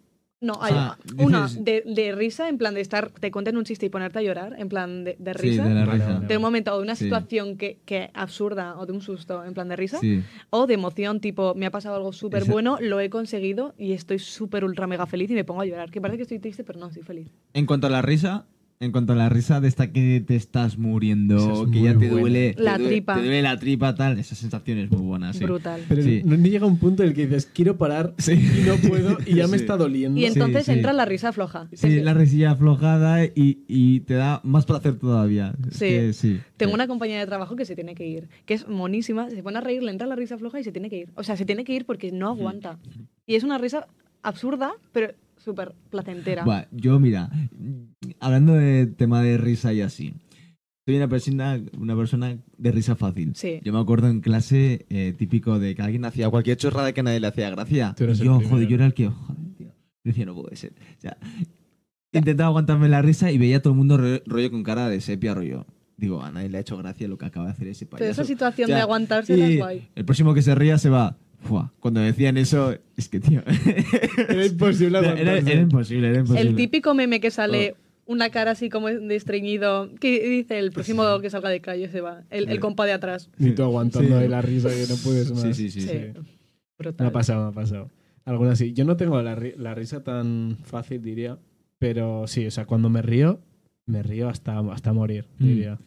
No, 0.41 0.53
a 0.55 0.67
Ah, 0.67 0.69
llorar. 0.71 1.27
Una, 1.27 1.47
dices- 1.49 1.65
de, 1.65 1.83
de 1.85 2.13
risa, 2.13 2.49
en 2.49 2.59
plan 2.59 2.73
de 2.73 2.81
estar, 2.81 3.11
te 3.11 3.33
cuenten 3.33 3.57
un 3.57 3.65
chiste 3.65 3.87
y 3.87 3.89
ponerte 3.89 4.21
a 4.21 4.23
llorar, 4.23 4.55
en 4.57 4.69
plan 4.69 5.03
de, 5.03 5.17
de 5.19 5.33
Sí, 5.35 5.39
risa. 5.51 5.65
de 5.67 5.75
la 5.75 5.85
Vale, 5.85 5.99
risa. 5.99 6.13
vale. 6.15 6.27
de 6.29 6.37
un 6.37 6.43
momento 6.43 6.73
o 6.73 6.77
de 6.77 6.83
una 6.85 6.95
Sí. 6.95 7.05
situación 7.05 7.57
que, 7.57 7.81
que 7.85 8.11
absurda 8.15 8.79
o 8.79 8.87
de 8.87 8.93
un 8.93 9.01
susto 9.01 9.45
en 9.45 9.53
plan 9.53 9.69
de 9.69 9.75
risa 9.77 9.99
Sí. 9.99 10.23
o 10.51 10.69
de 10.69 10.75
emoción 10.75 11.21
tipo 11.21 11.55
me 11.57 11.67
ha 11.67 11.73
pasado 11.73 11.97
algo 11.97 12.13
súper 12.13 12.43
Esa- 12.45 12.53
bueno 12.53 12.79
lo 12.81 13.01
he 13.01 13.11
conseguido 13.11 13.75
y 13.79 13.95
estoy 13.95 14.21
súper 14.21 14.65
ultra 14.65 14.87
mega 14.87 15.07
feliz 15.07 15.29
y 15.31 15.35
me 15.35 15.43
pongo 15.45 15.63
a 15.63 15.67
llorar 15.67 15.91
que 15.91 16.01
parece 16.01 16.19
que 16.19 16.23
estoy 16.23 16.39
triste 16.39 16.63
pero 16.63 16.79
no 16.79 16.87
estoy 16.87 17.03
feliz 17.03 17.29
En 17.53 17.67
cuanto 17.67 17.89
a 17.89 17.91
la 17.91 18.01
risa, 18.01 18.47
en 18.81 18.93
cuanto 18.93 19.13
a 19.13 19.17
la 19.17 19.29
risa 19.29 19.61
de 19.61 19.67
esta 19.67 19.91
que 19.93 20.23
te 20.25 20.37
estás 20.37 20.79
muriendo, 20.79 21.65
es 21.65 21.71
que 21.73 21.83
ya 21.83 21.99
te 21.99 22.09
duele, 22.09 22.55
te 22.55 22.63
La 22.63 22.79
duele- 22.79 22.89
tripa. 22.89 23.15
te 23.17 23.21
duele 23.23 23.43
la 23.43 23.59
tripa, 23.59 23.95
tal, 23.97 24.19
esa 24.21 24.37
sensación 24.37 24.79
es 24.79 24.91
muy 24.93 25.01
buena, 25.01 25.33
sí. 25.33 25.43
brutal 25.45 25.81
Pero 25.89 26.03
Sí. 26.03 26.23
no, 26.25 26.37
ni 26.37 26.49
llega 26.51 26.65
un 26.65 26.79
punto 26.79 27.03
en 27.03 27.09
el 27.09 27.15
que 27.15 27.27
dices, 27.27 27.47
quiero 27.53 27.77
parar 27.77 28.15
Sí. 28.19 28.35
y 28.35 28.67
no 28.69 28.77
puedo 28.89 29.19
y 29.27 29.35
ya 29.35 29.49
me 29.49 29.57
está 29.57 29.77
doliendo. 29.77 30.21
y 30.21 30.27
entonces 30.27 30.67
sí. 30.67 30.73
entra 30.73 30.93
la 30.93 31.05
risa 31.05 31.33
floja 31.33 31.67
Sí, 31.73 32.01
la 32.01 32.15
risilla 32.15 32.53
aflojada 32.53 33.25
y, 33.25 33.65
y 33.67 34.01
te 34.01 34.15
da 34.15 34.41
más 34.45 34.65
placer 34.65 34.97
todavía. 34.97 35.55
Es 35.71 35.77
Sí. 35.77 35.85
que 35.87 36.13
sí. 36.13 36.41
tengo 36.57 36.71
Sí. 36.71 36.75
una 36.75 36.87
compañera 36.87 37.19
de 37.21 37.27
trabajo 37.27 37.57
que 37.57 37.65
se 37.65 37.75
tiene 37.75 37.97
que 37.97 38.07
ir 38.07 38.29
que 38.47 38.55
es 38.55 38.69
monísima 38.69 39.29
se 39.29 39.43
pone 39.43 39.59
a 39.59 39.61
reír 39.61 39.83
le 39.83 39.91
entra 39.91 40.07
la 40.07 40.15
risa 40.15 40.39
floja 40.39 40.61
y 40.61 40.65
se 40.65 40.71
tiene 40.71 40.89
que 40.89 40.99
ir 40.99 41.09
o 41.17 41.25
sea 41.25 41.37
se 41.37 41.45
tiene 41.45 41.65
que 41.65 41.73
ir 41.75 41.85
porque 41.85 42.13
no 42.13 42.29
aguanta 42.29 42.79
y 43.27 43.35
es 43.35 43.43
una 43.43 43.59
risa 43.59 43.87
absurda 44.23 44.73
pero 44.93 45.13
súper 45.49 45.73
placentera 45.91 46.45
yo, 46.73 46.99
mira, 47.01 47.31
hablando 48.21 48.55
de 48.55 48.87
tema 48.87 49.23
de 49.23 49.39
risa 49.39 49.73
y 49.73 49.81
así, 49.81 50.13
soy 50.87 50.97
una 50.97 51.09
persona, 51.09 51.61
una 51.79 51.97
persona 51.97 52.39
de 52.57 52.73
risa 52.73 52.97
fácil. 52.97 53.33
Sí. 53.35 53.61
Yo 53.63 53.73
me 53.73 53.79
acuerdo 53.81 54.09
en 54.09 54.21
clase 54.21 54.87
eh, 54.89 55.15
típico 55.17 55.59
de 55.59 55.75
que 55.75 55.83
alguien 55.83 56.05
hacía 56.05 56.31
cualquier 56.31 56.57
chorrada 56.57 56.93
que 56.93 57.01
a 57.01 57.03
nadie 57.03 57.21
le 57.21 57.27
hacía 57.27 57.51
gracia. 57.51 57.95
Tú 57.97 58.05
eres 58.05 58.19
Y 58.19 58.23
el 58.23 58.27
yo, 58.29 58.41
joder, 58.41 58.69
yo 58.69 58.75
era 58.77 58.87
el 58.87 58.95
que, 58.95 59.09
joder, 59.09 59.37
tío. 59.57 59.67
Yo 59.69 59.75
decía, 60.05 60.25
no 60.27 60.35
puede 60.35 60.57
ser. 60.57 60.73
O 60.97 61.01
sea, 61.01 61.17
intentaba 62.13 62.49
aguantarme 62.49 62.89
la 62.89 63.03
risa 63.03 63.31
y 63.33 63.39
veía 63.39 63.59
a 63.59 63.61
todo 63.61 63.73
el 63.75 63.79
mundo 63.79 63.97
ro- 63.99 64.23
rollo 64.27 64.51
con 64.51 64.63
cara 64.63 64.89
de 64.89 65.01
sepia, 65.01 65.35
rollo. 65.35 65.67
Digo, 65.97 66.23
a 66.23 66.31
nadie 66.31 66.49
le 66.49 66.59
ha 66.59 66.61
hecho 66.61 66.77
gracia 66.79 67.09
lo 67.09 67.19
que 67.19 67.27
acaba 67.27 67.47
de 67.47 67.53
hacer 67.53 67.69
ese 67.69 67.85
payaso. 67.85 67.99
pero 67.99 68.13
esa 68.13 68.25
situación 68.25 68.67
O 68.67 68.69
sea, 68.69 68.77
de 68.77 68.83
aguantarse 68.83 69.35
es 69.35 69.51
y 69.51 69.57
guay 69.59 69.89
El 69.95 70.05
próximo 70.05 70.33
que 70.33 70.43
se 70.43 70.55
ría 70.55 70.79
se 70.79 70.89
va. 70.91 71.17
Fua, 71.41 71.73
Cuando 71.81 72.01
decían 72.01 72.37
eso, 72.37 72.75
es 72.97 73.09
que, 73.09 73.21
tío. 73.21 73.43
Era 74.29 74.45
imposible 74.47 74.99
era, 74.99 75.11
aguantarse. 75.11 75.53
era 75.53 75.61
imposible, 75.63 76.09
era 76.09 76.19
imposible. 76.19 76.51
El 76.51 76.57
típico 76.57 76.95
meme 76.95 77.21
que 77.21 77.31
sale 77.31 77.75
Oh. 77.77 78.13
una 78.13 78.31
cara 78.31 78.51
así 78.53 78.69
como 78.69 78.89
de 78.89 79.15
estreñido. 79.15 79.91
Que 80.01 80.29
dice 80.29 80.59
el 80.59 80.73
próximo 80.73 81.05
que 81.21 81.31
salga 81.31 81.49
de 81.51 81.61
calle 81.61 81.89
se 81.89 82.01
va. 82.01 82.25
El, 82.31 82.59
compa 82.61 82.87
de 82.87 82.93
atrás. 82.93 83.31
Ni 83.39 83.53
tú 83.53 83.63
aguantando 83.63 84.09
Sí. 84.09 84.15
ahí 84.15 84.29
la 84.29 84.43
risa 84.43 84.69
que 84.71 84.87
no 84.89 84.97
puedes 85.05 85.31
más. 85.31 85.43
Sí, 85.43 85.55
sí, 85.55 85.71
sí. 85.71 85.81
Sí. 85.83 85.89
sí. 85.89 86.89
Me 86.99 87.07
ha 87.07 87.13
pasado, 87.13 87.45
me 87.45 87.49
ha 87.51 87.53
pasado. 87.53 87.91
Alguna 88.25 88.57
sí. 88.57 88.73
Yo 88.73 88.85
no 88.85 88.97
tengo 88.97 89.21
la, 89.23 89.37
ri- 89.37 89.57
la 89.57 89.75
risa 89.75 90.03
tan 90.03 90.57
fácil, 90.65 91.03
diría. 91.03 91.39
Pero 91.79 92.27
sí, 92.27 92.47
o 92.47 92.51
sea, 92.51 92.67
cuando 92.67 92.91
me 92.91 93.01
río, 93.03 93.41
me 93.87 94.03
río 94.03 94.29
hasta, 94.29 94.59
hasta 94.73 94.93
morir, 94.93 95.27
Mm. 95.39 95.45
diría. 95.47 95.79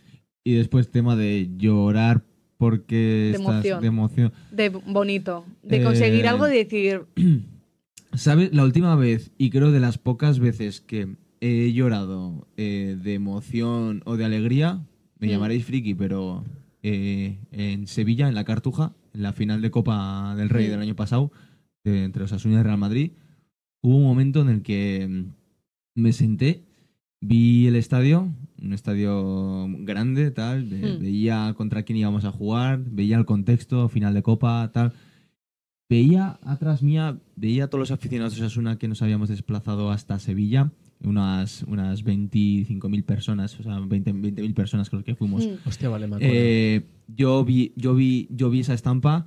Y 0.44 0.56
después 0.56 0.90
tema 0.90 1.16
de 1.16 1.50
llorar 1.58 2.24
porque 2.62 2.96
De 2.96 3.32
estás 3.32 3.42
emoción. 3.66 3.82
de 3.82 3.88
emoción. 3.88 4.34
De 4.52 4.70
bonito. 4.70 5.46
De 5.64 5.78
Eh, 5.78 5.84
conseguir 5.84 6.28
algo 6.28 6.48
y 6.48 6.52
decir. 6.52 7.02
¿Sabes? 8.14 8.54
La 8.54 8.64
última 8.64 8.96
vez, 8.96 9.32
y 9.40 9.50
creo 9.50 9.72
de 9.72 9.80
las 9.80 9.98
pocas 9.98 10.38
veces 10.38 10.80
que 10.80 11.16
he 11.40 11.74
llorado 11.74 12.48
eh, 12.58 12.98
de 13.02 13.16
emoción 13.16 14.04
o 14.06 14.16
de 14.16 14.26
alegría, 14.26 14.86
me 15.18 15.26
Mm. 15.26 15.30
llamaréis 15.32 15.66
friki, 15.66 15.96
pero 15.96 16.44
eh, 16.84 17.40
en 17.52 17.88
Sevilla, 17.88 18.28
en 18.28 18.36
la 18.36 18.44
Cartuja, 18.44 18.94
en 19.16 19.24
la 19.24 19.34
final 19.34 19.60
de 19.64 19.72
Copa 19.72 20.36
del 20.36 20.50
Rey 20.50 20.68
Mm. 20.68 20.70
del 20.72 20.82
año 20.82 20.96
pasado, 20.96 21.32
eh, 21.84 22.04
entre 22.04 22.26
Osasuna 22.26 22.60
y 22.60 22.64
Real 22.64 22.78
Madrid, 22.78 23.12
hubo 23.82 23.98
un 23.98 24.04
momento 24.04 24.42
en 24.42 24.50
el 24.50 24.62
que 24.62 25.08
mm, 25.10 26.00
me 26.02 26.14
senté, 26.14 26.62
vi 27.22 27.66
el 27.66 27.76
estadio, 27.76 28.32
un 28.62 28.74
estadio 28.74 29.68
grande, 29.80 30.32
tal, 30.32 30.66
ve- 30.66 30.96
Mm. 30.98 31.00
veía 31.02 31.54
contra 31.58 31.84
quién 31.84 31.98
íbamos 31.98 32.26
a 32.26 32.32
jugar, 32.32 32.80
veía 32.86 33.18
el 33.18 33.26
contexto, 33.26 33.90
final 33.90 34.14
de 34.14 34.22
Copa, 34.24 34.70
tal. 34.74 34.94
Veía 35.90 36.40
atrás 36.44 36.82
mía, 36.84 37.20
veía 37.36 37.66
a 37.66 37.68
todos 37.68 37.80
los 37.82 37.92
aficionados 37.92 38.36
de 38.36 38.46
Osasuna 38.46 38.78
que 38.78 38.88
nos 38.88 39.02
habíamos 39.02 39.28
desplazado 39.28 39.92
hasta 39.92 40.20
Sevilla, 40.20 40.72
unas, 41.04 41.64
unas 41.64 42.04
25.000 42.06 43.04
personas, 43.04 43.60
o 43.60 43.64
sea, 43.64 43.78
20 43.80 44.14
20.000 44.14 44.54
personas 44.54 44.90
creo 44.90 45.04
que 45.04 45.16
fuimos. 45.16 45.46
mm, 45.46 45.68
Hostia, 45.68 45.90
vale, 45.90 46.08
me 46.08 46.16
acuerdo. 46.16 46.34
Eh, 46.34 46.84
yo, 47.08 47.44
vi, 47.44 47.74
yo, 47.76 47.94
vi, 47.94 48.28
yo 48.30 48.50
vi 48.50 48.62
esa 48.62 48.74
estampa 48.74 49.26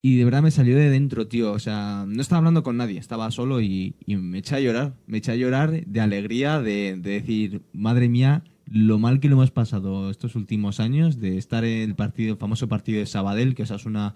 y 0.00 0.16
de 0.16 0.24
verdad 0.24 0.42
me 0.42 0.50
salió 0.50 0.76
de 0.78 0.88
dentro, 0.88 1.26
tío. 1.26 1.52
O 1.52 1.58
sea, 1.58 2.06
no 2.08 2.22
estaba 2.22 2.38
hablando 2.38 2.62
con 2.62 2.78
nadie, 2.78 2.98
estaba 2.98 3.30
solo 3.30 3.60
y, 3.60 3.94
y 4.06 4.16
me 4.16 4.38
eché 4.38 4.54
a 4.54 4.60
llorar. 4.60 4.94
Me 5.06 5.18
eché 5.18 5.32
a 5.32 5.36
llorar 5.36 5.84
de 5.84 6.00
alegría, 6.00 6.62
de, 6.62 6.96
de 6.98 7.10
decir, 7.10 7.60
madre 7.74 8.08
mía, 8.08 8.44
lo 8.70 8.98
mal 8.98 9.20
que 9.20 9.28
lo 9.28 9.36
hemos 9.36 9.50
pasado 9.50 10.10
estos 10.10 10.36
últimos 10.36 10.80
años, 10.80 11.20
de 11.20 11.38
estar 11.38 11.64
en 11.64 11.88
el 11.88 11.94
partido, 11.94 12.32
el 12.32 12.38
famoso 12.38 12.68
partido 12.68 13.00
de 13.00 13.06
Sabadell, 13.06 13.54
que 13.54 13.62
Osasuna 13.62 14.14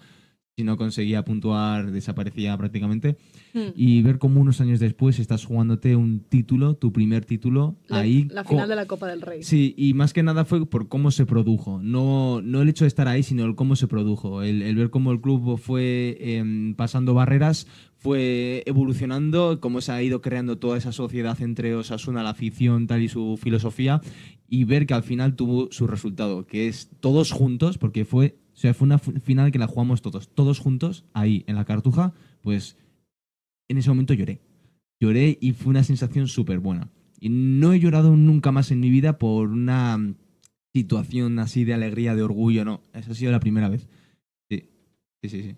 si 0.55 0.63
no 0.63 0.77
conseguía 0.77 1.25
puntuar 1.25 1.91
desaparecía 1.91 2.55
prácticamente. 2.57 3.17
Hmm. 3.53 3.69
Y 3.75 4.01
ver 4.03 4.19
cómo 4.19 4.39
unos 4.39 4.61
años 4.61 4.79
después 4.79 5.17
estás 5.17 5.45
jugándote 5.45 5.95
un 5.95 6.19
título, 6.19 6.75
tu 6.75 6.91
primer 6.93 7.25
título, 7.25 7.75
La, 7.87 7.99
ahí. 7.99 8.27
la 8.29 8.43
final 8.43 8.69
de 8.69 8.75
la 8.75 8.85
Copa 8.85 9.07
del 9.07 9.21
Rey. 9.21 9.41
Sí, 9.43 9.73
y 9.77 9.93
más 9.93 10.13
que 10.13 10.21
nada 10.21 10.45
fue 10.45 10.65
por 10.67 10.87
cómo 10.89 11.09
se 11.09 11.25
produjo. 11.25 11.79
No, 11.81 12.41
no 12.41 12.61
el 12.61 12.69
hecho 12.69 12.83
de 12.83 12.89
estar 12.89 13.07
ahí, 13.07 13.23
sino 13.23 13.45
el 13.45 13.55
cómo 13.55 13.75
se 13.75 13.87
produjo. 13.87 14.43
El, 14.43 14.61
el 14.61 14.75
ver 14.75 14.91
cómo 14.91 15.11
el 15.11 15.21
club 15.21 15.57
fue 15.57 16.17
em, 16.19 16.75
pasando 16.75 17.15
barreras, 17.15 17.67
fue 17.97 18.61
evolucionando, 18.67 19.59
cómo 19.59 19.81
se 19.81 19.91
ha 19.91 20.03
ido 20.03 20.21
creando 20.21 20.59
toda 20.59 20.77
esa 20.77 20.91
sociedad 20.91 21.41
entre 21.41 21.73
Osasuna, 21.73 22.21
la 22.21 22.31
afición, 22.31 22.85
tal 22.85 23.01
y 23.01 23.09
su 23.09 23.39
filosofía, 23.41 24.01
y 24.49 24.65
ver 24.65 24.85
que 24.85 24.93
al 24.93 25.03
final 25.03 25.35
tuvo 25.35 25.71
su 25.71 25.87
resultado, 25.87 26.45
que 26.45 26.67
es 26.67 26.91
todos 26.99 27.31
juntos, 27.31 27.79
porque 27.79 28.05
fue, 28.05 28.35
o 28.53 28.57
sea, 28.57 28.73
fue 28.73 28.85
una 28.85 28.99
final 28.99 29.51
que 29.51 29.59
la 29.59 29.67
jugamos 29.67 30.01
todos, 30.01 30.29
todos 30.29 30.59
juntos, 30.59 31.05
ahí 31.13 31.43
en 31.47 31.55
la 31.55 31.65
cartuja, 31.65 32.13
pues 32.41 32.77
en 33.67 33.77
ese 33.77 33.89
momento 33.89 34.13
lloré. 34.13 34.41
Lloré 34.99 35.37
y 35.41 35.53
fue 35.53 35.71
una 35.71 35.83
sensación 35.83 36.27
súper 36.27 36.59
buena. 36.59 36.91
Y 37.19 37.29
no 37.29 37.73
he 37.73 37.79
llorado 37.79 38.15
nunca 38.15 38.51
más 38.51 38.71
en 38.71 38.79
mi 38.79 38.89
vida 38.89 39.17
por 39.17 39.49
una 39.49 40.15
situación 40.73 41.39
así 41.39 41.63
de 41.63 41.73
alegría, 41.73 42.15
de 42.15 42.23
orgullo, 42.23 42.63
no. 42.63 42.81
Esa 42.93 43.11
ha 43.11 43.15
sido 43.15 43.31
la 43.31 43.39
primera 43.39 43.69
vez. 43.69 43.87
Sí, 44.49 44.69
sí, 45.21 45.29
sí. 45.29 45.41
sí. 45.41 45.55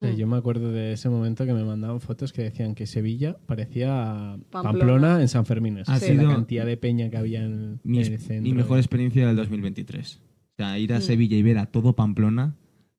Mm. 0.00 0.16
Yo 0.16 0.26
me 0.26 0.36
acuerdo 0.36 0.72
de 0.72 0.92
ese 0.92 1.08
momento 1.08 1.46
que 1.46 1.54
me 1.54 1.64
mandaban 1.64 2.00
fotos 2.00 2.32
que 2.32 2.42
decían 2.42 2.74
que 2.74 2.86
Sevilla 2.86 3.38
parecía 3.46 4.38
Pamplona. 4.50 4.78
Pamplona, 4.78 5.20
en 5.20 5.28
San 5.28 5.46
Fermín. 5.46 5.78
Ha 5.78 5.92
la 5.92 5.98
sido 5.98 6.28
cantidad 6.28 6.66
de 6.66 6.76
peña 6.76 7.08
que 7.10 7.16
había 7.16 7.42
en, 7.42 7.80
Mi, 7.82 8.00
en 8.00 8.12
el 8.12 8.18
centro. 8.20 8.42
mi 8.42 8.52
mejor 8.52 8.78
experiencia 8.78 9.26
del 9.26 9.36
2023. 9.36 10.20
O 10.58 10.62
sea, 10.62 10.78
ir 10.78 10.92
a. 10.94 11.00
Sevilla 11.00 11.36
y 11.36 11.42
ver 11.42 11.58
a 11.58 11.66
todo 11.66 11.94
Pamplona. 11.94 12.54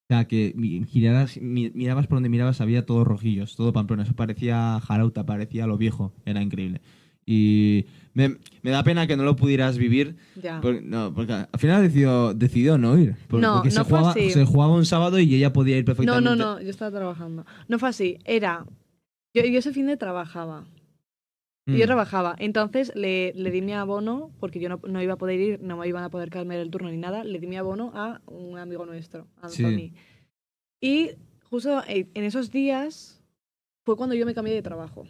O 0.10 0.14
sea, 0.14 0.26
que 0.26 0.54
mirabas 0.56 2.08
por 2.08 2.16
donde 2.18 2.30
mirabas, 2.30 2.62
había 2.62 2.86
todos 2.86 3.06
rojillos, 3.06 3.56
todo 3.56 3.74
Pamplona. 3.74 4.04
Eso 4.04 4.14
parecía 4.14 4.80
Jarauta, 4.80 5.26
parecía 5.26 5.68
lo 5.68 5.78
viejo. 5.78 6.14
Era 6.26 6.42
increíble. 6.42 6.82
Y 7.26 7.86
me, 8.14 8.38
me 8.62 8.72
da 8.72 8.84
pena 8.84 9.06
que 9.06 9.18
no 9.18 9.24
lo 9.24 9.36
pudieras 9.36 9.78
vivir. 9.78 10.16
Ya. 10.42 10.62
por- 10.62 10.82
no, 10.82 11.14
porque 11.14 11.34
al 11.34 11.48
final 11.60 11.82
decidió, 11.84 12.34
decidió 12.34 12.78
no 12.78 12.98
ir. 12.98 13.16
Por- 13.28 13.42
No, 13.42 13.56
porque 13.56 13.72
se, 13.72 13.80
no 13.80 13.84
fue 13.86 13.98
jugaba, 14.00 14.12
así. 14.12 14.30
se 14.30 14.46
jugaba 14.46 14.74
un 14.76 14.86
sábado 14.86 15.20
y 15.20 15.36
ella 15.36 15.52
podía 15.52 15.76
ir 15.78 15.84
No, 15.84 15.88
perfectamente. 15.88 16.30
no, 16.30 16.36
no, 16.38 16.62
yo 16.62 16.70
estaba 16.70 16.90
trabajando. 16.96 17.46
No 17.68 17.78
fue 17.80 17.90
así, 17.90 18.18
era... 18.24 18.66
Yo, 19.34 19.44
yo 19.46 19.60
ese 19.60 19.74
fin 19.74 19.88
de 19.88 19.98
trabajaba. 19.98 20.64
Y 21.68 21.72
Mm. 21.72 21.76
Yo 21.80 21.86
trabajaba. 21.86 22.36
Entonces 22.40 22.94
le, 22.96 23.34
le 23.36 23.52
di 23.52 23.62
mi 23.62 23.74
abono, 23.74 24.32
porque 24.40 24.60
yo 24.60 24.70
no, 24.70 24.80
no 24.88 25.02
iba 25.02 25.14
a 25.14 25.18
poder 25.18 25.40
ir, 25.40 25.62
no 25.62 25.76
me 25.78 25.88
iban 25.88 26.04
a 26.04 26.10
poder 26.10 26.30
cambiar 26.30 26.62
el 26.62 26.72
turno 26.72 26.90
ni 26.90 26.98
nada, 26.98 27.24
le 27.26 27.40
di 27.40 27.48
mi 27.48 27.58
abono 27.58 27.92
a 27.94 28.22
un 28.26 28.58
amigo 28.58 28.86
nuestro, 28.86 29.28
Sí. 29.50 29.64
Anthony. 29.66 29.94
Y 30.80 31.12
justo 31.44 31.82
eh, 31.88 32.08
en 32.14 32.24
esos 32.24 32.52
días 32.52 33.22
fue 33.86 33.98
cuando 33.98 34.16
yo 34.16 34.26
me 34.26 34.34
cambié 34.34 34.54
de 34.54 34.62
trabajo. 34.62 35.06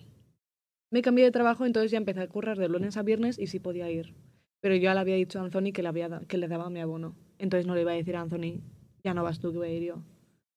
Me 0.89 1.02
cambié 1.02 1.26
de 1.26 1.32
trabajo, 1.32 1.65
entonces 1.65 1.91
ya 1.91 1.98
empecé 1.98 2.22
a 2.22 2.28
currar 2.28 2.58
de 2.58 2.70
lunes 2.70 2.98
a 2.98 3.04
viernes 3.04 3.38
y 3.38 3.48
sí 3.48 3.60
podía 3.60 3.91
ir. 3.91 4.15
Pero 4.62 4.74
yo 4.76 4.82
ya 4.82 4.93
le 4.96 5.02
había 5.02 5.15
dicho 5.15 5.39
a 5.39 5.43
Anthony 5.43 5.72
que 5.74 5.84
le, 5.84 5.89
había 5.89 6.22
que 6.28 6.38
le 6.38 6.48
daba 6.48 6.70
mi 6.72 6.80
abono. 6.80 7.15
Entonces 7.38 7.67
no 7.67 7.76
le 7.76 7.82
iba 7.82 7.91
a 7.91 7.96
decir 7.96 8.15
a 8.15 8.22
Anthony, 8.22 8.62
ya 9.04 9.13
no 9.13 9.24
vas 9.24 9.39
tú, 9.39 9.52
que 9.52 9.58
voy 9.60 9.67
a 9.67 9.74
ir 9.74 9.84
yo. 9.84 9.96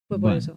Fue 0.08 0.16
por 0.16 0.20
Bueno. 0.20 0.38
eso. 0.38 0.56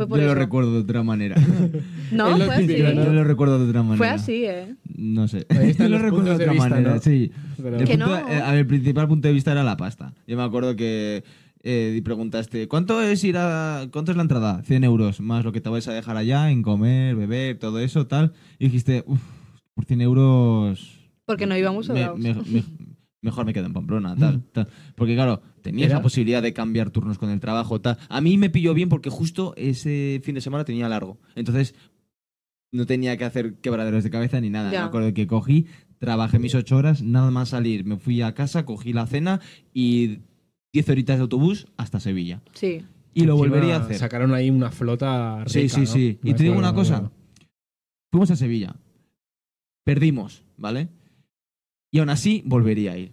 Fue 0.00 0.08
por 0.08 0.18
Yo 0.18 0.26
lo 0.26 0.34
recuerdo 0.34 0.72
de 0.72 0.78
otra 0.80 1.02
manera. 1.02 1.36
No, 2.12 2.36
fue 2.38 2.54
así. 2.54 2.76
Yo 2.76 2.92
lo 3.12 3.22
recuerdo 3.24 3.58
de 3.58 3.68
otra 3.68 3.82
manera. 3.82 3.98
Fue 3.98 4.08
así, 4.08 4.44
¿eh? 4.46 4.74
No 4.96 5.28
sé. 5.28 5.46
Ahí 5.50 5.70
están 5.70 5.88
Yo 5.90 5.90
lo 5.98 5.98
los 5.98 6.02
recuerdo 6.02 6.28
de 6.30 6.34
otra 6.36 6.52
vista, 6.52 6.68
manera, 6.70 6.94
¿no? 6.94 7.00
sí. 7.00 7.30
Pero- 7.58 7.76
El, 7.78 7.84
Que 7.84 7.98
punto- 7.98 8.06
no. 8.20 8.28
eh, 8.28 8.40
a 8.42 8.50
ver, 8.52 8.58
el 8.60 8.66
principal 8.66 9.08
punto 9.08 9.28
de 9.28 9.34
vista 9.34 9.52
era 9.52 9.62
la 9.62 9.76
pasta. 9.76 10.14
Yo 10.26 10.36
me 10.38 10.42
acuerdo 10.42 10.74
que 10.74 11.22
eh, 11.62 11.94
y 11.96 12.00
preguntaste, 12.00 12.66
¿cuánto 12.68 13.02
es 13.02 13.22
ir 13.24 13.36
a. 13.36 13.86
¿Cuánto 13.92 14.10
es 14.12 14.16
la 14.16 14.22
entrada? 14.22 14.62
100 14.64 14.82
euros, 14.84 15.20
más 15.20 15.44
lo 15.44 15.52
que 15.52 15.60
te 15.60 15.68
vais 15.68 15.86
a 15.88 15.92
dejar 15.92 16.16
allá 16.16 16.50
en 16.50 16.62
comer, 16.62 17.14
beber, 17.16 17.58
todo 17.58 17.78
eso, 17.80 18.06
tal. 18.06 18.32
Y 18.58 18.64
dijiste, 18.64 19.04
uff, 19.06 19.20
por 19.74 19.84
100 19.84 20.00
euros. 20.00 20.98
Porque 21.26 21.46
no 21.46 21.54
íbamos 21.56 21.86
me- 21.90 21.94
sobrados. 21.94 22.18
me- 22.18 22.34
me- 22.34 22.64
mejor 23.22 23.44
me 23.44 23.52
quedo 23.52 23.66
en 23.66 23.74
Pamplona, 23.74 24.16
tal, 24.16 24.42
tal. 24.52 24.68
Porque 24.96 25.14
claro, 25.14 25.42
tenías 25.62 25.86
Era- 25.90 25.98
la 25.98 26.02
posibilidad 26.02 26.42
de 26.42 26.52
cambiar 26.52 26.90
turnos 26.90 27.18
con 27.18 27.30
el 27.30 27.40
trabajo, 27.40 27.80
tal. 27.80 27.98
A 28.08 28.20
mí 28.20 28.36
me 28.38 28.50
pilló 28.50 28.74
bien 28.74 28.88
porque 28.88 29.10
justo 29.10 29.54
ese 29.56 30.20
fin 30.24 30.34
de 30.34 30.40
semana 30.40 30.64
tenía 30.64 30.88
largo. 30.88 31.18
Entonces, 31.34 31.74
no 32.72 32.86
tenía 32.86 33.16
que 33.16 33.24
hacer 33.24 33.54
quebraderos 33.56 34.04
de 34.04 34.10
cabeza 34.10 34.40
ni 34.40 34.50
nada. 34.50 34.70
Ya. 34.72 34.80
Me 34.82 34.86
acuerdo 34.86 35.12
que 35.12 35.26
cogí, 35.26 35.66
trabajé 35.98 36.38
mis 36.38 36.54
ocho 36.54 36.76
horas, 36.76 37.02
nada 37.02 37.30
más 37.30 37.48
salir. 37.50 37.84
Me 37.84 37.96
fui 37.96 38.22
a 38.22 38.32
casa, 38.34 38.64
cogí 38.64 38.92
la 38.92 39.06
cena 39.06 39.40
y 39.74 40.20
10 40.72 40.88
horitas 40.88 41.16
de 41.16 41.22
autobús 41.22 41.66
hasta 41.76 41.98
Sevilla. 42.00 42.42
Sí. 42.54 42.84
Y 43.12 43.24
lo 43.24 43.32
Encima 43.34 43.34
volvería 43.56 43.76
a 43.76 43.80
hacer. 43.80 43.96
Sacaron 43.98 44.32
ahí 44.34 44.50
una 44.50 44.70
flota 44.70 45.38
rica, 45.44 45.50
Sí, 45.50 45.68
sí, 45.68 45.80
¿no? 45.80 45.86
sí. 45.86 46.18
Y 46.22 46.34
te 46.34 46.44
digo 46.44 46.56
una 46.56 46.72
cosa. 46.74 47.10
Fuimos 48.12 48.30
a 48.30 48.36
Sevilla. 48.36 48.76
Perdimos, 49.84 50.44
¿vale? 50.56 50.88
Y 51.92 51.98
aún 51.98 52.10
así 52.10 52.42
volvería 52.46 52.92
a 52.92 52.98
ir. 52.98 53.12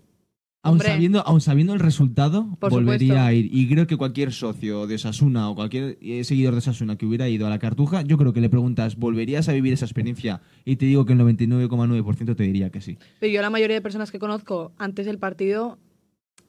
Aun 0.67 0.73
Hombre. 0.73 0.89
sabiendo, 0.89 1.21
aun 1.25 1.39
sabiendo 1.41 1.73
el 1.73 1.80
resultado, 1.80 2.58
Por 2.60 2.71
volvería 2.71 3.08
supuesto. 3.08 3.25
a 3.27 3.34
ir. 3.34 3.49
Y 3.53 3.69
creo 3.69 3.88
que 3.88 3.95
cualquier 3.95 4.34
socio 4.34 4.86
de 4.86 4.97
Sasuna 4.97 5.49
o 5.49 5.56
cualquier 5.56 5.97
eh, 6.01 6.23
seguidor 6.25 6.56
de 6.56 6.62
Sasuna 6.62 6.97
que 6.97 7.06
hubiera 7.06 7.30
ido 7.30 7.47
a 7.47 7.49
la 7.49 7.58
Cartuja, 7.58 8.01
yo 8.01 8.17
creo 8.17 8.34
que 8.34 8.41
le 8.41 8.49
preguntas, 8.49 8.97
¿volverías 8.97 9.47
a 9.47 9.53
vivir 9.53 9.71
esa 9.71 9.86
experiencia? 9.86 10.41
Y 10.65 10.75
te 10.75 10.86
digo 10.86 11.06
que 11.06 11.13
el 11.13 11.19
99,9% 11.19 12.36
te 12.36 12.43
diría 12.43 12.69
que 12.69 12.82
sí. 12.82 12.97
Pero 13.19 13.32
yo 13.32 13.41
la 13.41 13.49
mayoría 13.49 13.75
de 13.75 13.82
personas 13.82 14.12
que 14.12 14.19
conozco 14.19 14.73
antes 14.77 15.06
del 15.06 15.19
partido 15.19 15.80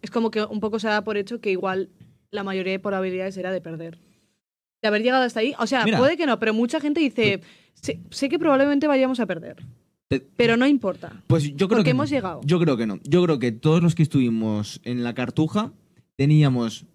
es 0.02 0.10
como 0.10 0.30
que 0.30 0.42
un 0.42 0.60
poco 0.60 0.78
se 0.78 0.88
da 0.88 1.02
por 1.04 1.16
hecho 1.16 1.40
que 1.40 1.50
igual 1.50 1.90
la 2.30 2.42
mayoría 2.44 2.72
de 2.72 2.78
probabilidades 2.80 3.36
era 3.36 3.52
de 3.52 3.60
perder. 3.60 3.98
De 4.82 4.88
haber 4.88 5.02
llegado 5.02 5.24
hasta 5.24 5.40
ahí. 5.40 5.54
O 5.58 5.66
sea, 5.66 5.84
Mira. 5.84 5.98
puede 5.98 6.16
que 6.16 6.26
no, 6.26 6.38
pero 6.38 6.54
mucha 6.54 6.80
gente 6.80 7.00
dice, 7.00 7.40
sé, 7.74 8.00
sé 8.10 8.28
que 8.28 8.38
probablemente 8.38 8.86
vayamos 8.86 9.18
a 9.20 9.26
perder, 9.26 9.56
pero 10.36 10.56
no 10.56 10.66
importa. 10.66 11.22
Pues 11.26 11.44
yo 11.44 11.56
creo 11.56 11.68
Porque 11.68 11.84
que 11.84 11.90
hemos 11.90 12.10
no. 12.10 12.16
llegado. 12.16 12.40
Yo 12.44 12.58
creo 12.58 12.76
que 12.76 12.86
no. 12.86 12.98
Yo 13.04 13.22
creo 13.24 13.38
que 13.38 13.52
todos 13.52 13.82
los 13.82 13.94
que 13.94 14.02
estuvimos 14.02 14.80
en 14.84 15.04
la 15.04 15.14
Cartuja 15.14 15.72
teníamos 16.16 16.86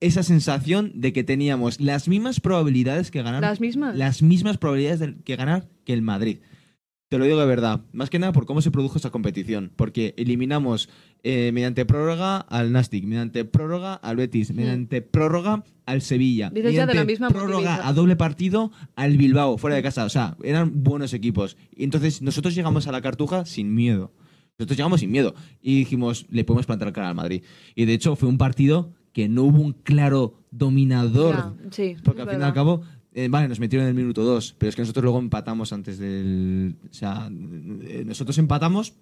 esa 0.00 0.22
sensación 0.22 0.92
de 0.94 1.12
que 1.12 1.24
teníamos 1.24 1.80
las 1.80 2.08
mismas 2.08 2.40
probabilidades 2.40 3.10
que 3.10 3.22
ganar 3.22 3.40
Las 3.42 3.60
mismas. 3.60 3.96
las 3.96 4.22
mismas 4.22 4.58
probabilidades 4.58 5.00
de 5.00 5.14
que 5.24 5.36
ganar 5.36 5.68
que 5.84 5.92
el 5.92 6.02
Madrid. 6.02 6.38
Te 7.14 7.18
lo 7.18 7.26
digo 7.26 7.38
de 7.38 7.46
verdad, 7.46 7.80
más 7.92 8.10
que 8.10 8.18
nada 8.18 8.32
por 8.32 8.44
cómo 8.44 8.60
se 8.60 8.72
produjo 8.72 8.98
esa 8.98 9.10
competición, 9.10 9.70
porque 9.76 10.14
eliminamos 10.16 10.88
eh, 11.22 11.52
mediante 11.54 11.86
prórroga 11.86 12.38
al 12.38 12.72
Nastic, 12.72 13.04
mediante 13.04 13.44
prórroga 13.44 13.94
al 13.94 14.16
Betis, 14.16 14.52
mediante 14.52 15.00
prórroga 15.00 15.62
al 15.86 16.02
Sevilla. 16.02 16.50
Dices 16.50 16.74
ya 16.74 16.86
de 16.86 16.92
mediante 16.92 16.94
la 16.96 17.04
misma 17.04 17.30
prórroga 17.30 17.86
a 17.86 17.92
doble 17.92 18.16
partido 18.16 18.72
al 18.96 19.16
Bilbao, 19.16 19.58
fuera 19.58 19.76
de 19.76 19.82
casa, 19.84 20.04
o 20.04 20.08
sea, 20.08 20.36
eran 20.42 20.82
buenos 20.82 21.14
equipos. 21.14 21.56
Y 21.76 21.84
entonces 21.84 22.20
nosotros 22.20 22.52
llegamos 22.52 22.88
a 22.88 22.90
la 22.90 23.00
Cartuja 23.00 23.46
sin 23.46 23.72
miedo. 23.76 24.12
Nosotros 24.58 24.76
llegamos 24.76 24.98
sin 24.98 25.12
miedo 25.12 25.36
y 25.62 25.78
dijimos, 25.78 26.26
le 26.30 26.42
podemos 26.42 26.66
plantar 26.66 26.92
cara 26.92 27.10
al 27.10 27.14
Madrid. 27.14 27.44
Y 27.76 27.84
de 27.84 27.92
hecho 27.92 28.16
fue 28.16 28.28
un 28.28 28.38
partido 28.38 28.90
que 29.12 29.28
no 29.28 29.44
hubo 29.44 29.60
un 29.60 29.72
claro 29.72 30.42
dominador 30.50 31.54
sí, 31.70 31.94
porque 32.02 32.22
al 32.22 32.28
fin 32.28 32.40
y 32.40 32.42
al 32.42 32.54
cabo, 32.54 32.82
eh, 33.14 33.28
vale, 33.30 33.48
nos 33.48 33.60
metieron 33.60 33.86
en 33.86 33.96
el 33.96 34.02
minuto 34.02 34.22
2, 34.24 34.56
pero 34.58 34.68
es 34.70 34.76
que 34.76 34.82
nosotros 34.82 35.02
luego 35.04 35.18
empatamos 35.18 35.72
antes 35.72 35.98
del. 35.98 36.76
O 36.90 36.92
sea, 36.92 37.30
eh, 37.30 38.02
nosotros 38.06 38.36
empatamos 38.38 38.94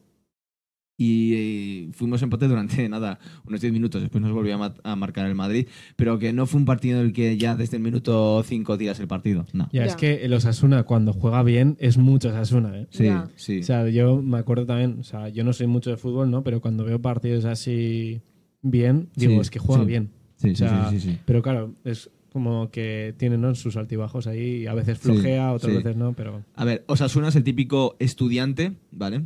y 0.98 1.33
eh, 1.35 1.88
fuimos 1.92 2.22
empate 2.22 2.46
durante 2.46 2.88
nada, 2.88 3.18
unos 3.46 3.61
10 3.61 3.72
minutos. 3.72 4.01
Después 4.03 4.22
nos 4.22 4.33
volvió 4.33 4.55
a, 4.55 4.59
ma- 4.59 4.75
a 4.85 4.94
marcar 4.94 5.27
el 5.27 5.35
Madrid, 5.35 5.66
pero 5.96 6.18
que 6.18 6.33
no 6.33 6.46
fue 6.46 6.61
un 6.61 6.66
partido 6.66 7.01
en 7.01 7.07
el 7.07 7.12
que 7.12 7.37
ya 7.38 7.57
desde 7.57 7.79
el 7.79 7.83
minuto 7.83 8.42
5 8.46 8.79
tiras 8.79 9.01
el 9.01 9.09
partido. 9.09 9.46
No. 9.53 9.68
Ya, 9.72 9.81
Ya. 9.81 9.87
es 9.87 9.96
que 9.96 10.25
el 10.25 10.33
Osasuna 10.35 10.85
cuando 10.85 11.12
juega 11.12 11.42
bien 11.42 11.77
es 11.81 11.96
mucho 11.98 12.29
Osasuna, 12.29 12.79
¿eh? 12.79 12.87
Sí, 12.90 13.05
Ya. 13.05 13.29
sí. 13.37 13.61
O 13.61 13.62
sea, 13.64 13.88
yo 13.88 14.20
me 14.22 14.38
acuerdo 14.38 14.66
también, 14.66 14.98
o 15.01 15.05
sea, 15.05 15.29
yo 15.31 15.42
no 15.44 15.53
soy 15.53 15.66
mucho 15.66 15.90
de 15.90 15.96
fútbol, 15.96 16.31
¿no? 16.31 16.44
Pero 16.44 16.61
cuando 16.61 16.85
veo 16.85 17.01
partidos 17.01 17.46
así 17.46 18.20
bien, 18.61 19.09
digo, 19.16 19.33
Sí, 19.35 19.40
es 19.40 19.51
que 19.51 19.59
juega 19.59 19.83
sí. 19.83 19.88
bien. 19.88 20.11
sí, 20.37 20.51
o 20.51 20.57
sea, 20.57 20.90
sí, 20.90 20.98
sí, 20.98 21.01
sí, 21.01 21.11
sí. 21.12 21.18
Pero 21.25 21.42
claro, 21.42 21.75
es 21.85 22.11
como 22.33 22.71
que 22.71 23.14
tiene 23.18 23.37
¿no? 23.38 23.55
sus 23.55 23.77
altibajos 23.77 24.27
ahí, 24.27 24.62
y 24.62 24.66
a 24.66 24.75
veces 24.75 24.99
Sí, 24.99 25.05
flojea, 25.05 25.53
otras 25.53 25.71
sí. 25.73 25.79
veces 25.79 25.97
no, 25.97 26.12
pero 26.14 26.42
A 26.55 26.64
ver, 26.64 26.85
Osasuna 26.87 27.29
es 27.29 27.37
el 27.37 27.45
típico 27.45 27.97
estudiante, 27.99 28.73
¿vale? 28.90 29.23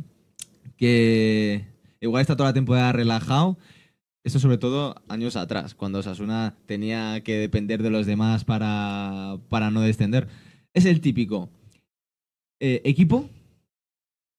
Que 0.77 1.65
igual 2.01 2.21
está 2.21 2.35
toda 2.35 2.49
la 2.49 2.53
temporada 2.53 2.91
relajado. 2.91 3.57
Esto 4.23 4.39
sobre 4.39 4.57
todo 4.57 4.95
años 5.07 5.35
atrás, 5.37 5.73
cuando 5.73 5.99
Osasuna 5.99 6.55
tenía 6.65 7.21
que 7.23 7.37
depender 7.37 7.81
de 7.81 7.89
los 7.89 8.05
demás 8.05 8.43
para, 8.43 9.37
para 9.49 9.71
no 9.71 9.81
descender. 9.81 10.27
Es 10.73 10.85
el 10.85 10.99
típico 10.99 11.49
eh, 12.59 12.81
equipo 12.83 13.29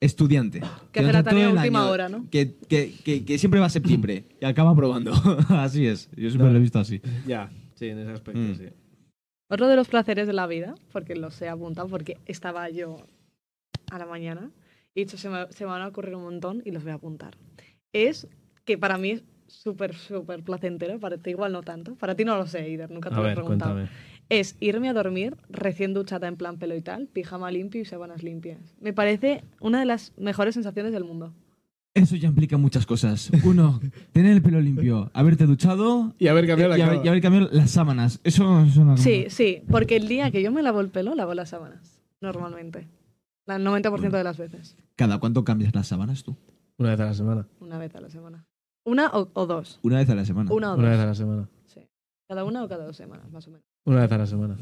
estudiante. 0.01 0.61
Que 0.93 1.01
hace 1.01 1.13
la 1.13 1.23
tarea 1.23 1.51
última 1.51 1.83
año, 1.83 1.91
hora, 1.91 2.09
¿no? 2.09 2.29
Que, 2.31 2.55
que- 2.69 2.93
que- 3.03 3.25
que 3.25 3.39
siempre 3.39 3.61
va 3.61 3.67
a 3.67 3.71
septiembre 3.71 4.25
y 4.41 4.45
acaba 4.45 4.77
probando. 4.77 5.13
así 5.49 5.87
es. 5.87 6.11
Yo 6.17 6.29
siempre 6.29 6.47
No. 6.49 6.53
lo 6.53 6.59
he 6.59 6.63
visto 6.63 6.79
así. 6.79 7.01
ya, 7.27 7.51
sí, 7.79 7.89
en 7.89 7.99
ese 7.99 8.13
aspecto 8.13 8.41
Mm. 8.41 8.55
sí. 8.57 8.69
Otro 9.51 9.67
de 9.69 9.77
los 9.77 9.89
placeres 9.89 10.27
de 10.27 10.33
la 10.35 10.47
vida, 10.47 10.75
porque 10.93 11.17
los 11.17 11.41
he 11.41 11.49
apuntado, 11.49 11.89
porque 11.89 12.19
estaba 12.27 12.69
yo 12.69 12.99
a 13.91 13.99
la 13.99 14.05
mañana 14.07 14.51
y 14.95 15.05
dicho, 15.05 15.17
se 15.17 15.31
me, 15.31 15.51
se 15.51 15.65
me 15.65 15.71
van 15.71 15.83
a 15.83 15.89
ocurrir 15.89 16.15
un 16.15 16.23
montón 16.25 16.63
y 16.65 16.71
los 16.71 16.83
voy 16.83 16.93
a 16.93 16.97
apuntar. 16.97 17.35
Es 17.93 18.27
que 18.67 18.77
para 18.77 18.99
mí 18.99 19.13
es 19.13 19.25
súper, 19.47 19.95
súper 19.95 20.43
placentero, 20.43 21.01
para 21.01 21.17
ti 21.17 21.31
igual 21.31 21.53
no 21.53 21.63
tanto. 21.63 21.95
Para 21.95 22.15
ti 22.15 22.25
no 22.27 22.37
lo 22.37 22.47
sé, 22.47 22.69
Ider, 22.69 22.91
nunca 22.91 23.09
te 23.09 23.15
A 23.17 23.19
lo 23.21 23.25
he 23.25 23.29
ver, 23.29 23.35
preguntado. 23.37 23.73
cuéntame. 23.75 23.99
es 24.29 24.57
irme 24.61 24.91
a 24.91 24.93
dormir 24.93 25.37
recién 25.49 25.95
duchada 25.95 26.29
en 26.29 26.37
plan 26.37 26.59
pelo 26.59 26.75
y 26.77 26.83
tal, 26.83 27.07
pijama 27.07 27.51
limpio 27.51 27.81
y 27.81 27.87
sábanas 27.87 28.23
limpias. 28.23 28.77
Me 28.81 28.93
parece 28.93 29.43
una 29.61 29.81
de 29.81 29.87
las 29.87 30.13
mejores 30.19 30.53
sensaciones 30.53 30.93
del 30.93 31.05
mundo. 31.05 31.33
Eso 31.99 32.17
ya 32.17 32.29
implica 32.29 32.57
muchas 32.57 32.87
cosas. 32.87 33.31
Uno, 33.45 33.81
tener 34.13 34.33
el 34.33 34.43
pelo 34.43 34.61
limpio, 34.61 35.11
haberte 35.15 35.47
duchado 35.47 36.15
Y 36.19 36.29
haber 36.29 36.47
cambiado 36.47 36.71
la 36.71 36.79
y, 36.79 36.83
haber, 36.83 37.05
y 37.05 37.09
haber 37.09 37.21
cambiado 37.23 37.49
las 37.53 37.71
sábanas. 37.71 38.21
Eso 38.25 38.61
es 38.63 38.77
una 38.77 38.97
Sí, 38.97 39.27
sí, 39.29 39.63
porque 39.71 39.97
el 39.97 40.09
día 40.09 40.31
que 40.31 40.43
yo 40.43 40.53
me 40.53 40.63
lavo 40.63 40.81
el 40.81 40.89
pelo, 40.91 41.15
lavo 41.15 41.35
las 41.35 41.51
sábanas, 41.51 42.01
normalmente. 42.21 42.89
El 43.47 43.67
90% 43.67 44.11
de 44.11 44.25
las 44.25 44.37
veces. 44.37 44.77
¿Cada 44.95 45.19
cuánto 45.19 45.43
cambias 45.45 45.75
las 45.75 45.87
sábanas 45.89 46.23
tú? 46.23 46.37
Una 46.77 46.91
vez 46.91 47.01
a 47.01 47.05
la 47.07 47.15
semana. 47.15 47.49
Una 47.61 47.79
vez 47.79 47.95
a 47.95 48.01
la 48.01 48.11
semana. 48.11 48.47
Una 48.85 49.09
o, 49.09 49.29
o 49.33 49.47
dos. 49.47 49.81
Una 49.83 49.99
vez 49.99 50.09
a 50.11 50.15
la 50.15 50.25
semana. 50.25 50.53
Una 50.53 50.73
o 50.73 50.77
Una 50.77 50.91
vez 50.91 50.99
a 50.99 51.07
dos. 51.07 51.09
la 51.09 51.15
semana. 51.15 51.49
Sí. 51.67 51.81
Cada 52.29 52.45
una 52.45 52.63
o 52.63 52.69
cada 52.69 52.85
dos 52.85 52.97
semanas, 52.97 53.31
más 53.33 53.47
o 53.49 53.51
menos. 53.51 53.65
Una 53.85 54.01
vez 54.03 54.13
a 54.13 54.19
la 54.19 54.27
semana. 54.27 54.57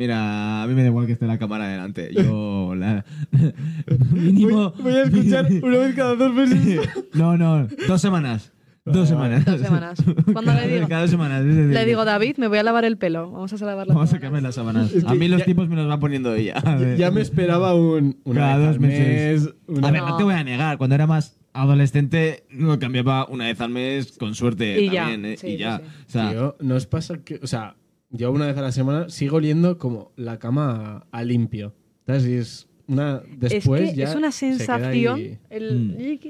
Mira, 0.00 0.62
a 0.62 0.66
mí 0.68 0.74
me 0.74 0.82
da 0.82 0.86
igual 0.88 1.06
que 1.06 1.12
esté 1.12 1.26
la 1.26 1.38
cámara 1.38 1.66
delante. 1.66 2.10
Yo, 2.14 2.72
la... 2.76 3.04
mínimo... 4.12 4.70
Voy, 4.78 4.82
voy 4.92 4.94
a 4.94 5.02
escuchar 5.02 5.48
una 5.60 5.78
vez 5.78 5.94
cada 5.96 6.14
dos 6.14 6.32
meses. 6.34 6.88
no, 7.14 7.36
no, 7.36 7.66
dos 7.88 8.00
semanas. 8.00 8.52
Dos 8.84 9.08
semanas. 9.08 9.44
Dos 9.44 9.60
semanas. 9.60 9.98
Cuando 10.32 10.54
le 10.54 10.66
digo, 10.68 10.88
Cada 10.88 11.02
dos 11.02 11.10
semanas. 11.10 11.40
es 11.44 11.46
decir, 11.54 11.64
le 11.74 11.84
digo, 11.84 12.04
David, 12.06 12.36
me 12.38 12.46
voy 12.46 12.56
a 12.58 12.62
lavar 12.62 12.84
el 12.86 12.96
pelo. 12.96 13.30
Vamos 13.30 13.52
a 13.52 13.66
lavar 13.66 13.86
las 13.88 13.94
Vamos 13.94 14.08
a 14.08 14.12
sábanas". 14.12 14.22
cambiar 14.22 14.42
las 14.44 14.54
sábanas. 14.54 14.92
Es 14.94 15.04
que 15.04 15.10
a 15.10 15.14
mí 15.14 15.28
los 15.28 15.40
ya- 15.40 15.44
tipos 15.44 15.68
me 15.68 15.76
los 15.76 15.90
va 15.90 15.98
poniendo 16.00 16.32
ella. 16.34 16.54
Ya 16.96 17.10
me 17.10 17.20
esperaba 17.20 17.74
un. 17.74 18.18
Una 18.24 18.40
Cada 18.40 18.66
dos 18.68 18.78
meses. 18.78 19.42
mes, 19.42 19.54
una- 19.66 19.88
A 19.88 19.90
ver, 19.90 20.00
no 20.00 20.08
No. 20.10 20.16
te 20.16 20.22
voy 20.22 20.34
a 20.34 20.42
negar. 20.44 20.78
Cuando 20.78 20.94
era 20.94 21.06
más 21.06 21.38
adolescente, 21.52 22.44
lo 22.50 22.78
cambiaba 22.78 23.26
una 23.28 23.46
vez 23.46 23.60
al 23.60 23.70
mes 23.70 24.16
con 24.16 24.34
suerte 24.34 24.80
Y 24.80 24.88
ya, 24.90 25.02
también. 25.02 25.24
¿eh? 25.32 25.36
sí, 25.36 25.48
y 25.48 25.50
sí, 25.52 25.56
ya. 25.58 25.78
sí. 25.78 25.84
O 26.06 26.10
sea, 26.10 26.30
Tío, 26.30 26.56
¿no 26.60 26.74
os 26.76 26.86
pasa 26.86 27.18
que.? 27.18 27.40
O 27.42 27.46
sea, 27.46 27.74
yo 28.10 28.30
una 28.32 28.46
vez 28.46 28.56
a 28.56 28.62
la 28.62 28.72
semana 28.72 29.08
sigo 29.08 29.36
oliendo 29.36 29.78
como 29.78 30.12
la 30.16 30.38
cama 30.38 31.06
a, 31.12 31.18
a 31.18 31.24
limpio. 31.24 31.74
¿Sabes? 32.06 32.26
Y 32.26 32.34
es 32.34 32.68
una. 32.86 33.22
Después 33.36 33.82
es 33.82 33.90
que 33.90 33.96
ya 33.96 34.04
es 34.10 34.14
una 34.14 34.32
sensación. 34.32 35.38
El 35.50 35.88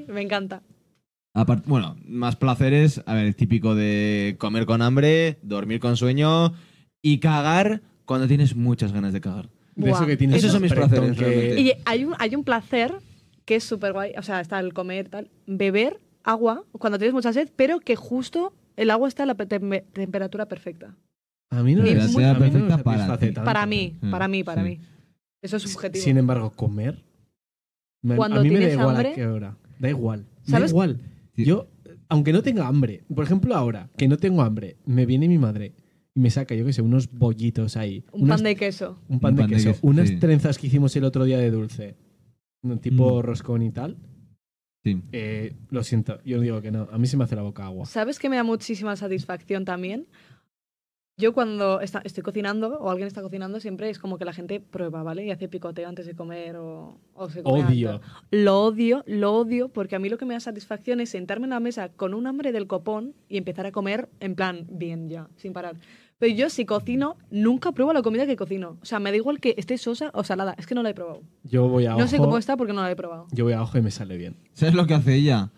Mm. 0.08 0.12
me 0.12 0.22
encanta. 0.22 0.62
apart- 1.34 1.62
bueno, 1.66 1.96
más 2.04 2.34
placeres. 2.36 3.00
A 3.06 3.14
ver, 3.14 3.26
el 3.26 3.36
típico 3.36 3.74
de 3.76 4.36
comer 4.38 4.66
con 4.66 4.82
hambre, 4.82 5.38
dormir 5.42 5.78
con 5.78 5.96
sueño 5.96 6.52
y 7.00 7.18
cagar 7.18 7.82
cuando 8.06 8.26
tienes 8.26 8.56
muchas 8.56 8.92
ganas 8.92 9.12
de 9.12 9.20
cagar. 9.20 9.48
De 9.76 9.90
eso 9.90 10.04
que 10.06 10.16
tienes 10.16 10.38
Esos 10.38 10.50
son 10.50 10.62
mis 10.62 10.72
placeres, 10.72 11.16
que- 11.16 11.24
realmente. 11.24 11.60
Y 11.60 11.72
hay 11.84 12.04
un, 12.04 12.14
hay 12.18 12.34
un 12.34 12.42
placer 12.42 12.92
que 13.44 13.54
es 13.56 13.62
súper 13.64 13.92
guay. 13.92 14.12
O 14.18 14.22
sea, 14.22 14.40
está 14.40 14.58
el 14.58 14.72
comer, 14.74 15.08
tal. 15.08 15.30
Beber 15.46 16.00
agua 16.24 16.64
cuando 16.72 16.98
tienes 16.98 17.14
mucha 17.14 17.32
sed, 17.32 17.48
pero 17.54 17.78
que 17.78 17.94
justo 17.94 18.52
el 18.76 18.90
agua 18.90 19.06
está 19.06 19.22
a 19.22 19.26
la 19.26 19.34
pe- 19.36 19.46
tem- 19.48 19.84
temperatura 19.92 20.46
perfecta. 20.46 20.96
A 21.50 21.62
mí 21.62 21.74
no 21.74 21.82
Que 21.84 21.94
me, 21.94 22.00
me 22.04 22.34
perfecta 22.34 22.78
para 22.82 22.98
satisface 23.06 23.32
tanto. 23.32 23.44
Para 23.44 23.66
mí, 23.66 23.96
Mm, 24.00 24.10
para 24.10 24.28
mí, 24.28 24.44
para 24.44 24.62
sí. 24.62 24.68
mí. 24.68 24.80
Eso 25.40 25.56
es 25.56 25.62
subjetivo. 25.62 26.04
Sin 26.04 26.16
embargo, 26.18 26.50
comer. 26.50 27.02
me- 28.02 28.16
Cuando 28.16 28.40
a 28.40 28.42
mí 28.42 28.48
me 28.50 28.54
da 28.54 28.60
tienes 28.60 28.74
igual 28.78 28.96
hambre- 28.96 29.12
a 29.12 29.14
qué 29.14 29.26
hora. 29.26 29.56
Da 29.78 29.88
igual. 29.88 30.26
Da 30.46 30.52
¿Sabes? 30.52 30.70
igual. 30.70 31.00
Sí. 31.34 31.44
Yo, 31.44 31.68
aunque 32.08 32.32
no 32.32 32.42
tenga 32.42 32.66
hambre, 32.68 33.02
por 33.14 33.24
ejemplo, 33.24 33.54
ahora 33.56 33.90
que 33.96 34.08
no 34.08 34.16
tengo 34.18 34.42
hambre, 34.42 34.76
me 34.86 35.04
viene 35.06 35.26
mi 35.28 35.38
madre 35.38 35.72
y 36.14 36.20
me 36.20 36.30
saca, 36.30 36.54
yo 36.54 36.64
qué 36.64 36.72
sé, 36.72 36.82
unos 36.82 37.10
bollitos 37.10 37.76
ahí. 37.76 38.04
un 38.12 38.22
unas- 38.24 38.38
pan 38.40 38.44
de 38.44 38.56
queso. 38.56 38.98
un 39.08 39.20
pan 39.20 39.34
de 39.36 39.42
pan 39.42 39.50
de 39.50 39.56
queso. 39.56 39.68
queso, 39.72 39.80
unas 39.86 40.08
sí. 40.08 40.16
trenzas 40.16 40.58
que 40.58 40.66
hicimos 40.68 40.94
el 40.96 41.04
otro 41.04 41.24
día 41.24 41.38
de 41.38 41.50
dulce. 41.50 41.96
un 42.62 42.78
Tipo 42.80 43.18
Mm. 43.20 43.22
roscón 43.22 43.62
y 43.62 43.70
tal. 43.70 43.96
Sí. 44.84 45.00
Eh, 45.12 45.54
lo 45.70 45.82
siento, 45.84 46.20
yo 46.24 46.40
digo 46.40 46.60
que 46.60 46.70
no. 46.72 46.88
A 46.90 46.98
mí 46.98 47.06
se 47.06 47.16
me 47.16 47.22
hace 47.24 47.36
la 47.36 47.42
boca 47.42 47.64
agua. 47.64 47.86
¿Sabes 47.86 48.18
que 48.18 48.28
me 48.28 48.34
da 48.36 48.42
muchísima 48.42 48.96
satisfacción 48.96 49.64
también? 49.64 50.06
Yo 51.18 51.32
cuando 51.34 51.80
está- 51.80 52.00
estoy 52.04 52.22
cocinando 52.22 52.78
o 52.78 52.90
alguien 52.90 53.08
está 53.08 53.22
cocinando 53.22 53.58
siempre 53.58 53.90
es 53.90 53.98
como 53.98 54.18
que 54.18 54.24
la 54.24 54.32
gente 54.32 54.60
prueba, 54.60 55.02
¿vale? 55.02 55.26
Y 55.26 55.30
hace 55.32 55.48
picoteo 55.48 55.88
antes 55.88 56.06
de 56.06 56.14
comer 56.14 56.54
o, 56.56 56.96
o 57.14 57.28
se 57.28 57.42
come 57.42 57.64
Odio. 57.64 58.00
Lo 58.30 58.62
odio, 58.62 59.02
lo 59.06 59.34
odio, 59.34 59.68
porque 59.68 59.96
a 59.96 59.98
mí 59.98 60.08
lo 60.08 60.16
que 60.16 60.24
me 60.26 60.34
da 60.34 60.40
satisfacción 60.40 61.00
es 61.00 61.10
sentarme 61.10 61.46
en 61.46 61.50
la 61.50 61.60
mesa 61.60 61.88
con 61.88 62.14
un 62.14 62.28
hambre 62.28 62.52
del 62.52 62.68
copón 62.68 63.14
y 63.28 63.36
empezar 63.36 63.66
a 63.66 63.72
comer 63.72 64.08
en 64.20 64.36
plan 64.36 64.66
bien 64.70 65.08
ya, 65.08 65.28
sin 65.36 65.52
parar. 65.52 65.74
Pero 66.20 66.34
yo 66.34 66.50
si 66.50 66.64
cocino, 66.64 67.16
nunca 67.30 67.72
pruebo 67.72 67.92
la 67.92 68.02
comida 68.02 68.24
que 68.26 68.36
cocino. 68.36 68.76
O 68.80 68.84
sea, 68.84 68.98
me 69.00 69.10
da 69.10 69.16
igual 69.16 69.40
que 69.40 69.54
esté 69.56 69.76
sosa 69.78 70.10
o 70.14 70.22
salada. 70.24 70.54
Es 70.58 70.66
que 70.66 70.74
no 70.74 70.82
la 70.82 70.90
he 70.90 70.94
probado. 70.94 71.22
Yo 71.44 71.68
voy 71.68 71.86
a 71.86 71.92
ojo. 71.94 72.00
No 72.00 72.08
sé 72.08 72.18
cómo 72.18 72.38
está 72.38 72.56
porque 72.56 72.72
no 72.72 72.82
la 72.82 72.90
he 72.90 72.96
probado. 72.96 73.26
Yo 73.32 73.44
voy 73.44 73.52
a 73.54 73.62
ojo 73.62 73.76
y 73.78 73.82
me 73.82 73.90
sale 73.92 74.16
bien. 74.16 74.36
¿Sabes 74.52 74.74
lo 74.74 74.86
que 74.86 74.94
hace 74.94 75.14
ella? 75.14 75.50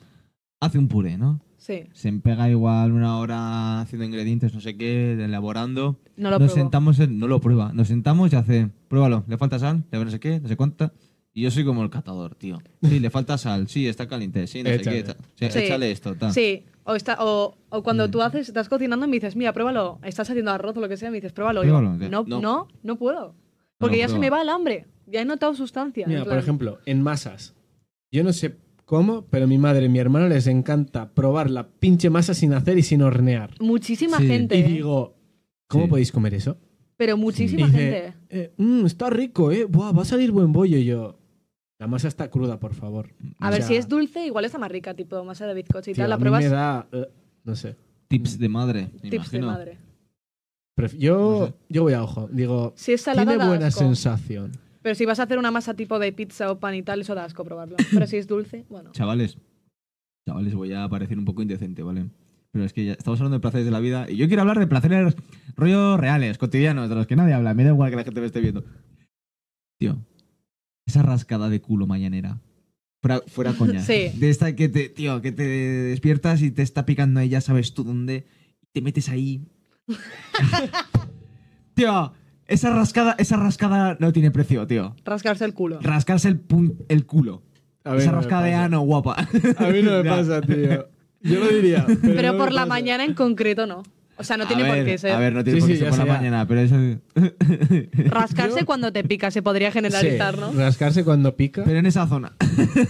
Hace 0.61 0.79
un 0.79 0.89
puré, 0.89 1.17
¿no? 1.17 1.41
Sí, 1.61 1.85
Se 1.93 2.11
pega 2.15 2.49
igual 2.49 2.91
una 2.93 3.19
hora 3.19 3.83
haciendo 3.83 4.07
ingredientes, 4.07 4.55
no 4.55 4.61
sé 4.63 4.77
qué, 4.79 5.13
elaborando. 5.13 6.01
no 6.17 6.31
lo 6.31 6.39
Nos 6.39 6.53
pruebo. 6.53 6.55
sentamos, 6.55 6.99
en- 7.01 7.19
no 7.19 7.29
lo 7.29 7.39
prueba. 7.41 7.71
Nos 7.75 7.89
sentamos 7.89 8.33
y 8.33 8.37
hace, 8.37 8.71
pruébalo, 8.89 9.25
le 9.29 9.37
falta 9.37 9.59
sal, 9.59 9.85
le 9.93 10.03
no 10.05 10.11
sé 10.11 10.19
qué, 10.19 10.41
no 10.41 10.49
sé 10.49 10.57
cuánta. 10.57 10.93
Y 11.35 11.43
yo 11.43 11.51
soy 11.51 11.65
como 11.65 11.83
el 11.83 11.91
catador, 11.91 12.35
tío. 12.35 12.59
Sí, 12.83 12.99
le 12.99 13.11
falta 13.11 13.37
sal, 13.39 13.69
sí, 13.69 13.87
está 13.87 14.09
caliente, 14.09 14.47
sí, 14.47 14.63
no 14.63 14.71
sé 14.71 14.79
qué. 14.81 15.03
tal. 15.05 15.17
Sí, 15.37 15.51
Sí. 15.51 15.59
Échale 15.61 15.91
esto, 15.93 16.15
tal. 16.17 16.33
Sí, 16.33 16.65
o, 16.85 16.95
está, 16.95 17.19
o, 17.21 17.57
o 17.69 17.83
cuando 17.83 18.09
Mm. 18.09 18.11
tú 18.11 18.23
haces, 18.23 18.49
estás 18.49 18.69
cocinando 18.71 19.05
y 19.07 19.09
me 19.11 19.17
dices, 19.17 19.37
mira, 19.37 19.53
pruébalo, 19.53 20.01
estás 20.03 20.29
haciendo 20.31 20.51
arroz 20.53 20.77
o 20.77 20.81
lo 20.81 20.89
que 20.89 20.97
sea, 20.97 21.11
me 21.11 21.19
dices, 21.19 21.33
pruébalo. 21.33 21.63
Y 21.63 21.67
yo, 21.69 21.77
Pruébalo, 21.79 22.09
no, 22.11 22.25
no. 22.27 22.41
no, 22.41 22.69
no, 22.83 22.97
puedo. 22.97 23.35
Porque 23.79 23.97
No, 23.97 24.01
ya 24.01 24.09
se 24.09 24.15
prueba. 24.15 24.21
me 24.21 24.31
va 24.31 24.43
el 24.43 24.49
hambre. 24.49 24.87
Ya 25.07 25.21
he 25.21 25.25
notado 25.27 25.55
sustancia. 25.55 26.07
Mira, 26.09 26.21
por 26.21 26.29
plan, 26.31 26.39
ejemplo, 26.41 26.79
en 26.87 27.03
masas. 27.03 27.55
Yo 28.11 28.25
no 28.25 28.33
sé 28.33 28.57
cómo, 28.91 29.25
pero 29.31 29.47
mi 29.47 29.57
madre 29.57 29.87
y 29.87 29.89
mi 29.89 30.01
hermano 30.01 30.29
les 30.29 30.49
encanta 30.49 31.13
probar 31.15 31.49
la 31.49 31.69
pinche 31.69 32.11
masa 32.11 32.35
sin 32.35 32.53
hacer 32.55 32.77
y 32.77 32.83
sin 32.83 33.03
hornear. 33.03 33.55
Muchísima 33.61 34.19
Sí. 34.19 34.27
gente. 34.27 34.57
Y 34.59 34.63
¿eh? 34.63 34.65
digo, 34.69 35.15
¿cómo 35.69 35.85
Sí. 35.85 35.91
podéis 35.91 36.11
comer 36.11 36.35
eso? 36.35 36.57
Pero 36.97 37.15
Y 37.17 37.21
muchísima 37.21 37.67
dice, 37.67 37.79
gente. 37.79 38.15
eh, 38.31 38.53
"Mm, 38.57 38.87
está 38.87 39.09
rico, 39.09 39.53
¿eh? 39.53 39.65
Buah, 39.65 39.93
va 39.93 40.03
a 40.03 40.05
salir 40.05 40.33
buen 40.33 40.53
bollo. 40.53 40.77
Y 40.77 40.87
yo, 40.87 41.17
la 41.79 41.87
masa 41.87 42.09
está 42.09 42.29
cruda, 42.31 42.59
por 42.59 42.75
favor. 42.75 43.15
A 43.39 43.49
o 43.49 43.53
ver, 43.53 43.61
sea, 43.61 43.69
si 43.69 43.77
es 43.77 43.89
dulce, 43.89 44.27
igual 44.27 44.45
está 44.45 44.59
más 44.59 44.73
rica, 44.73 44.93
tipo 44.95 45.23
masa 45.25 45.47
de 45.47 45.55
bizcocho 45.55 45.93
y 45.93 45.95
Tío, 45.95 46.03
tal. 46.03 46.11
La 46.11 46.17
a 46.17 46.19
mí 46.19 46.23
pruebas 46.23 46.43
me 46.43 46.49
da, 46.51 46.89
eh, 46.91 47.07
no 47.45 47.55
sé. 47.55 47.77
Tips 48.09 48.41
de 48.41 48.49
madre, 48.49 48.89
me 49.05 49.09
tips 49.09 49.31
de 49.31 49.41
madre. 49.41 49.79
Pref- 50.77 50.97
yo, 50.99 51.15
No 51.41 51.47
sé. 51.47 51.55
yo 51.69 51.83
voy 51.85 51.93
a 51.93 52.03
ojo. 52.03 52.29
Digo, 52.33 52.73
Si 52.75 52.93
es 52.93 53.01
salada, 53.03 53.25
tiene 53.31 53.39
da 53.45 53.49
buena 53.49 53.67
asco. 53.69 53.81
sensación. 53.81 54.51
Pero 54.83 54.95
si 54.95 55.05
vas 55.05 55.21
a 55.21 55.25
hacer 55.25 55.39
una 55.39 55.51
masa 55.51 55.75
tipo 55.75 55.99
de 55.99 56.13
pizza 56.13 56.51
o 56.51 56.59
pan 56.59 56.75
y 56.75 56.83
tal, 56.83 57.03
eso 57.03 57.15
da 57.15 57.25
asco 57.25 57.45
probarlo. 57.45 57.77
Pero 57.93 58.07
si 58.07 58.17
es 58.17 58.27
dulce, 58.27 58.65
bueno. 58.69 58.93
Chavales, 58.93 59.37
chavales, 60.27 60.55
voy 60.55 60.73
a 60.73 60.89
parecer 60.89 61.19
un 61.19 61.25
poco 61.25 61.43
indecente, 61.43 61.83
¿vale? 61.83 62.07
Pero 62.53 62.65
es 62.65 62.73
que 62.73 62.85
ya 62.85 62.93
estamos 62.93 63.21
hablando 63.21 63.37
de 63.37 63.41
placeres 63.41 63.65
de 63.65 63.71
la 63.71 63.81
vida 63.81 64.11
y 64.11 64.17
yo 64.17 64.27
quiero 64.27 64.43
hablar 64.43 64.59
de 64.59 64.67
placeres 64.67 65.15
rollos 65.55 66.01
reales, 66.01 66.39
cotidianos, 66.39 66.89
de 66.89 66.95
los 66.95 67.07
que 67.07 67.17
nadie 67.17 67.35
habla. 67.35 67.55
Me 67.55 67.65
da 67.65 67.71
igual 67.71 67.91
que 67.91 67.97
la 67.97 68.05
gente 68.05 68.21
me 68.21 68.27
esté 68.27 68.41
viendo. 68.41 68.65
Tío, 69.79 69.99
esa 70.87 71.03
rascada 71.03 71.49
de 71.49 71.61
culo 71.61 71.87
mañanera. 71.87 72.41
Fuera, 73.03 73.23
fuera 73.27 73.53
coña. 73.55 73.81
Sí. 73.81 74.11
De 74.17 74.31
esta 74.31 74.55
que 74.57 74.69
te, 74.69 74.89
tío, 74.89 75.23
que 75.23 75.33
te 75.33 75.45
despiertas 75.45 76.43
y 76.43 76.51
te 76.51 76.63
está 76.63 76.85
picando 76.85 77.21
ahí, 77.21 77.29
ya 77.29 77.41
sabes 77.41 77.73
tú 77.73 77.85
dónde, 77.85 78.27
y 78.61 78.67
te 78.73 78.83
metes 78.83 79.09
ahí. 79.09 79.47
tío, 81.75 82.13
esa 82.51 82.71
rascada, 82.71 83.15
esa 83.19 83.37
rascada 83.37 83.97
no 83.99 84.13
tiene 84.13 84.31
precio, 84.31 84.67
tío. 84.67 84.95
Rascarse 85.05 85.45
el 85.47 85.55
culo. 85.55 85.79
Rascarse 85.81 86.29
el, 86.29 86.47
pun- 86.47 86.77
el 86.89 87.07
culo. 87.07 87.43
A 87.85 87.97
esa 87.97 88.07
no 88.11 88.13
me 88.13 88.23
rascada 88.23 88.43
de 88.45 88.51
pasa. 88.53 88.65
ano, 88.65 88.81
guapa. 88.83 89.15
A 89.15 89.67
mí 89.69 89.83
no 89.83 89.91
me 89.93 90.05
Ya. 90.05 90.11
pasa, 90.17 90.41
tío. 90.43 90.89
Yo 91.23 91.39
lo 91.41 91.49
diría. 91.49 91.87
Pero, 91.87 92.01
Pero 92.03 92.33
no 92.33 92.39
por 92.39 92.49
me 92.49 92.55
la 92.55 92.61
pasa. 92.63 92.67
mañana 92.67 93.05
en 93.05 93.15
concreto 93.15 93.67
no. 93.67 93.83
O 94.17 94.23
sea, 94.25 94.37
no 94.37 94.45
A 94.45 94.49
tiene 94.49 94.65
por 94.67 94.85
qué 94.85 94.99
ser. 94.99 95.13
A 95.13 95.19
ver, 95.19 95.33
no 95.33 95.43
tiene 95.43 95.61
Sí, 95.61 95.63
por 95.63 95.69
qué 95.71 95.75
sí, 95.77 95.81
ser 95.81 95.91
ya 95.91 95.97
por 95.97 95.99
la 95.99 96.05
sé, 96.05 96.11
ya. 96.11 96.19
mañana, 96.19 96.47
pero 96.47 96.61
eso. 96.61 96.77
Rascarse 98.11 98.61
Yo- 98.61 98.67
cuando 98.67 98.93
te 98.93 99.03
pica 99.05 99.31
se 99.31 99.43
podría 99.43 99.71
generalizar, 99.73 100.35
Sí, 100.35 100.41
¿no? 100.41 100.53
Rascarse 100.53 101.05
cuando 101.05 101.37
pica, 101.37 101.63
pero 101.65 101.79
en 101.79 101.87
esa 101.87 102.07
zona. 102.07 102.33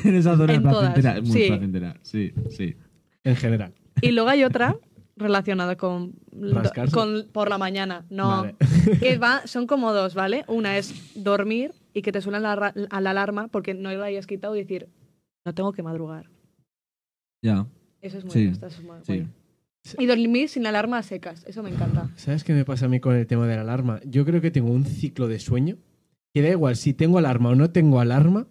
en 0.04 0.14
esa 0.16 0.36
zona 0.36 0.54
En 0.54 0.66
es 0.66 0.68
todas, 0.72 0.92
placentera. 0.94 1.18
Es 1.18 1.22
muy 1.28 1.40
sí. 1.40 1.48
placentera. 1.48 1.94
Sí, 2.02 2.32
sí. 2.50 2.76
en 3.24 3.36
general. 3.36 3.74
Y 4.02 4.12
luego 4.12 4.30
hay 4.30 4.44
otra 4.44 4.76
relacionada 5.20 5.76
con, 5.76 6.14
¿Rascarse? 6.32 6.92
con 6.94 7.28
por 7.32 7.48
la 7.48 7.58
mañana. 7.58 8.04
No. 8.10 8.28
Vale. 8.42 8.56
Que 9.00 9.18
va, 9.18 9.46
son 9.46 9.66
como 9.66 9.92
dos, 9.92 10.14
¿vale? 10.14 10.44
Una 10.48 10.76
es 10.78 10.94
dormir 11.14 11.72
y 11.94 12.02
que 12.02 12.12
te 12.12 12.20
suena 12.20 12.40
la, 12.40 12.56
ra- 12.56 12.74
a 12.90 13.00
la 13.00 13.10
alarma 13.10 13.48
porque 13.48 13.74
no 13.74 13.90
la 13.92 14.06
hayas 14.06 14.26
quitado 14.26 14.56
y 14.56 14.60
decir, 14.60 14.88
no 15.44 15.54
tengo 15.54 15.72
que 15.72 15.82
madrugar. 15.82 16.30
Ya. 17.42 17.66
Eso 18.00 18.18
es 18.18 18.24
muy 18.24 18.32
Sí, 18.32 18.44
esto 18.46 18.66
es 18.66 18.82
muy 18.82 18.96
sí. 19.02 19.12
bueno. 19.12 19.28
Y 19.98 20.06
dormir 20.06 20.48
sin 20.48 20.62
la 20.62 20.68
alarma 20.70 20.98
a 20.98 21.02
secas. 21.02 21.44
Eso 21.46 21.62
me 21.62 21.70
encanta. 21.70 22.10
¿Sabes 22.16 22.44
qué 22.44 22.52
me 22.52 22.64
pasa 22.64 22.86
a 22.86 22.88
mí 22.88 23.00
con 23.00 23.14
el 23.14 23.26
tema 23.26 23.46
de 23.46 23.56
la 23.56 23.62
alarma? 23.62 24.00
Yo 24.04 24.24
creo 24.26 24.40
que 24.40 24.50
tengo 24.50 24.70
un 24.70 24.84
ciclo 24.84 25.26
de 25.28 25.38
sueño 25.38 25.76
que 26.34 26.42
da 26.42 26.48
igual 26.50 26.76
si 26.76 26.92
tengo 26.94 27.18
alarma 27.18 27.48
o 27.50 27.54
no 27.54 27.70
tengo 27.70 27.98
alarma, 28.00 28.46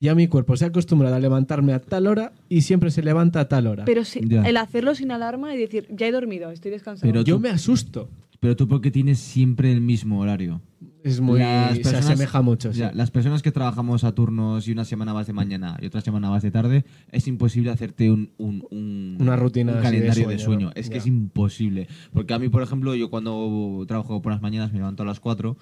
ya 0.00 0.14
mi 0.14 0.28
cuerpo 0.28 0.56
se 0.56 0.64
ha 0.64 0.68
acostumbrado 0.68 1.14
a 1.16 1.18
levantarme 1.20 1.72
a 1.72 1.80
tal 1.80 2.06
hora 2.06 2.32
y 2.48 2.62
siempre 2.62 2.90
se 2.90 3.02
levanta 3.02 3.40
a 3.40 3.48
tal 3.48 3.66
hora. 3.66 3.84
Pero 3.84 4.04
sí, 4.04 4.20
Ya. 4.24 4.42
el 4.42 4.56
hacerlo 4.56 4.94
sin 4.94 5.10
alarma 5.10 5.54
y 5.54 5.58
decir, 5.58 5.86
ya 5.90 6.06
he 6.06 6.12
dormido, 6.12 6.50
estoy 6.50 6.70
descansado. 6.70 7.10
Pero 7.10 7.22
yo 7.22 7.36
tú- 7.36 7.40
me 7.40 7.48
asusto. 7.50 8.08
Pero 8.40 8.54
tú 8.54 8.68
porque 8.68 8.92
tienes 8.92 9.18
siempre 9.18 9.72
el 9.72 9.80
mismo 9.80 10.20
horario. 10.20 10.60
Es 11.02 11.20
muy. 11.20 11.40
Las 11.40 11.76
se 11.78 11.96
asemeja 11.96 12.40
mucho. 12.40 12.72
sí. 12.72 12.78
Ya, 12.78 12.92
las 12.94 13.10
personas 13.10 13.42
que 13.42 13.50
trabajamos 13.50 14.04
a 14.04 14.12
turnos 14.12 14.68
y 14.68 14.72
una 14.72 14.84
semana 14.84 15.12
vas 15.12 15.26
de 15.26 15.32
mañana 15.32 15.76
y 15.82 15.86
otra 15.86 16.02
semana 16.02 16.28
vas 16.30 16.44
de 16.44 16.52
tarde, 16.52 16.84
es 17.10 17.26
imposible 17.26 17.70
hacerte 17.70 18.12
un, 18.12 18.30
un- 18.38 18.64
un- 18.70 19.16
Una 19.18 19.34
rutina 19.34 19.72
un 19.72 19.78
así 19.78 19.86
de 19.86 19.90
calendario 20.02 20.28
de 20.28 20.38
sueño, 20.38 20.44
sueño. 20.44 20.66
¿no? 20.66 20.72
Es 20.76 20.88
que 20.88 20.94
Ya. 20.96 21.00
es 21.00 21.06
imposible. 21.08 21.88
Porque 22.12 22.32
a 22.32 22.38
mí, 22.38 22.48
por 22.48 22.62
ejemplo, 22.62 22.94
yo 22.94 23.10
cuando 23.10 23.84
trabajo 23.88 24.22
por 24.22 24.30
las 24.30 24.40
mañanas 24.40 24.70
me 24.72 24.78
levanto 24.78 25.02
a 25.02 25.06
las 25.06 25.18
4, 25.18 25.56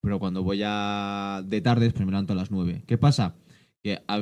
pero 0.00 0.18
cuando 0.18 0.42
voy 0.42 0.62
a 0.64 1.42
de 1.46 1.60
tardes, 1.60 1.92
pues 1.92 2.06
me 2.06 2.12
levanto 2.12 2.32
a 2.32 2.36
las 2.36 2.50
9. 2.50 2.82
¿Qué 2.86 2.96
pasa? 2.96 3.34
Que 3.86 4.00
a- 4.08 4.18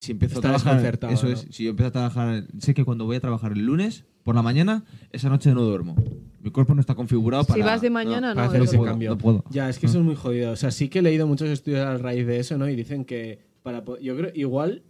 si 0.00 0.12
empiezo 0.12 0.36
Está 0.36 0.54
a 0.54 0.58
trabajar, 0.58 0.98
eso 1.12 1.26
¿no? 1.26 1.32
es, 1.32 1.46
si 1.50 1.64
yo 1.64 1.70
empiezo 1.70 1.88
a 1.88 1.92
trabajar, 1.92 2.46
sé 2.58 2.74
que 2.74 2.84
cuando 2.84 3.04
voy 3.06 3.16
a 3.16 3.20
trabajar 3.20 3.52
el 3.52 3.66
lunes 3.66 4.04
por 4.22 4.36
la 4.36 4.42
mañana, 4.42 4.84
esa 5.10 5.28
noche 5.28 5.52
no 5.52 5.62
duermo. 5.62 5.96
Mi 6.40 6.50
cuerpo 6.50 6.72
no 6.74 6.80
está 6.80 6.94
configurado 6.94 7.42
Si 7.42 7.52
para 7.52 7.64
vas 7.66 7.80
de 7.80 7.90
mañana, 7.90 8.34
no. 8.34 8.40
hacer 8.40 8.62
es 8.62 8.72
ese 8.72 8.80
cambio. 8.84 9.10
No 9.10 9.18
puedo. 9.18 9.44
Ya, 9.50 9.68
es 9.68 9.80
que 9.80 9.86
eso 9.86 9.98
es 9.98 10.04
muy 10.04 10.14
jodido. 10.14 10.52
O 10.52 10.56
sea, 10.56 10.70
sí 10.70 10.88
que 10.88 11.00
he 11.00 11.02
leído 11.02 11.26
muchos 11.26 11.48
estudios 11.48 11.80
a 11.80 11.98
raíz 11.98 12.24
de 12.24 12.38
eso, 12.38 12.56
¿no? 12.56 12.68
Y 12.68 12.76
dicen 12.76 13.04
que 13.04 13.40
para 13.64 13.84
yo 14.00 14.16
creo 14.16 14.30
igual 14.34 14.84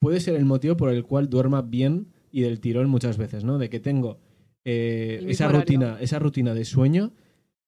puede 0.00 0.20
ser 0.20 0.36
el 0.36 0.44
motivo 0.44 0.76
por 0.76 0.90
el 0.90 1.04
cual 1.04 1.28
duerma 1.28 1.62
bien 1.62 2.12
y 2.30 2.42
del 2.42 2.60
tirón 2.60 2.88
muchas 2.88 3.16
veces, 3.18 3.42
¿no? 3.42 3.58
De 3.58 3.68
que 3.70 3.80
tengo 3.80 4.18
eh, 4.64 5.24
esa 5.28 5.46
horario. 5.46 5.60
rutina, 5.62 5.96
esa 6.00 6.18
rutina 6.20 6.54
de 6.54 6.64
sueño 6.64 7.12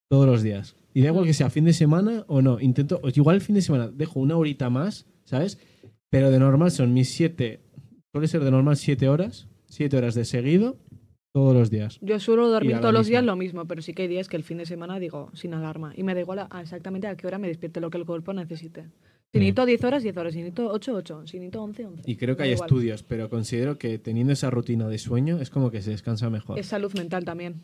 todos 0.09 0.27
los 0.27 0.43
días. 0.43 0.77
Y 0.95 1.03
da 1.03 1.09
igual 1.09 1.27
que 1.27 1.35
sea 1.35 1.51
fin 1.51 1.65
de 1.65 1.73
semana 1.73 2.25
o 2.27 2.43
no. 2.43 2.59
Intento, 2.61 3.01
igual 3.15 3.37
el 3.37 3.43
fin 3.43 3.55
de 3.55 3.63
semana 3.63 3.89
dejo 3.89 4.19
una 4.19 4.37
horita 4.37 4.71
más, 4.71 5.07
¿sabes? 5.27 5.59
Pero 6.09 6.31
de 6.31 6.39
normal 6.39 6.71
son 6.71 6.95
mis 6.95 7.11
siete, 7.11 7.61
suele 8.13 8.27
ser 8.29 8.43
de 8.43 8.51
normal 8.51 8.77
siete 8.79 9.09
horas, 9.11 9.47
siete 9.67 9.99
horas 9.99 10.15
de 10.15 10.25
seguido 10.25 10.79
todos 11.35 11.55
los 11.55 11.69
días. 11.71 11.99
Yo 12.01 12.19
suelo 12.19 12.49
dormir 12.49 12.79
todos 12.81 12.95
los 12.95 13.07
días 13.09 13.23
lo 13.23 13.37
mismo, 13.37 13.67
pero 13.67 13.83
sí 13.83 13.93
que 13.93 14.03
hay 14.03 14.09
días 14.09 14.27
que 14.29 14.37
el 14.39 14.43
fin 14.45 14.57
de 14.57 14.65
semana 14.65 14.99
digo 14.99 15.31
sin 15.35 15.53
alarma. 15.53 15.93
Y 15.95 16.03
me 16.03 16.15
da 16.15 16.21
igual 16.21 16.39
a- 16.39 16.61
exactamente 16.63 17.07
a 17.09 17.15
qué 17.17 17.27
hora 17.27 17.37
me 17.39 17.49
despierte 17.49 17.79
lo 17.83 17.91
que 17.91 17.99
el 17.99 18.07
cuerpo 18.07 18.33
necesite. 18.33 18.85
Si 19.33 19.41
necesito 19.41 19.67
10 19.67 19.85
horas, 19.85 20.03
10 20.03 20.17
horas. 20.17 20.33
Si 20.33 20.39
necesito 20.39 20.71
8, 20.71 20.95
8. 20.95 21.27
Si 21.27 21.37
necesito 21.39 21.63
11, 21.63 21.85
11. 21.85 22.03
Y 22.11 22.17
creo 22.17 22.37
que 22.39 22.45
hay 22.45 22.53
igual. 22.53 22.67
estudios, 22.69 23.03
pero 23.03 23.29
considero 23.29 23.77
que 23.77 23.99
teniendo 23.99 24.33
esa 24.33 24.49
rutina 24.49 24.89
de 24.89 24.97
sueño 24.97 25.39
es 25.39 25.51
como 25.51 25.71
que 25.71 25.83
se 25.83 25.91
descansa 25.91 26.31
mejor. 26.31 26.59
Es 26.59 26.67
salud 26.69 26.95
mental 26.95 27.25
también. 27.27 27.61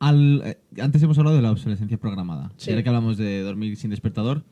Al- 0.00 0.42
eh, 0.44 0.58
antes 0.80 1.02
hemos 1.02 1.18
hablado 1.18 1.36
de 1.36 1.42
la 1.42 1.50
obsolescencia 1.52 1.96
programada. 1.98 2.52
Sí. 2.56 2.70
Y 2.70 2.72
ahora 2.72 2.82
que 2.82 2.88
hablamos 2.88 3.16
de 3.16 3.40
dormir 3.42 3.76
sin 3.76 3.90
despertador, 3.90 4.44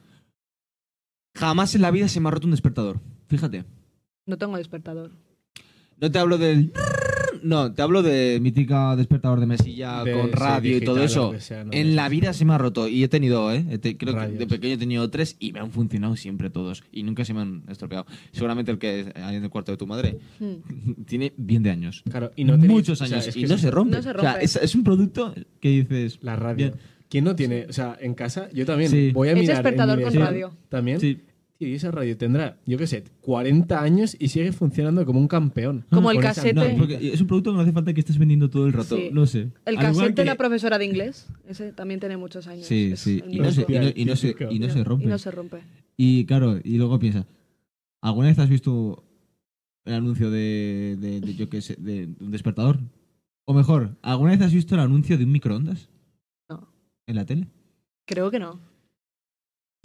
jamás 1.35 1.75
en 1.75 1.83
la 1.83 1.91
vida 1.91 2.09
se 2.09 2.21
me 2.21 2.29
ha 2.29 2.31
roto 2.33 2.47
un 2.47 2.53
despertador. 2.53 3.01
Fíjate. 3.29 3.65
No 4.27 4.39
tengo 4.39 4.57
despertador. 4.57 5.11
No 6.01 6.11
te 6.11 6.19
hablo 6.19 6.39
del... 6.39 6.73
No, 7.43 7.73
te 7.73 7.81
hablo 7.81 8.03
de 8.03 8.39
mítica 8.43 8.95
despertador 8.97 9.41
de 9.41 9.47
mesilla 9.47 10.05
De- 10.05 10.13
con 10.13 10.27
sí, 10.27 10.33
radio 10.33 10.71
y 10.71 10.75
digital 10.75 10.95
todo 10.95 11.05
eso. 11.05 11.27
lo 11.27 11.33
que 11.33 11.41
sea, 11.41 11.65
¿no? 11.65 11.73
En 11.73 11.97
la 11.97 12.11
vida 12.11 12.35
se 12.35 12.45
me 12.45 12.53
ha 12.53 12.59
roto 12.59 12.87
y 12.87 13.03
he 13.03 13.09
tenido, 13.09 13.51
¿eh? 13.51 13.65
He 13.71 13.79
te- 13.79 13.97
creo 13.97 14.13
que 14.13 14.21
Rayos. 14.21 14.39
de 14.39 14.47
pequeño 14.47 14.75
he 14.75 14.79
tenido 14.79 15.09
tres 15.09 15.37
y 15.39 15.53
me 15.53 15.61
han 15.61 15.71
funcionado 15.71 16.17
siempre 16.17 16.51
todos 16.51 16.83
y 16.93 17.03
nunca 17.03 17.25
se 17.25 17.33
me 17.33 17.41
han 17.41 17.63
estropeado. 17.69 18.05
Seguramente 18.33 18.71
el 18.73 18.79
que 18.79 19.11
hay 19.15 19.37
en 19.37 19.45
el 19.45 19.49
cuarto 19.49 19.73
de 19.73 19.79
tu 19.79 19.87
madre 19.87 20.19
Hmm. 20.39 21.05
tiene 21.07 21.33
bien 21.39 21.63
de 21.63 21.71
años. 21.71 22.03
Claro, 22.11 22.31
y 22.37 22.45
no 22.45 22.59
tenéis- 22.59 22.69
Muchos 22.69 23.01
o 23.01 23.07
sea, 23.07 23.17
años 23.17 23.29
es 23.29 23.37
y 23.37 23.45
no 23.45 23.55
es- 23.55 23.61
se 23.63 23.71
rompe. 23.71 23.97
No 23.97 24.03
se 24.03 24.11
O 24.11 24.21
sea, 24.21 24.33
rompe. 24.33 24.45
es, 24.45 24.57
es 24.57 24.75
un 24.75 24.85
producto 24.85 25.35
que 25.61 25.69
dices... 25.71 26.19
La 26.21 26.37
radio. 26.37 26.57
Bien. 26.57 26.75
¿Quién 27.11 27.25
no 27.25 27.37
tiene? 27.37 27.67
O 27.69 27.73
sea, 27.75 27.99
en 28.01 28.15
casa, 28.15 28.49
yo 28.55 28.65
también 28.65 28.91
Sí. 28.91 29.11
voy 29.13 29.29
a 29.29 29.33
Es 29.33 29.39
mirar. 29.39 29.57
en 29.57 29.63
despertador 29.63 29.99
mi 29.99 30.05
con 30.05 30.15
radio. 30.15 30.57
También. 30.71 30.99
Sí. 31.01 31.21
Y 31.63 31.75
esa 31.75 31.91
radio 31.91 32.17
tendrá, 32.17 32.57
yo 32.65 32.79
qué 32.79 32.87
sé, 32.87 33.05
40 33.21 33.83
años 33.83 34.17
y 34.19 34.29
sigue 34.29 34.51
funcionando 34.53 35.05
como 35.05 35.21
un 35.21 35.29
campeón. 35.29 35.85
Como 35.91 36.11
el 36.11 36.19
casete. 36.19 36.55
No, 36.55 36.65
porque 36.79 37.13
es 37.13 37.21
un 37.21 37.27
producto 37.27 37.51
que 37.51 37.57
no 37.57 37.61
hace 37.63 37.73
falta 37.73 37.93
que 37.93 38.01
estés 38.01 38.17
vendiendo 38.17 38.49
todo 38.49 38.67
el 38.67 38.73
rato. 38.73 38.97
Sí. 38.97 39.11
No 39.13 39.27
sé. 39.27 39.49
El 39.67 39.77
cassette 39.77 40.09
de 40.09 40.15
que- 40.15 40.25
la 40.25 40.37
profesora 40.37 40.79
de 40.79 40.87
inglés. 40.87 41.29
Ese 41.47 41.73
también 41.75 42.01
tiene 42.01 42.17
muchos 42.17 42.47
años. 42.47 42.65
Sí, 42.65 42.93
Es 42.95 43.01
sí. 43.01 43.23
Y 43.29 43.41
no, 43.41 43.53
se, 43.53 43.61
mítico. 43.61 43.73
y, 43.73 43.85
no, 43.85 43.91
y 43.95 44.05
no 44.07 44.17
se, 44.17 44.29
Típico. 44.29 44.51
y 44.51 44.59
no 44.59 44.71
se 44.71 44.85
rompe. 44.85 45.05
Y 45.05 45.09
no 45.09 45.19
se 45.19 45.31
rompe. 45.31 45.59
Y 45.99 46.25
claro, 46.25 46.59
y 46.65 46.79
luego 46.79 46.99
piensa, 46.99 47.27
¿alguna 48.01 48.29
vez 48.29 48.39
has 48.39 48.49
visto 48.49 49.05
el 49.85 49.93
anuncio 49.93 50.31
de, 50.31 50.97
de, 50.99 51.21
de, 51.21 51.35
yo 51.35 51.51
qué 51.51 51.61
sé, 51.61 51.77
de, 51.79 52.07
de 52.07 52.25
un 52.25 52.31
despertador? 52.31 52.79
O 53.45 53.53
mejor, 53.53 53.97
¿alguna 54.01 54.31
vez 54.31 54.41
has 54.41 54.55
visto 54.55 54.77
el 54.77 54.81
anuncio 54.81 55.19
de 55.19 55.25
un 55.25 55.33
microondas? 55.33 55.91
¿En 57.11 57.17
la 57.17 57.25
tele? 57.27 57.49
Creo 58.07 58.31
que 58.31 58.39
no. 58.39 58.61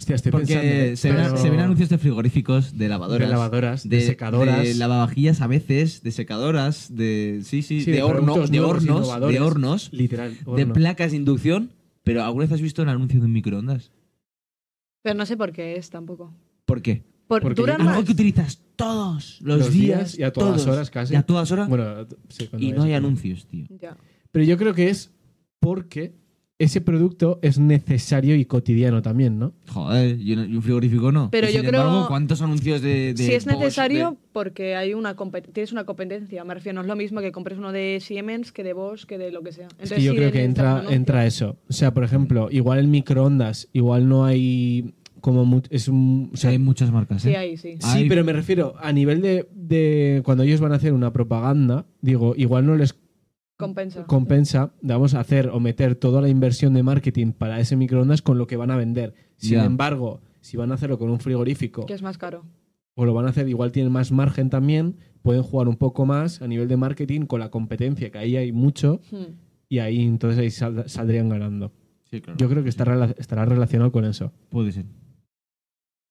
Hostia, 0.00 0.14
estoy 0.14 0.30
Porque 0.30 0.54
pensando. 0.54 0.96
se, 0.96 1.12
ven, 1.12 1.24
pero- 1.24 1.36
se 1.38 1.50
ven 1.50 1.60
anuncios 1.60 1.88
de 1.88 1.98
frigoríficos, 1.98 2.72
de 2.72 2.84
de 2.84 2.88
lavadoras, 2.88 3.28
lavadoras, 3.30 3.88
de, 3.88 4.00
secadoras. 4.02 4.62
de 4.62 4.74
lavavajillas 4.74 5.40
a 5.40 5.46
veces, 5.46 6.02
de 6.02 6.12
secadoras, 6.12 6.94
de 6.94 7.40
sí, 7.42 7.62
sí, 7.62 7.80
Sí, 7.80 7.90
de, 7.90 7.96
de 7.98 8.02
horno, 8.04 8.34
de 8.46 8.60
hornos, 8.60 9.20
de 9.20 9.40
hornos, 9.40 9.92
literal. 9.92 10.36
de 10.54 10.66
placas 10.66 11.10
de 11.10 11.16
inducción. 11.16 11.72
Pero 12.04 12.22
¿alguna 12.22 12.44
vez 12.44 12.52
has 12.52 12.60
visto 12.60 12.82
el 12.82 12.88
anuncio 12.90 13.18
de 13.18 13.26
un 13.26 13.32
microondas? 13.32 13.90
Pero 15.02 15.16
no 15.16 15.26
sé 15.26 15.36
por 15.36 15.50
qué 15.52 15.76
es 15.76 15.90
tampoco. 15.90 16.32
¿Por 16.64 16.80
qué? 16.82 17.02
Por, 17.26 17.42
Porque 17.42 17.60
duran 17.60 17.80
Algo 17.80 17.94
más. 17.94 18.04
que 18.04 18.12
utilizas 18.12 18.62
todos 18.76 19.40
los, 19.40 19.58
Los 19.58 19.72
días 19.72 20.16
y 20.16 20.22
a 20.22 20.32
todas 20.32 20.62
todos, 20.62 20.66
horas 20.76 20.90
casi. 20.90 21.14
Y 21.14 21.16
a 21.16 21.22
todas 21.22 21.50
horas. 21.50 21.68
Bueno, 21.68 22.06
sí, 22.28 22.46
cuando 22.46 22.64
y 22.64 22.70
no 22.70 22.84
hay 22.84 22.92
anuncios, 22.92 23.46
tío. 23.46 23.66
Ya. 23.80 23.96
Pero 24.30 24.44
yo 24.44 24.56
creo 24.56 24.74
que 24.74 24.90
es 24.90 25.12
porque 25.58 26.14
ese 26.58 26.80
producto 26.80 27.38
es 27.42 27.58
necesario 27.58 28.34
y 28.34 28.46
cotidiano 28.46 29.02
también, 29.02 29.38
¿no? 29.38 29.52
Joder, 29.68 30.18
y 30.18 30.32
un, 30.32 30.50
y 30.50 30.56
un 30.56 30.62
frigorífico 30.62 31.12
no. 31.12 31.30
Pero 31.30 31.48
Y 31.50 31.52
yo 31.52 31.60
sin 31.60 31.68
creo- 31.68 31.82
embargo, 31.82 32.08
¿cuántos 32.08 32.40
anuncios 32.40 32.80
de. 32.80 33.12
de 33.12 33.22
si 33.22 33.32
es 33.34 33.44
Bosch, 33.44 33.56
necesario, 33.58 34.12
de- 34.12 34.16
porque 34.32 34.74
hay 34.74 34.94
una 34.94 35.14
tienes 35.52 35.72
una 35.72 35.84
competencia. 35.84 36.44
Me 36.44 36.54
refiero, 36.54 36.74
no 36.76 36.80
es 36.80 36.86
lo 36.86 36.96
mismo 36.96 37.20
que 37.20 37.30
compres 37.32 37.58
uno 37.58 37.72
de 37.72 37.98
Siemens 38.00 38.52
que 38.52 38.62
de 38.64 38.72
Bosch 38.72 39.04
que 39.04 39.18
de 39.18 39.30
lo 39.32 39.42
que 39.42 39.52
sea. 39.52 39.66
Es 39.66 39.72
Entonces, 39.72 39.98
que 39.98 40.02
yo 40.04 40.12
sí 40.12 40.16
creo 40.16 40.32
que 40.32 40.44
entra, 40.44 40.84
entra 40.88 41.26
eso. 41.26 41.56
O 41.68 41.72
sea, 41.72 41.92
por 41.92 42.04
ejemplo, 42.04 42.48
igual 42.50 42.78
el 42.78 42.88
microondas, 42.88 43.68
igual 43.72 44.08
no 44.08 44.24
hay 44.24 44.94
como 45.20 45.60
es 45.70 45.88
un 45.88 46.30
o 46.32 46.36
sea, 46.36 46.50
hay 46.50 46.58
muchas 46.58 46.90
marcas. 46.90 47.20
Sí, 47.22 47.30
¿eh? 47.30 47.36
ahí 47.36 47.56
sí. 47.56 47.74
Sí, 47.80 47.86
Hay- 47.88 48.08
pero 48.08 48.24
me 48.24 48.32
refiero 48.32 48.74
a 48.80 48.92
nivel 48.92 49.20
de, 49.20 49.46
de 49.52 50.22
cuando 50.24 50.44
ellos 50.44 50.60
van 50.60 50.72
a 50.72 50.76
hacer 50.76 50.92
una 50.94 51.12
propaganda, 51.12 51.84
digo, 52.00 52.34
igual 52.36 52.64
no 52.64 52.76
les 52.76 52.94
Compensa. 53.56 54.04
compensa, 54.06 54.72
vamos 54.82 55.14
a 55.14 55.20
hacer 55.20 55.48
o 55.48 55.60
meter 55.60 55.94
toda 55.94 56.20
la 56.20 56.28
inversión 56.28 56.74
de 56.74 56.82
marketing 56.82 57.32
para 57.32 57.58
ese 57.58 57.74
microondas 57.76 58.20
con 58.22 58.36
lo 58.38 58.46
que 58.46 58.56
van 58.56 58.70
a 58.70 58.76
vender. 58.76 59.14
Sin 59.38 59.52
Ya. 59.58 59.64
embargo, 59.64 60.20
si 60.40 60.56
van 60.56 60.70
a 60.72 60.74
hacerlo 60.74 60.98
con 60.98 61.08
un 61.10 61.20
frigorífico 61.20 61.86
que 61.86 61.94
es 61.94 62.02
más 62.02 62.18
caro. 62.18 62.44
o 62.94 63.04
lo 63.04 63.12
van 63.14 63.26
a 63.26 63.30
hacer, 63.30 63.48
igual 63.48 63.72
tienen 63.72 63.92
más 63.92 64.10
margen 64.12 64.48
también, 64.50 64.96
pueden 65.22 65.42
jugar 65.42 65.68
un 65.68 65.76
poco 65.76 66.06
más 66.06 66.40
a 66.42 66.46
nivel 66.48 66.66
de 66.68 66.76
marketing 66.78 67.22
con 67.22 67.40
la 67.40 67.50
competencia, 67.50 68.10
que 68.10 68.18
ahí 68.18 68.36
hay 68.36 68.52
mucho, 68.52 69.00
Hmm. 69.10 69.34
y 69.68 69.78
ahí 69.80 70.02
entonces 70.06 70.38
ahí 70.38 70.50
sal- 70.50 70.88
saldrían 70.88 71.28
ganando. 71.28 71.72
Sí, 72.10 72.20
claro. 72.20 72.38
Yo 72.38 72.48
creo 72.48 72.62
que 72.62 72.68
está 72.70 72.84
rela- 72.84 73.14
estará 73.18 73.44
relacionado 73.44 73.90
con 73.92 74.04
eso. 74.04 74.32
Puede 74.48 74.72
ser. 74.72 74.86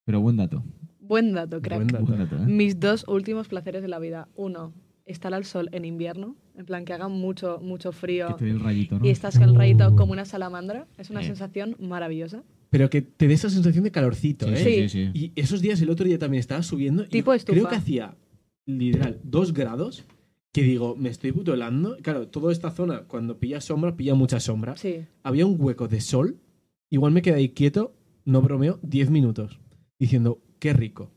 Pero 0.06 0.22
buen 0.22 0.38
dato. 0.38 0.64
Buen 1.00 1.34
dato, 1.34 1.62
crack. 1.62 1.78
Buen 1.80 1.88
dato. 1.88 2.06
Buen 2.06 2.20
dato, 2.20 2.36
¿eh? 2.38 2.46
Mis 2.48 2.80
dos 2.80 3.06
últimos 3.08 3.48
placeres 3.48 3.82
de 3.82 3.88
la 3.88 4.00
vida. 4.00 4.28
Uno, 4.36 4.74
estar 5.06 5.34
al 5.34 5.46
sol 5.46 5.70
en 5.72 5.86
invierno, 5.86 6.36
en 6.58 6.66
plan 6.66 6.86
que 6.86 6.93
haga 6.93 7.08
mucho, 7.08 7.60
mucho 7.62 7.91
Que 7.91 7.97
frío 7.97 8.36
te 8.38 8.45
dé 8.45 8.51
el 8.51 8.60
rayito, 8.60 8.99
¿no? 8.99 9.06
y 9.06 9.10
estás 9.10 9.38
con 9.39 9.49
el 9.49 9.56
rayito 9.56 9.89
Uh. 9.89 9.95
como 9.95 10.12
una 10.14 10.26
salamandra. 10.26 10.88
Es 10.97 11.10
una 11.10 11.22
Eh. 11.22 11.26
sensación 11.26 11.76
maravillosa. 11.80 12.43
Pero 12.70 12.89
que 12.89 13.01
te 13.01 13.28
dé 13.28 13.34
esa 13.34 13.49
sensación 13.49 13.84
de 13.84 13.91
calorcito, 13.91 14.47
Sí, 14.47 14.53
¿eh? 14.53 14.58
sí, 14.58 14.89
sí, 14.89 15.12
sí. 15.14 15.20
Y 15.36 15.39
esos 15.39 15.62
días, 15.62 15.82
el 15.82 15.89
otro 15.89 16.06
día 16.06 16.20
también 16.20 16.39
estaba 16.39 16.62
subiendo. 16.64 17.03
y 17.03 17.08
Tipo 17.08 17.34
estufa. 17.34 17.53
Creo 17.58 17.70
que 17.70 17.76
hacía, 17.76 18.16
literal, 18.66 19.20
dos 19.24 19.53
grados. 19.53 20.03
Que 20.51 20.64
digo, 20.64 20.95
me 20.97 21.10
estoy 21.10 21.32
puto 21.34 21.53
helando. 21.53 21.97
Claro, 22.01 22.28
toda 22.30 22.51
esta 22.53 22.72
zona, 22.72 23.01
cuando 23.08 23.38
pilla 23.39 23.60
sombra, 23.60 23.95
pilla 23.97 24.16
mucha 24.16 24.39
sombra. 24.39 24.76
Sí. 24.78 25.06
Había 25.24 25.45
un 25.45 25.58
hueco 25.60 25.88
de 25.89 25.99
sol. 25.99 26.38
Igual 26.89 27.12
me 27.12 27.22
quedé 27.22 27.36
ahí 27.36 27.49
quieto, 27.49 27.93
no 28.24 28.41
bromeo, 28.41 28.80
10 28.82 29.10
minutos. 29.10 29.60
Diciendo, 29.99 30.39
qué 30.60 30.72
rico. 30.74 31.12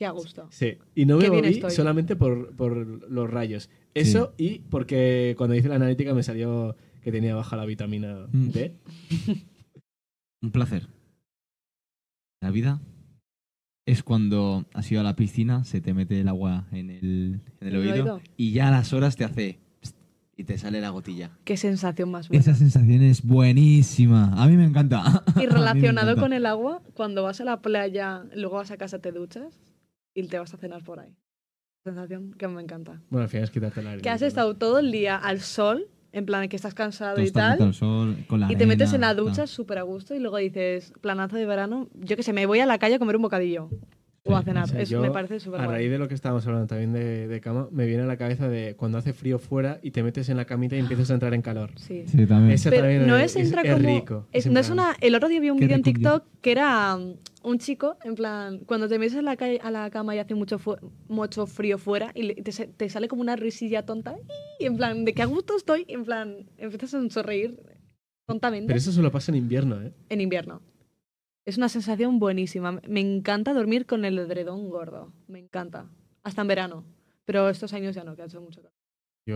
Qué 0.00 0.06
a 0.06 0.12
gusto. 0.12 0.48
Sí. 0.50 0.78
Y 0.94 1.04
no 1.04 1.18
me 1.18 1.24
Qué 1.24 1.30
bien 1.30 1.44
moví 1.44 1.54
estoy. 1.56 1.72
solamente 1.72 2.16
por, 2.16 2.56
por 2.56 2.74
los 3.10 3.28
rayos. 3.30 3.68
Eso 3.92 4.32
y 4.38 4.60
porque 4.60 5.34
cuando 5.36 5.54
hice 5.54 5.68
la 5.68 5.74
analítica 5.74 6.14
me 6.14 6.22
salió 6.22 6.74
que 7.02 7.12
tenía 7.12 7.34
baja 7.34 7.54
la 7.54 7.66
vitamina 7.66 8.26
Mm. 8.32 8.48
D. 8.48 8.76
Un 10.42 10.50
placer. 10.52 10.88
La 12.40 12.50
vida 12.50 12.80
es 13.86 14.02
cuando 14.02 14.64
has 14.72 14.90
ido 14.90 15.02
a 15.02 15.04
la 15.04 15.16
piscina, 15.16 15.64
se 15.64 15.82
te 15.82 15.92
mete 15.92 16.18
el 16.20 16.28
agua 16.28 16.66
en 16.72 16.88
el, 16.88 17.40
en 17.60 17.68
el 17.68 17.68
¿En 17.68 17.68
el 17.68 17.76
oído, 17.76 17.92
oído? 18.04 18.20
y 18.38 18.52
ya 18.52 18.68
a 18.68 18.70
las 18.70 18.94
horas 18.94 19.16
te 19.16 19.24
hace 19.24 19.58
pst, 19.82 19.96
y 20.38 20.44
te 20.44 20.56
sale 20.56 20.80
la 20.80 20.88
gotilla. 20.88 21.30
Qué 21.44 21.58
sensación 21.58 22.10
más 22.10 22.28
buena. 22.30 22.40
Esa 22.40 22.54
sensación 22.54 23.02
es 23.02 23.22
buenísima. 23.22 24.32
A 24.42 24.46
mí 24.48 24.56
me 24.56 24.64
encanta. 24.64 25.24
Y 25.36 25.44
relacionado 25.46 26.16
con 26.16 26.32
el 26.32 26.46
agua, 26.46 26.80
cuando 26.94 27.22
vas 27.22 27.42
a 27.42 27.44
la 27.44 27.60
playa, 27.60 28.24
luego 28.34 28.56
vas 28.56 28.70
a 28.70 28.78
casa, 28.78 28.98
te 29.00 29.12
duchas 29.12 29.60
y 30.14 30.22
te 30.26 30.38
vas 30.38 30.52
a 30.54 30.56
cenar 30.56 30.82
por 30.84 31.00
ahí. 31.00 31.14
Sensación 31.84 32.32
que 32.34 32.46
me 32.48 32.60
encanta. 32.62 33.00
Bueno, 33.10 33.24
al 33.24 33.28
final 33.30 33.44
es 33.44 33.50
quitarte 33.50 33.80
aire. 33.80 34.02
Que 34.02 34.10
has 34.10 34.22
estado 34.22 34.54
todo 34.56 34.78
el 34.80 34.92
día 34.92 35.16
al 35.16 35.40
sol, 35.40 35.86
en 36.12 36.26
plan 36.26 36.48
que 36.48 36.56
estás 36.56 36.74
cansado 36.74 37.22
y 37.22 37.30
tal, 37.30 37.60
al 37.62 37.72
sol, 37.74 38.16
con 38.26 38.40
la 38.40 38.52
y 38.52 38.56
te 38.56 38.66
metes 38.66 38.92
en 38.92 39.00
la 39.02 39.14
ducha 39.14 39.46
súper 39.46 39.78
a 39.78 39.82
gusto 39.82 40.14
y 40.14 40.18
luego 40.18 40.36
dices, 40.36 40.92
planazo 41.00 41.36
de 41.36 41.46
verano, 41.46 41.88
yo 41.94 42.16
que 42.16 42.22
sé, 42.22 42.32
me 42.32 42.44
voy 42.46 42.60
a 42.60 42.66
la 42.66 42.78
calle 42.78 42.96
a 42.96 42.98
comer 42.98 43.16
un 43.16 43.22
bocadillo. 43.22 43.70
o 44.22 44.36
a 44.36 44.42
cenar. 44.42 44.64
O 44.64 44.66
sea, 44.66 44.82
Es- 44.82 44.90
yo, 44.90 45.00
me 45.00 45.10
parece 45.10 45.40
súper 45.40 45.62
A 45.62 45.64
guay. 45.64 45.76
raíz 45.78 45.90
de 45.90 45.98
lo 45.98 46.06
que 46.06 46.14
estábamos 46.14 46.46
hablando 46.46 46.66
también 46.66 46.92
de, 46.92 47.26
de 47.26 47.40
cama, 47.40 47.68
me 47.72 47.86
viene 47.86 48.02
a 48.02 48.06
la 48.06 48.18
cabeza 48.18 48.48
de 48.50 48.76
cuando 48.76 48.98
hace 48.98 49.14
frío 49.14 49.38
fuera 49.38 49.80
y 49.82 49.92
te 49.92 50.02
metes 50.02 50.28
en 50.28 50.36
la 50.36 50.44
camita 50.44 50.76
y 50.76 50.80
empiezas 50.80 51.10
a 51.10 51.14
entrar 51.14 51.32
en 51.32 51.40
calor. 51.40 51.70
Sí. 51.76 52.04
Sí, 52.06 52.26
también. 52.26 52.50
Ese 52.52 52.68
Pero 52.68 52.82
también 52.82 53.06
no 53.06 53.16
es, 53.16 53.34
es, 53.34 53.46
entra 53.46 53.62
es 53.62 53.72
como. 53.72 53.88
rico. 53.88 54.26
es- 54.30 54.44
en 54.46 54.52
no 54.52 54.60
es 54.60 54.68
una. 54.68 54.94
El 55.00 55.14
otro 55.14 55.28
día 55.30 55.40
vi 55.40 55.48
un 55.48 55.56
vídeo 55.58 55.74
en 55.74 55.82
rico, 55.82 55.98
TikTok 55.98 56.24
que 56.42 56.52
era 56.52 56.98
un 57.42 57.58
chico, 57.58 57.96
en 58.04 58.14
plan, 58.14 58.58
cuando 58.60 58.88
te 58.88 58.98
metes 58.98 59.14
en 59.16 59.24
la 59.24 59.36
calle, 59.36 59.58
a 59.62 59.70
la 59.70 59.90
cama 59.90 60.14
y 60.14 60.18
hace 60.18 60.34
mucho, 60.34 60.58
fu- 60.58 60.76
mucho 61.08 61.46
frío 61.46 61.78
fuera 61.78 62.12
y 62.14 62.34
te, 62.42 62.52
te 62.68 62.88
sale 62.88 63.08
como 63.08 63.22
una 63.22 63.36
risilla 63.36 63.84
tonta 63.86 64.16
y 64.58 64.66
en 64.66 64.76
plan, 64.76 65.04
de 65.04 65.14
que 65.14 65.22
a 65.22 65.26
gusto 65.26 65.56
estoy, 65.56 65.84
y 65.88 65.94
en 65.94 66.04
plan, 66.04 66.48
empiezas 66.58 66.94
a 66.94 67.08
sonreír 67.08 67.58
tontamente 68.26 68.66
Pero 68.66 68.78
eso 68.78 68.92
solo 68.92 69.10
pasa 69.10 69.32
en 69.32 69.38
invierno, 69.38 69.82
¿eh? 69.82 69.92
en 70.08 70.20
invierno. 70.20 70.60
Es 71.46 71.56
una 71.56 71.68
sensación 71.68 72.18
buenísima. 72.18 72.80
Me 72.86 73.00
encanta 73.00 73.54
dormir 73.54 73.86
con 73.86 74.04
el 74.04 74.18
edredón 74.18 74.68
gordo. 74.68 75.12
Me 75.26 75.38
encanta. 75.38 75.90
Hasta 76.22 76.42
en 76.42 76.48
verano. 76.48 76.84
Pero 77.24 77.48
estos 77.48 77.72
años 77.72 77.94
ya 77.94 78.04
no, 78.04 78.14
que 78.14 78.22
ha 78.22 78.26
hecho 78.26 78.40
mucho 78.40 78.60
calor. 78.60 78.76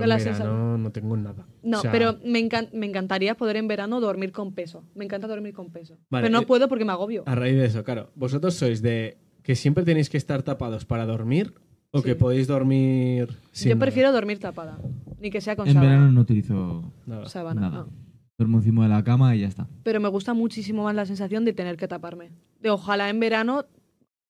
Yo 0.01 0.03
en 0.05 0.19
verano 0.25 0.79
no 0.79 0.91
tengo 0.93 1.17
nada. 1.17 1.47
No, 1.63 1.79
O 1.79 1.83
sea, 1.83 1.93
pero 1.93 2.19
me, 2.25 2.39
encan- 2.41 2.71
me 2.73 2.87
encantaría 2.87 3.35
poder 3.37 3.57
en 3.57 3.69
verano 3.69 4.01
dormir 4.01 4.33
con 4.33 4.53
peso. 4.55 4.85
Me 4.95 5.05
encanta 5.05 5.27
dormir 5.27 5.55
con 5.55 5.71
peso. 5.71 5.97
Vale, 6.11 6.25
pero 6.27 6.33
no 6.33 6.43
eh, 6.43 6.47
puedo 6.47 6.69
porque 6.69 6.85
me 6.85 6.93
agobio. 6.93 7.23
A 7.27 7.35
raíz 7.35 7.57
de 7.57 7.67
eso, 7.67 7.85
claro. 7.85 8.11
¿Vosotros 8.15 8.55
sois 8.55 8.83
de 8.83 9.19
que 9.43 9.55
siempre 9.57 9.85
tenéis 9.85 10.09
que 10.11 10.17
estar 10.17 10.43
tapados 10.43 10.85
para 10.85 11.05
dormir 11.07 11.55
o 11.91 11.99
Sí. 11.99 12.05
que 12.05 12.15
podéis 12.17 12.47
dormir 12.47 13.29
sin 13.53 13.71
Yo 13.71 13.75
nada? 13.77 13.85
prefiero 13.87 14.13
dormir 14.13 14.39
tapada. 14.39 14.79
Ni 15.21 15.31
que 15.31 15.41
sea 15.41 15.55
con 15.57 15.67
En 15.69 15.75
sábana. 15.75 15.91
verano 15.93 16.13
no 16.13 16.21
utilizo 16.23 16.93
Nada. 17.07 17.27
Sábana, 17.29 17.61
nada. 17.61 17.77
no. 17.85 18.05
Duermo 18.37 18.59
encima 18.59 18.83
de 18.83 18.89
la 18.89 19.05
cama 19.05 19.37
y 19.37 19.41
ya 19.43 19.47
está. 19.49 19.69
Pero 19.85 20.01
me 20.01 20.09
gusta 20.09 20.35
muchísimo 20.35 20.83
más 20.85 20.95
la 20.95 21.07
sensación 21.07 21.45
de 21.45 21.53
tener 21.53 21.77
que 21.77 21.87
taparme. 21.87 22.31
De 22.61 22.71
ojalá 22.71 23.09
en 23.09 23.21
verano 23.21 23.65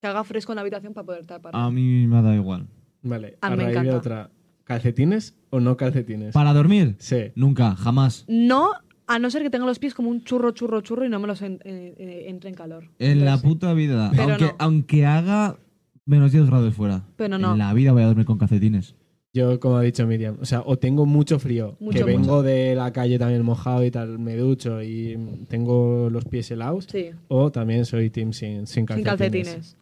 que 0.01 0.07
haga 0.07 0.23
fresco 0.23 0.51
en 0.51 0.57
la 0.57 0.61
habitación 0.61 0.93
para 0.93 1.05
poder 1.05 1.25
taparme. 1.25 1.59
A 1.59 1.71
mí 1.71 2.05
me 2.05 2.21
da 2.21 2.35
igual. 2.35 2.67
Vale, 3.01 3.37
A 3.41 3.47
a, 3.47 3.49
mí 3.51 3.57
me 3.57 3.63
raíz 3.63 3.73
de 3.75 3.79
encanta. 3.81 3.97
otra. 3.97 4.29
¿Calcetines 4.65 5.35
o 5.51 5.59
no 5.59 5.77
calcetines? 5.77 6.33
¿Para 6.33 6.53
dormir? 6.53 6.95
Sí. 6.99 7.31
Nunca, 7.35 7.75
jamás. 7.75 8.25
No, 8.27 8.71
a 9.07 9.19
no 9.19 9.29
ser 9.29 9.43
que 9.43 9.49
tenga 9.49 9.65
los 9.65 9.79
pies 9.79 9.93
como 9.93 10.09
un 10.09 10.23
churro, 10.23 10.51
churro, 10.51 10.81
churro 10.81 11.05
y 11.05 11.09
no 11.09 11.19
me 11.19 11.27
los 11.27 11.41
en- 11.41 11.59
eh, 11.63 11.93
eh, 11.97 12.25
entre 12.27 12.49
en 12.49 12.55
calor. 12.55 12.89
En 12.99 13.23
la 13.23 13.37
puta 13.37 13.73
vida. 13.73 14.09
Pero 14.11 14.23
Aunque, 14.23 14.45
no. 14.45 14.55
aunque 14.59 15.05
haga 15.05 15.57
menos 16.05 16.31
10 16.31 16.47
grados 16.47 16.73
fuera. 16.73 17.03
Pero 17.15 17.37
no. 17.37 17.53
En 17.53 17.59
la 17.59 17.73
vida 17.73 17.91
voy 17.91 18.03
a 18.03 18.07
dormir 18.07 18.25
con 18.25 18.37
calcetines. 18.37 18.95
Yo, 19.33 19.59
como 19.59 19.75
ha 19.77 19.81
dicho 19.81 20.07
Miriam, 20.07 20.37
o 20.41 20.45
sea, 20.45 20.63
o 20.65 20.77
tengo 20.79 21.05
mucho 21.05 21.39
frío, 21.39 21.75
Mucho, 21.81 22.05
que 22.05 22.05
mucho. 22.05 22.17
vengo 22.21 22.41
de 22.41 22.73
la 22.73 22.93
calle 22.93 23.19
también 23.19 23.43
mojado 23.43 23.83
y 23.83 23.91
tal, 23.91 24.17
me 24.17 24.37
ducho 24.37 24.81
y 24.81 25.17
tengo 25.49 26.09
los 26.09 26.23
pies 26.23 26.49
helados, 26.51 26.87
Sí, 26.89 27.09
o 27.27 27.51
también 27.51 27.83
soy 27.83 28.09
team 28.09 28.31
sin, 28.31 28.65
sin 28.65 28.85
calcetines. 28.85 28.95
sin 28.95 29.03
calcetines. 29.17 29.77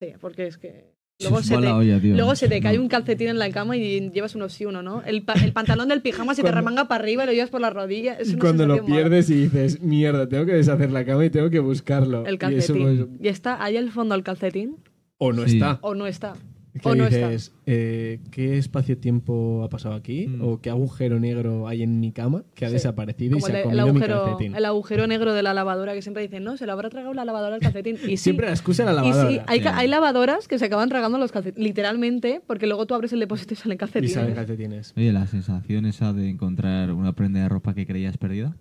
Sí, 0.00 0.12
porque 0.20 0.46
es 0.46 0.58
que... 0.58 0.91
Luego 1.22 1.42
se, 1.42 1.56
te, 1.58 1.66
olla, 1.66 1.98
luego 2.02 2.34
se 2.36 2.48
te 2.48 2.60
cae 2.60 2.76
No. 2.76 2.82
un 2.82 2.88
calcetín 2.88 3.28
en 3.28 3.38
la 3.38 3.50
cama 3.50 3.76
y 3.76 4.10
llevas 4.10 4.34
uno 4.34 4.48
sí, 4.48 4.64
uno 4.66 4.82
no. 4.82 5.02
El, 5.04 5.22
pa- 5.22 5.34
el 5.34 5.52
pantalón 5.52 5.88
del 5.88 6.02
pijama 6.02 6.34
se 6.34 6.42
te 6.42 6.50
remanga 6.50 6.88
para 6.88 7.02
arriba 7.02 7.24
y 7.24 7.26
lo 7.26 7.32
llevas 7.32 7.50
por 7.50 7.60
la 7.60 7.70
rodilla. 7.70 8.14
Es 8.14 8.30
una 8.30 8.38
cuando 8.38 8.66
lo 8.66 8.74
mala. 8.82 8.86
pierdes 8.86 9.30
y 9.30 9.34
dices, 9.34 9.80
mierda, 9.80 10.28
tengo 10.28 10.44
que 10.46 10.52
deshacer 10.52 10.90
la 10.92 11.04
cama 11.04 11.24
y 11.24 11.30
tengo 11.30 11.50
que 11.50 11.58
buscarlo. 11.60 12.24
El 12.26 12.34
Y 12.34 12.54
eso, 12.56 12.74
calcetín. 12.74 12.82
pues, 12.82 13.20
Y 13.20 13.28
está 13.28 13.62
ahí 13.64 13.76
al 13.76 13.90
fondo 13.90 14.14
el 14.14 14.22
calcetín 14.22 14.76
o 15.18 15.32
no 15.32 15.46
Sí. 15.46 15.54
está. 15.56 15.78
o 15.82 15.94
no 15.94 16.06
está. 16.06 16.34
Que 16.80 16.88
o 16.88 16.94
no 16.94 17.04
dices, 17.04 17.52
eh, 17.66 18.18
¿qué 18.30 18.56
espacio-tiempo 18.56 19.62
ha 19.62 19.68
pasado 19.68 19.94
aquí? 19.94 20.26
Mm. 20.26 20.40
¿O 20.42 20.60
qué 20.62 20.70
agujero 20.70 21.20
negro 21.20 21.68
hay 21.68 21.82
en 21.82 22.00
mi 22.00 22.12
cama 22.12 22.44
que 22.54 22.64
ha 22.64 22.68
Sí. 22.68 22.74
desaparecido 22.74 23.36
y 23.36 23.40
Como 23.40 23.46
se 23.46 23.52
el, 23.52 23.56
ha 23.56 23.60
el 23.60 23.64
comido 23.66 23.84
mi 23.84 23.90
agujero, 24.00 24.24
calcetín? 24.24 24.54
el 24.56 24.64
agujero 24.64 25.06
negro 25.06 25.34
de 25.34 25.42
la 25.42 25.52
lavadora 25.52 25.92
que 25.92 26.00
siempre 26.00 26.22
dicen, 26.22 26.44
no, 26.44 26.56
se 26.56 26.64
lo 26.64 26.72
habrá 26.72 26.88
tragado 26.88 27.12
la 27.12 27.26
lavadora 27.26 27.56
al 27.56 27.60
calcetín. 27.60 27.96
Y 28.04 28.16
sí, 28.16 28.24
Siempre 28.24 28.46
la 28.46 28.52
excusa 28.52 28.86
la 28.86 28.92
y 28.92 28.94
lavadora. 28.96 29.28
sí, 29.28 29.38
hay, 29.46 29.60
ca- 29.60 29.72
Sí. 29.72 29.76
hay 29.80 29.88
lavadoras 29.88 30.48
que 30.48 30.58
se 30.58 30.64
acaban 30.64 30.88
tragando 30.88 31.18
los 31.18 31.30
calcetines, 31.30 31.62
literalmente, 31.68 32.40
porque 32.46 32.66
luego 32.66 32.86
tú 32.86 32.94
abres 32.94 33.12
el 33.12 33.20
depósito 33.20 33.52
y 33.52 33.56
salen 33.58 33.74
y 33.74 33.78
calcetines. 33.78 34.12
salen 34.14 34.34
calcetines. 34.34 34.94
Oye, 34.96 35.12
la 35.12 35.26
sensación 35.26 35.84
esa 35.84 36.14
de 36.14 36.30
encontrar 36.30 36.92
una 36.92 37.12
prenda 37.12 37.40
de 37.40 37.50
ropa 37.50 37.74
que 37.74 37.86
creías 37.86 38.16
perdida. 38.16 38.56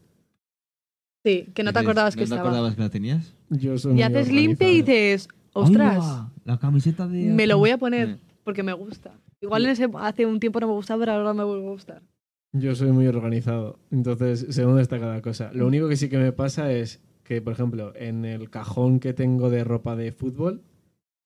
Sí, 1.24 1.48
que 1.54 1.64
no 1.64 1.72
te 1.72 1.80
acordabas 1.80 2.16
que 2.16 2.22
¿No 2.24 2.28
te 2.28 2.34
estaba. 2.34 2.42
acordabas 2.50 2.76
que 2.76 2.82
la 2.82 2.90
tenías? 2.90 3.34
Yo 3.50 3.78
soy 3.78 3.98
Y 3.98 4.02
haces 4.02 4.32
limpia 4.32 4.70
y 4.70 4.82
dices, 4.82 5.30
ostras. 5.54 6.24
La 6.52 6.60
camiseta 6.60 7.08
de... 7.08 7.24
me 7.30 7.48
lo 7.48 7.58
voy 7.58 7.70
a 7.70 7.78
poner 7.78 8.08
Sí. 8.16 8.22
porque 8.44 8.64
me 8.64 8.74
gusta. 8.74 9.12
Igual 9.42 9.64
en 9.66 9.72
ese, 9.72 9.90
hace 10.00 10.26
un 10.26 10.40
tiempo 10.40 10.60
no 10.60 10.68
me 10.68 10.74
gustaba, 10.74 11.00
pero 11.02 11.14
ahora 11.14 11.34
me 11.34 11.44
vuelve 11.44 11.66
a 11.68 11.72
gustar. 11.72 12.02
Yo 12.54 12.76
soy 12.76 12.92
muy 12.92 13.08
organizado, 13.08 13.80
entonces 13.92 14.46
sé 14.50 14.64
dónde 14.64 14.82
está 14.82 15.00
cada 15.00 15.22
cosa. 15.22 15.52
Lo 15.54 15.66
único 15.68 15.88
que 15.88 15.96
sí 15.96 16.10
que 16.10 16.18
me 16.18 16.32
pasa 16.34 16.72
es 16.74 17.02
que, 17.24 17.42
por 17.42 17.54
ejemplo, 17.54 17.94
en 17.96 18.26
el 18.26 18.50
cajón 18.50 19.00
que 19.00 19.14
tengo 19.14 19.50
de 19.50 19.64
ropa 19.64 19.96
de 19.96 20.12
fútbol, 20.12 20.62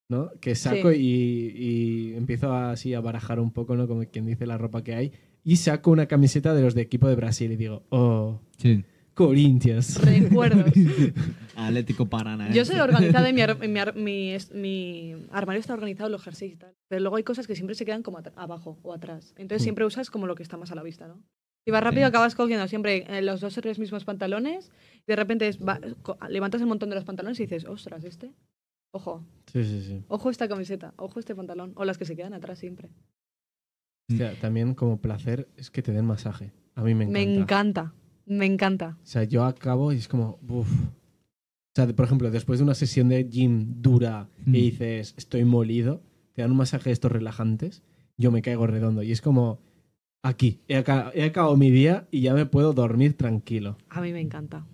¿no? 0.08 0.30
Que 0.40 0.54
saco 0.54 0.92
Sí. 0.92 0.98
y, 1.02 2.12
y 2.12 2.14
empiezo 2.16 2.54
así 2.54 2.94
a 2.94 3.02
barajar 3.02 3.40
un 3.40 3.50
poco, 3.52 3.76
¿no? 3.76 3.88
Como 3.88 4.04
quien 4.06 4.28
dice 4.28 4.46
la 4.46 4.58
ropa 4.60 4.84
que 4.84 4.94
hay. 4.94 5.12
Y 5.44 5.56
saco 5.56 5.90
una 5.92 6.06
camiseta 6.06 6.54
de 6.54 6.62
los 6.62 6.76
de 6.76 6.82
equipo 6.84 7.08
de 7.08 7.16
Brasil 7.16 7.52
y 7.52 7.56
digo, 7.56 7.84
oh, 7.90 8.40
Sí. 8.58 8.84
Corinthians. 9.16 10.00
Recuerdos. 10.04 10.72
Atlético 11.56 12.06
Parana. 12.06 12.52
Yo 12.52 12.66
soy 12.66 12.80
organizada 12.80 13.30
y 13.30 13.34
mi, 13.34 13.42
ar- 13.42 13.58
mi, 13.68 13.80
ar- 13.80 13.96
mi, 13.96 14.32
es- 14.32 14.52
mi 14.54 15.16
armario 15.32 15.60
está 15.62 15.74
organizado, 15.74 16.10
los 16.10 16.22
jerseys 16.24 16.54
y 16.54 16.56
tal. 16.58 16.74
Pero 16.90 17.02
luego 17.02 17.16
hay 17.16 17.24
cosas 17.24 17.48
que 17.48 17.56
siempre 17.56 17.76
se 17.76 17.86
quedan 17.86 18.04
como 18.04 18.20
abajo 18.36 18.78
o 18.84 18.94
atrás. 18.94 19.34
Entonces 19.38 19.64
siempre 19.64 19.86
usas 19.86 20.10
como 20.12 20.28
lo 20.28 20.36
que 20.36 20.44
está 20.44 20.58
más 20.58 20.72
a 20.72 20.76
la 20.76 20.84
vista, 20.84 21.08
¿no? 21.08 21.24
Si 21.66 21.72
vas 21.72 21.82
rápido 21.84 22.02
Sí. 22.04 22.10
acabas 22.10 22.36
cogiendo 22.36 22.68
siempre 22.68 23.06
eh, 23.10 23.22
los 23.24 23.42
dos 23.42 23.58
o 23.58 23.62
tres 23.62 23.80
mismos 23.80 24.04
pantalones. 24.06 24.70
Y 24.98 25.04
de 25.08 25.16
repente 25.16 25.48
es- 25.48 25.60
va- 25.60 25.80
co- 26.04 26.18
levantas 26.30 26.62
el 26.62 26.68
montón 26.68 26.90
de 26.90 26.96
los 26.96 27.06
pantalones 27.06 27.40
y 27.40 27.44
dices, 27.44 27.66
ostras, 27.66 28.04
este. 28.04 28.32
Ojo, 28.94 29.26
Sí, 29.52 29.64
sí, 29.64 29.82
sí. 29.82 30.04
ojo 30.08 30.30
esta 30.30 30.48
camiseta, 30.48 30.94
ojo 30.98 31.20
este 31.20 31.34
pantalón. 31.36 31.74
O 31.76 31.86
las 31.86 31.98
que 31.98 32.06
se 32.06 32.16
quedan 32.16 32.34
atrás 32.34 32.60
siempre. 32.60 32.90
También 34.40 34.76
como 34.76 35.02
placer 35.02 35.48
es 35.58 35.72
que 35.72 35.82
te 35.82 35.92
den 35.92 36.06
masaje. 36.06 36.52
A 36.76 36.84
mí 36.84 36.94
me 36.94 37.06
encanta. 37.06 37.14
Me 37.20 37.24
encanta, 37.42 37.94
me 38.26 38.46
encanta. 38.46 38.98
O 39.02 39.06
sea, 39.06 39.24
yo 39.24 39.44
acabo 39.44 39.92
y 39.94 39.98
es 39.98 40.08
como, 40.08 40.40
uff. 40.48 40.70
O 40.72 41.76
sea, 41.76 41.86
de- 41.88 41.94
por 41.94 42.06
ejemplo, 42.06 42.32
después 42.32 42.60
de 42.60 42.64
una 42.64 42.74
sesión 42.76 43.10
de 43.10 43.28
gym 43.30 43.82
dura 43.82 44.30
Mm. 44.46 44.56
y 44.56 44.62
dices, 44.62 45.14
estoy 45.18 45.44
molido, 45.46 46.02
te 46.34 46.42
dan 46.42 46.52
un 46.52 46.58
masaje 46.58 46.90
de 46.90 46.94
estos 46.94 47.12
relajantes, 47.12 47.84
yo 48.18 48.32
me 48.32 48.42
caigo 48.42 48.66
redondo. 48.68 49.04
Y 49.04 49.12
es 49.12 49.22
como, 49.22 49.60
aquí, 50.24 50.62
he, 50.68 50.78
aca- 50.78 51.12
he 51.14 51.24
acabado 51.24 51.58
mi 51.58 51.70
día 51.72 52.08
y 52.12 52.22
ya 52.22 52.34
me 52.34 52.46
puedo 52.46 52.74
dormir 52.74 53.16
tranquilo. 53.18 53.78
A 53.90 54.02
mí 54.02 54.12
me 54.14 54.22
encanta. 54.22 54.66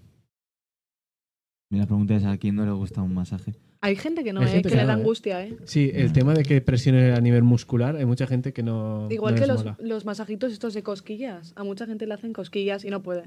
Y 1.71 1.77
la 1.77 1.85
pregunta 1.87 2.15
es, 2.15 2.25
¿a 2.25 2.37
quién 2.37 2.55
no 2.55 2.65
le 2.65 2.71
gusta 2.71 3.01
un 3.01 3.13
masaje? 3.13 3.55
Hay 3.83 3.95
gente 3.95 4.23
que 4.23 4.31
no, 4.31 4.41
Hay 4.41 4.47
eh, 4.47 4.49
gente 4.51 4.69
que 4.69 4.75
que 4.75 4.81
le 4.81 4.85
da 4.85 4.93
no, 4.93 4.99
¿eh? 4.99 5.01
angustia, 5.01 5.43
¿eh? 5.43 5.57
Sí, 5.65 5.89
el 5.93 6.07
Ya. 6.07 6.13
tema 6.13 6.33
de 6.35 6.43
que 6.43 6.61
presione 6.61 7.13
a 7.13 7.19
nivel 7.19 7.41
muscular, 7.43 7.95
hay 7.95 8.05
mucha 8.05 8.27
gente 8.27 8.53
que 8.53 8.61
no. 8.61 9.07
Igual 9.09 9.33
no 9.33 9.41
que 9.41 9.47
les 9.47 9.55
los, 9.55 9.63
mola. 9.65 9.77
los 9.79 10.05
masajitos 10.05 10.53
estos 10.53 10.73
de 10.75 10.83
cosquillas. 10.83 11.53
A 11.55 11.63
mucha 11.63 11.87
gente 11.87 12.05
le 12.05 12.13
hacen 12.13 12.31
cosquillas 12.31 12.85
y 12.85 12.89
no 12.91 13.01
puede. 13.01 13.23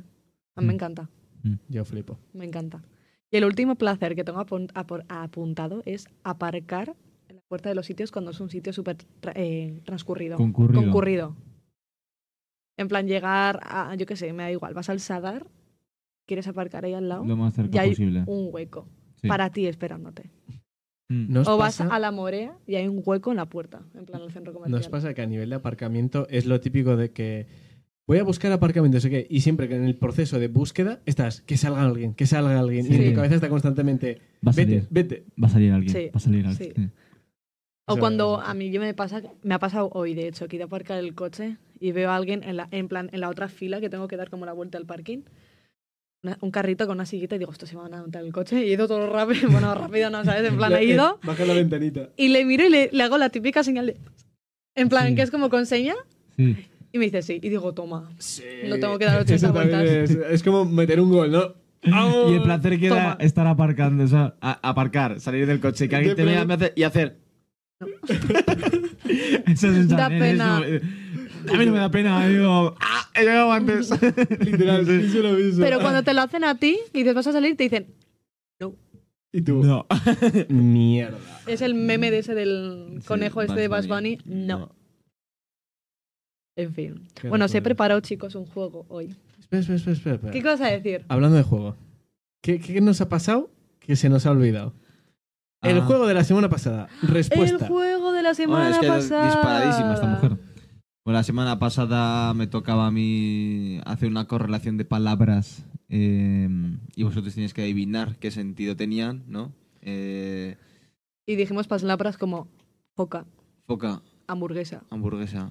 A 0.54 0.60
mí 0.60 0.66
me 0.68 0.72
Mm. 0.72 0.76
encanta, 0.76 1.10
Yo 1.68 1.84
flipo. 1.84 2.18
me 2.32 2.44
encanta. 2.44 2.84
Y 3.32 3.36
el 3.36 3.44
último 3.44 3.74
placer 3.74 4.14
que 4.14 4.22
tengo 4.22 4.38
apun- 4.38 4.70
apuntado 5.08 5.82
es 5.86 6.06
aparcar 6.22 6.94
en 7.28 7.36
la 7.36 7.42
puerta 7.48 7.68
de 7.68 7.74
los 7.74 7.86
sitios 7.86 8.12
cuando 8.12 8.30
es 8.30 8.38
un 8.38 8.48
sitio 8.48 8.72
súper 8.72 8.98
tra- 9.20 9.32
eh, 9.34 9.80
transcurrido. 9.84 10.36
Concurrido. 10.36 10.80
Concurrido. 10.82 11.36
En 12.76 12.86
plan, 12.86 13.08
llegar 13.08 13.58
a, 13.64 13.92
yo 13.96 14.06
qué 14.06 14.14
sé, 14.14 14.32
me 14.32 14.44
da 14.44 14.52
igual, 14.52 14.72
vas 14.74 14.88
al 14.88 15.00
Sadar, 15.00 15.46
quieres 16.26 16.46
aparcar 16.46 16.84
ahí 16.84 16.92
al 16.94 17.08
lado, 17.08 17.24
Lo 17.24 17.36
más 17.36 17.54
cerca 17.54 17.76
y 17.76 17.78
hay 17.80 17.90
posible. 17.90 18.22
un 18.26 18.48
hueco 18.52 18.86
Sí. 19.24 19.28
para 19.28 19.50
ti 19.50 19.66
esperándote. 19.66 20.30
Mm. 21.08 21.32
¿No 21.32 21.40
os 21.42 21.48
O 21.48 21.56
vas 21.58 21.76
pasa- 21.78 21.94
a 21.94 21.98
la 21.98 22.10
Morea 22.10 22.56
y 22.66 22.76
hay 22.76 22.88
un 22.88 23.02
hueco 23.04 23.30
en 23.30 23.36
la 23.36 23.46
puerta, 23.46 23.82
en 23.94 24.06
plan, 24.06 24.22
el 24.22 24.30
centro 24.32 24.52
¿No 24.52 24.58
comercial. 24.60 24.80
os 24.80 24.88
pasa 24.88 25.12
que 25.14 25.22
a 25.22 25.26
nivel 25.26 25.50
de 25.50 25.56
aparcamiento 25.56 26.26
es 26.30 26.46
lo 26.46 26.60
típico 26.60 26.96
de 26.96 27.10
que 27.10 27.46
voy 28.06 28.18
a 28.18 28.22
buscar 28.24 28.52
aparcamiento, 28.52 29.00
sé 29.00 29.10
qué, 29.10 29.26
y 29.28 29.40
siempre 29.40 29.68
que 29.68 29.76
en 29.76 29.84
el 29.84 29.96
proceso 29.96 30.38
de 30.38 30.48
búsqueda 30.48 31.00
estás, 31.06 31.40
que 31.42 31.56
salga 31.56 31.82
alguien, 31.82 32.14
que 32.14 32.26
salga 32.26 32.58
alguien, 32.58 32.86
y 32.90 32.94
en 32.96 33.10
tu 33.10 33.16
cabeza 33.16 33.34
está 33.36 33.48
constantemente, 33.48 34.18
Va 34.46 34.52
a 34.52 34.54
vete, 34.54 34.70
salir. 34.80 34.86
vete. 34.90 35.24
Va 35.42 35.46
a 35.46 35.50
salir 35.50 35.72
alguien. 35.72 35.92
Sí, 35.94 36.04
Va 36.06 36.16
a 36.16 36.20
salir 36.20 36.46
alguien. 36.46 36.72
sí. 36.74 36.90
O 37.86 37.98
cuando 37.98 38.40
a 38.40 38.54
mí 38.54 38.70
yo 38.70 38.80
me 38.80 38.94
pasa, 38.94 39.20
me 39.42 39.54
ha 39.54 39.58
pasado 39.58 39.90
hoy 39.92 40.14
de 40.14 40.26
hecho, 40.28 40.48
que 40.48 40.56
he 40.56 40.58
ido 40.58 40.64
a 40.64 40.68
aparcar 40.68 40.98
el 40.98 41.14
coche 41.14 41.58
y 41.80 41.92
veo 41.92 42.10
a 42.10 42.16
alguien 42.16 42.42
en 42.42 42.56
la, 42.56 42.68
en 42.70 42.88
plan, 42.88 43.10
en 43.12 43.20
la 43.20 43.28
otra 43.28 43.48
fila 43.48 43.78
que 43.80 43.90
tengo 43.90 44.08
que 44.08 44.16
dar 44.16 44.30
como 44.30 44.46
la 44.46 44.54
vuelta 44.54 44.78
al 44.78 44.86
parking. 44.86 45.20
Una- 46.24 46.38
un 46.40 46.50
carrito 46.50 46.86
con 46.86 46.96
una 46.96 47.06
sillita 47.06 47.36
y 47.36 47.38
digo, 47.38 47.52
esto 47.52 47.66
se 47.66 47.76
van 47.76 47.94
a 47.94 48.00
montar 48.00 48.24
el 48.24 48.32
coche. 48.32 48.64
Y 48.66 48.70
he 48.70 48.72
ido 48.72 48.88
todo 48.88 49.08
rápido, 49.08 49.48
bueno, 49.50 49.74
rápido 49.74 50.10
no, 50.10 50.24
¿sabes? 50.24 50.44
En 50.50 50.56
plan, 50.56 50.72
he 50.74 50.84
ido 50.84 51.20
Baja 51.22 51.44
la 51.44 51.54
ventanita. 51.54 52.08
y 52.16 52.28
le 52.28 52.44
miro 52.44 52.66
y 52.66 52.70
le, 52.70 52.88
le 52.92 53.02
hago 53.02 53.16
la 53.18 53.28
típica 53.30 53.62
señal 53.62 53.86
de... 53.86 53.96
En 54.74 54.88
plan, 54.88 55.06
Sí. 55.08 55.14
que 55.14 55.22
es 55.22 55.30
como 55.30 55.50
con 55.50 55.66
seña. 55.66 55.94
Sí. 56.36 56.56
Y 56.92 56.98
me 56.98 57.04
dice 57.04 57.22
sí. 57.22 57.38
Y 57.42 57.48
digo, 57.48 57.72
toma. 57.74 58.10
Sí. 58.18 58.42
No 58.68 58.78
tengo 58.80 58.98
que 58.98 59.04
dar 59.04 59.20
80 59.20 59.34
Eso 59.34 59.52
también 59.52 59.78
vueltas. 59.78 60.10
Es, 60.10 60.16
es 60.30 60.42
como 60.42 60.64
meter 60.64 61.00
un 61.00 61.10
gol, 61.10 61.30
¿no? 61.30 61.54
Y 62.30 62.34
el 62.34 62.42
placer 62.42 62.80
que 62.80 62.88
da 62.88 62.94
Toma. 63.12 63.16
estar 63.20 63.46
aparcando, 63.46 64.04
o 64.04 64.06
sea, 64.08 64.34
a- 64.40 64.58
aparcar, 64.68 65.20
salir 65.20 65.46
del 65.46 65.60
coche, 65.60 65.86
que 65.88 65.94
alguien 65.96 66.16
De 66.16 66.22
te 66.24 66.28
vea 66.28 66.72
y 66.76 66.82
hacer. 66.82 67.18
Esa 69.46 69.72
sensación 69.72 69.96
Da 69.98 70.06
es 70.06 70.18
pena. 70.20 70.60
eso, 70.64 70.74
eh, 70.76 70.80
A 71.52 71.56
mí 71.56 71.66
no 71.66 71.72
me 71.72 71.78
da 71.78 71.90
pena, 71.90 72.26
digo, 72.28 72.74
¡ah! 72.80 73.08
He 73.14 73.20
llegado 73.20 73.52
antes. 73.52 73.90
Literal, 74.40 74.86
sí, 74.86 74.92
eso 75.04 75.18
lo 75.22 75.32
mismo. 75.32 75.64
Pero 75.64 75.80
cuando 75.80 76.02
te 76.02 76.14
lo 76.14 76.22
hacen 76.22 76.44
a 76.44 76.58
ti 76.58 76.78
y 76.92 76.98
dices, 76.98 77.14
vas 77.14 77.26
a 77.26 77.32
salir, 77.32 77.56
te 77.56 77.64
dicen, 77.64 77.94
no. 78.60 78.74
Y 79.32 79.42
tú, 79.42 79.62
No. 79.64 79.86
mierda. 80.48 81.18
Es 81.46 81.60
el 81.62 81.74
meme 81.74 82.10
de 82.10 82.18
ese 82.18 82.34
del 82.34 83.02
conejo 83.06 83.42
este 83.42 83.60
de 83.60 83.68
Buzz 83.68 83.86
Bunny. 83.88 84.18
No. 84.24 84.70
En 86.56 86.72
fin. 86.72 87.08
Qué 87.20 87.28
bueno, 87.28 87.44
os 87.46 87.54
he 87.54 87.62
preparado, 87.62 88.00
chicos, 88.00 88.34
un 88.34 88.46
juego 88.46 88.86
hoy. 88.88 89.14
Espera, 89.40 89.60
espera, 89.60 89.76
espera, 89.76 89.92
espera, 89.96 90.14
espera. 90.16 90.32
¿Qué 90.32 90.42
vas 90.42 90.60
a 90.60 90.66
decir? 90.70 91.04
Hablando 91.08 91.36
de 91.36 91.42
juego. 91.42 91.76
¿Qué, 92.42 92.60
¿Qué 92.60 92.80
nos 92.80 93.00
ha 93.00 93.08
pasado 93.08 93.50
que 93.80 93.96
se 93.96 94.08
nos 94.08 94.24
ha 94.26 94.30
olvidado? 94.30 94.72
El 95.62 95.78
Ah. 95.78 95.82
juego 95.82 96.06
de 96.06 96.14
la 96.14 96.24
semana 96.24 96.48
pasada. 96.48 96.88
Respuesta. 97.02 97.56
El 97.64 97.68
juego 97.68 98.12
de 98.12 98.22
la 98.22 98.30
Bueno, 98.30 98.34
semana 98.34 98.70
es 98.70 98.78
que 98.78 98.86
pasada. 98.86 99.24
disparadísima 99.26 99.94
esta 99.94 100.06
mujer. 100.06 100.38
Bueno, 101.04 101.18
la 101.18 101.22
semana 101.22 101.58
pasada 101.58 102.32
me 102.32 102.46
tocaba 102.46 102.86
a 102.86 102.90
mí 102.90 103.78
hacer 103.84 104.08
una 104.08 104.26
correlación 104.26 104.78
de 104.78 104.86
palabras 104.86 105.66
eh, 105.90 106.48
y 106.96 107.02
vosotros 107.02 107.34
tenéis 107.34 107.52
que 107.52 107.60
adivinar 107.60 108.16
qué 108.16 108.30
sentido 108.30 108.74
tenían, 108.74 109.22
¿no? 109.28 109.52
Eh, 109.82 110.56
Y 111.26 111.36
dijimos 111.36 111.68
palabras 111.68 112.16
como 112.16 112.48
foca, 112.96 113.26
foca, 113.66 114.00
hamburguesa. 114.28 114.82
hamburguesa. 114.88 115.50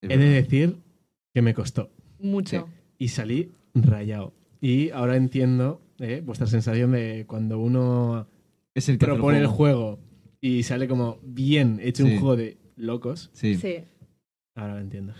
Es 0.00 0.10
He 0.10 0.16
de 0.16 0.30
decir 0.30 0.76
que 1.34 1.42
me 1.42 1.52
costó. 1.52 1.90
Mucho. 2.18 2.66
Y 2.96 3.08
salí 3.08 3.52
rayado. 3.74 4.32
Y 4.62 4.88
ahora 4.92 5.16
entiendo 5.16 5.82
eh, 5.98 6.22
vuestra 6.24 6.46
sensación 6.46 6.92
de 6.92 7.26
cuando 7.26 7.58
uno 7.58 8.28
Es 8.74 8.88
el 8.88 8.96
que 8.96 9.04
el 9.04 9.12
propone 9.12 9.40
el 9.40 9.46
juego 9.46 9.98
y 10.40 10.62
sale 10.62 10.88
como 10.88 11.18
bien 11.22 11.80
hecho 11.82 12.02
un 12.06 12.12
juego 12.18 12.36
de 12.36 12.56
locos. 12.76 13.28
Sí. 13.34 13.56
Sí. 13.56 13.84
Ahora 14.56 14.74
lo 14.74 14.80
entiendo. 14.80 15.14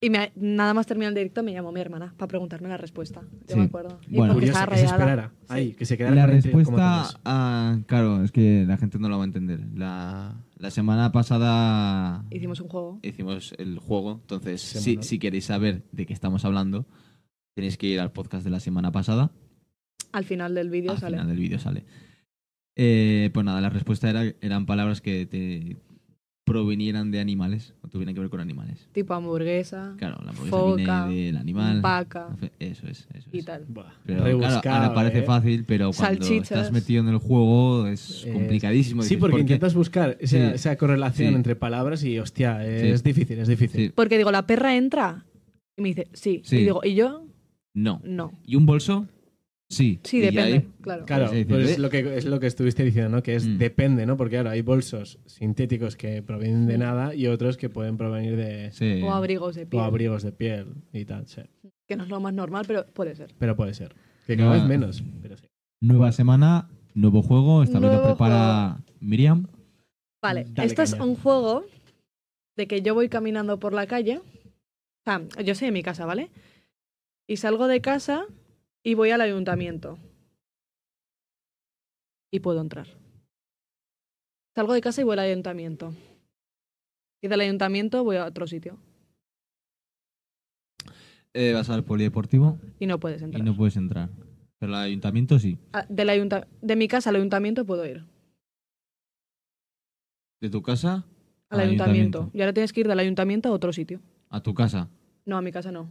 Y 0.00 0.10
me- 0.10 0.32
nada 0.34 0.74
más 0.74 0.86
terminar 0.86 1.10
el 1.10 1.14
directo 1.14 1.42
me 1.44 1.52
llamó 1.52 1.70
mi 1.70 1.80
hermana 1.80 2.12
para 2.16 2.26
preguntarme 2.26 2.68
la 2.68 2.76
respuesta. 2.76 3.20
Yo 3.46 3.54
Sí. 3.54 3.56
me 3.56 3.64
acuerdo. 3.66 4.00
Y 4.08 4.16
Bueno. 4.16 4.32
porque 4.34 4.46
Curioso, 4.48 4.58
estaba 4.58 4.72
que 4.74 4.78
se 4.80 4.86
esperara. 4.86 5.32
Ahí, 5.48 5.72
que 5.74 5.84
se 5.84 5.96
quedara 5.96 6.14
La 6.16 6.26
respuesta, 6.26 7.04
a- 7.24 7.78
claro, 7.86 8.24
es 8.24 8.32
que 8.32 8.64
la 8.66 8.76
gente 8.78 8.98
no 8.98 9.08
lo 9.08 9.16
va 9.18 9.22
a 9.24 9.26
entender. 9.26 9.60
La, 9.74 10.34
la 10.56 10.70
semana 10.72 11.12
pasada 11.12 12.24
Hicimos 12.30 12.60
un 12.60 12.68
juego. 12.68 12.98
hicimos 13.02 13.54
el 13.58 13.78
juego, 13.78 14.18
entonces 14.22 14.60
si, 14.60 15.18
queréis 15.20 15.44
saber 15.44 15.84
de 15.92 16.04
qué 16.06 16.12
estamos 16.12 16.44
hablando, 16.44 16.84
tenéis 17.54 17.76
que 17.76 17.86
ir 17.86 18.00
al 18.00 18.10
podcast 18.10 18.44
de 18.44 18.50
la 18.50 18.58
semana 18.60 18.90
pasada. 18.90 19.30
Al 20.10 20.24
final 20.24 20.54
del 20.54 20.68
vídeo 20.68 20.90
Al 20.90 20.98
sale. 20.98 21.16
final 21.16 21.28
del 21.28 21.38
vídeo 21.38 21.58
sale. 21.60 21.84
Eh, 22.74 23.30
pues 23.32 23.44
nada, 23.46 23.60
la 23.60 23.70
respuesta 23.70 24.10
era, 24.10 24.24
eran 24.40 24.66
palabras 24.66 25.00
que 25.00 25.26
te 25.26 25.76
provinieran 26.44 27.10
de 27.12 27.20
animales 27.20 27.72
o 27.82 27.88
tuvieran 27.88 28.14
que 28.14 28.20
ver 28.20 28.28
con 28.28 28.40
animales. 28.40 28.88
Tipo 28.92 29.14
hamburguesa, 29.14 29.94
Claro, 29.96 30.16
la 30.24 30.30
hamburguesa 30.30 30.56
Foca, 30.56 31.06
viene 31.06 31.26
del 31.26 31.36
animal. 31.36 31.80
vaca 31.80 32.36
Eso 32.58 32.88
es, 32.88 33.06
eso 33.14 33.28
y 33.32 33.38
es. 33.38 33.44
tal. 33.44 33.64
Claro, 34.04 34.24
rebuscado, 34.24 34.76
ahora 34.76 34.94
parece 34.94 35.20
¿eh? 35.20 35.22
fácil, 35.22 35.64
pero 35.64 35.92
cuando 35.92 36.24
Salchichas. 36.24 36.50
estás 36.58 36.72
metido 36.72 37.02
en 37.02 37.08
el 37.10 37.18
juego 37.18 37.86
es 37.86 38.24
Eh, 38.26 38.32
complicadísimo. 38.32 39.02
Sí, 39.02 39.10
Dices, 39.10 39.20
porque 39.20 39.40
intentas 39.40 39.74
buscar 39.74 40.16
esa, 40.20 40.36
Sí. 40.50 40.54
esa 40.56 40.76
correlación 40.76 41.28
Sí. 41.30 41.34
entre 41.36 41.54
palabras 41.54 42.02
y, 42.04 42.18
hostia, 42.18 42.64
es 42.66 43.00
Sí. 43.00 43.04
difícil, 43.04 43.38
es 43.38 43.48
difícil. 43.48 43.86
Sí. 43.86 43.92
Porque 43.94 44.18
digo, 44.18 44.32
la 44.32 44.46
perra 44.46 44.76
entra. 44.76 45.24
Y 45.76 45.82
me 45.82 45.88
dice, 45.90 46.08
sí. 46.12 46.42
Sí. 46.44 46.56
Y 46.56 46.60
digo, 46.64 46.80
¿y 46.84 46.94
yo? 46.96 47.24
No. 47.72 48.00
No. 48.04 48.32
¿Y 48.44 48.56
un 48.56 48.66
bolso? 48.66 49.06
Sí. 49.72 49.98
Sí, 50.02 50.20
depende. 50.20 50.42
ahí- 50.52 50.68
Claro. 50.82 51.04
Claro, 51.06 51.30
pues 51.48 51.70
es, 51.70 51.78
lo 51.78 51.88
que, 51.90 52.16
es 52.16 52.24
lo 52.26 52.38
que 52.40 52.46
estuviste 52.46 52.84
diciendo, 52.84 53.08
¿no? 53.10 53.22
Que 53.22 53.36
es 53.36 53.46
Mm. 53.46 53.58
depende, 53.58 54.04
¿no? 54.06 54.16
Porque 54.16 54.36
claro, 54.36 54.50
hay 54.50 54.60
bolsos 54.62 55.18
sintéticos 55.26 55.96
que 55.96 56.22
provienen 56.22 56.66
de 56.66 56.76
nada 56.78 57.14
y 57.14 57.26
otros 57.26 57.56
que 57.56 57.68
pueden 57.70 57.96
provenir 57.96 58.36
de 58.36 58.70
Sí. 58.72 59.00
O 59.02 59.12
abrigos 59.12 59.54
de 59.54 59.62
o 59.62 59.68
piel. 59.68 59.82
abrigos 59.82 60.22
de 60.22 60.32
piel 60.32 60.66
y 60.92 61.04
tal, 61.04 61.26
sí. 61.26 61.40
Que 61.88 61.96
no 61.96 62.04
es 62.04 62.10
lo 62.10 62.20
más 62.20 62.34
normal, 62.34 62.64
pero 62.66 62.86
puede 62.86 63.14
ser. 63.14 63.34
Pero 63.38 63.56
puede 63.56 63.74
ser. 63.74 63.94
Que 64.26 64.36
cada 64.36 64.48
No. 64.50 64.54
vez 64.54 64.64
menos, 64.68 65.02
pero 65.22 65.36
sí. 65.36 65.46
Nueva 65.80 66.12
semana, 66.12 66.68
nuevo 66.94 67.22
juego. 67.22 67.62
Esta 67.62 67.80
vez 67.80 67.92
lo 67.92 68.02
prepara 68.04 68.78
Miriam. 69.00 69.46
Vale, 70.22 70.44
Dale 70.50 70.66
esto 70.68 70.82
es 70.82 70.92
caña. 70.92 71.04
un 71.04 71.16
juego 71.16 71.64
de 72.56 72.66
que 72.68 72.82
yo 72.82 72.94
voy 72.94 73.08
caminando 73.08 73.58
por 73.58 73.72
la 73.72 73.86
calle. 73.86 74.18
O 74.18 75.04
sea, 75.04 75.22
yo 75.42 75.54
soy 75.54 75.66
de 75.66 75.72
mi 75.72 75.82
casa, 75.82 76.04
¿vale? 76.06 76.30
Y 77.26 77.38
salgo 77.38 77.66
de 77.66 77.80
casa 77.80 78.26
y 78.84 78.94
voy 78.94 79.10
al 79.10 79.20
ayuntamiento. 79.20 79.98
Y 82.32 82.40
puedo 82.40 82.60
entrar. 82.60 82.86
Salgo 84.54 84.72
de 84.74 84.80
casa 84.80 85.00
y 85.00 85.04
voy 85.04 85.14
al 85.14 85.18
ayuntamiento. 85.20 85.94
Y 87.22 87.28
del 87.28 87.40
ayuntamiento 87.40 88.02
voy 88.04 88.16
a 88.16 88.26
otro 88.26 88.46
sitio. 88.46 88.78
Eh, 91.34 91.52
vas 91.54 91.70
al 91.70 91.84
polideportivo 91.84 92.58
Y 92.78 92.86
no 92.86 93.00
puedes 93.00 93.22
y 93.22 93.24
entrar. 93.24 93.44
no 93.44 93.56
puedes 93.56 93.76
entrar. 93.76 94.10
Pero 94.58 94.74
al 94.76 94.82
ayuntamiento 94.82 95.38
sí. 95.38 95.58
Ah, 95.72 95.86
del 95.88 96.10
ayunta- 96.10 96.46
de 96.60 96.76
mi 96.76 96.88
casa 96.88 97.10
al 97.10 97.16
ayuntamiento 97.16 97.64
puedo 97.64 97.86
ir. 97.86 98.04
De 100.40 100.50
tu 100.50 100.62
casa 100.62 101.04
Al 101.48 101.60
ayuntamiento. 101.60 102.30
Y 102.34 102.40
ahora 102.40 102.52
tienes 102.52 102.72
que 102.72 102.80
ir 102.80 102.88
del 102.88 102.98
ayuntamiento 102.98 103.48
a 103.48 103.52
otro 103.52 103.72
sitio. 103.72 104.00
a 104.30 104.42
tu 104.42 104.54
casa. 104.54 104.88
No, 105.26 105.36
a 105.36 105.42
mi 105.42 105.52
casa 105.52 105.70
no. 105.70 105.84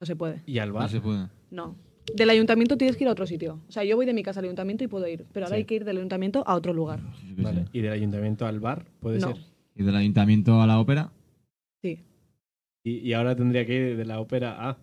No 0.00 0.06
se 0.06 0.14
puede. 0.14 0.42
¿Y 0.46 0.58
al 0.58 0.68
No 0.68 0.74
bar? 0.74 0.90
se 0.90 1.00
puede. 1.00 1.28
No. 1.50 1.74
Del 2.14 2.30
ayuntamiento 2.30 2.76
tienes 2.76 2.96
que 2.96 3.04
ir 3.04 3.08
a 3.08 3.12
otro 3.12 3.26
sitio. 3.26 3.60
O 3.68 3.72
sea, 3.72 3.84
yo 3.84 3.96
voy 3.96 4.06
de 4.06 4.14
mi 4.14 4.22
casa 4.22 4.40
al 4.40 4.44
ayuntamiento 4.46 4.84
y 4.84 4.88
puedo 4.88 5.06
ir. 5.06 5.26
Pero 5.32 5.46
ahora 5.46 5.56
Sí. 5.56 5.60
hay 5.60 5.64
que 5.66 5.74
ir 5.76 5.84
del 5.84 5.98
ayuntamiento 5.98 6.42
a 6.46 6.54
otro 6.54 6.72
lugar. 6.72 7.00
Vale. 7.36 7.66
¿Y 7.72 7.80
del 7.80 7.92
ayuntamiento 7.92 8.46
al 8.46 8.60
bar? 8.60 8.86
Puede 9.00 9.18
No. 9.20 9.34
ser. 9.34 9.44
Y 9.74 9.82
del 9.84 9.94
ayuntamiento 9.96 10.60
a 10.62 10.66
la 10.66 10.80
ópera. 10.80 11.12
Sí. 11.82 12.04
Y, 12.84 12.98
y 12.98 13.12
ahora 13.12 13.36
tendría 13.36 13.66
que 13.66 13.74
ir 13.74 13.96
de 13.96 14.04
la 14.04 14.20
ópera 14.20 14.68
a. 14.70 14.78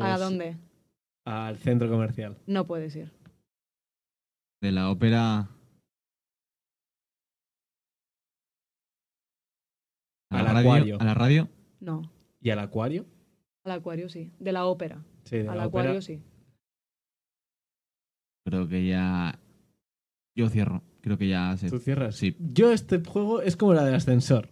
¿A 0.00 0.18
dónde? 0.18 0.56
Al 1.24 1.56
centro 1.58 1.88
comercial. 1.88 2.36
No 2.46 2.66
puedes 2.66 2.94
ir. 2.96 3.10
De 4.60 4.72
la 4.72 4.90
ópera. 4.90 5.48
A 10.30 10.38
Al 10.38 10.44
la 10.44 10.52
radio. 10.52 10.60
acuario. 10.70 11.00
A 11.00 11.04
la 11.04 11.14
radio. 11.14 11.48
No. 11.80 12.10
¿Y 12.40 12.50
al 12.50 12.58
acuario? 12.58 13.06
Al 13.64 13.72
acuario 13.72 14.08
sí. 14.08 14.30
De 14.38 14.52
la 14.52 14.66
ópera. 14.66 15.02
Sí, 15.24 15.38
de 15.38 15.48
Al 15.48 15.56
la 15.58 15.64
acuario 15.64 15.92
ópera. 15.92 16.02
sí. 16.02 16.20
Creo 18.44 18.68
que 18.68 18.86
ya. 18.86 19.38
Yo 20.34 20.48
cierro. 20.48 20.82
Creo 21.00 21.18
que 21.18 21.28
ya 21.28 21.56
se. 21.56 21.70
¿Tú 21.70 21.78
cierras? 21.78 22.16
Sí. 22.16 22.36
Yo 22.38 22.72
este 22.72 23.02
juego 23.04 23.40
es 23.42 23.56
como 23.56 23.74
la 23.74 23.84
del 23.84 23.94
ascensor. 23.94 24.50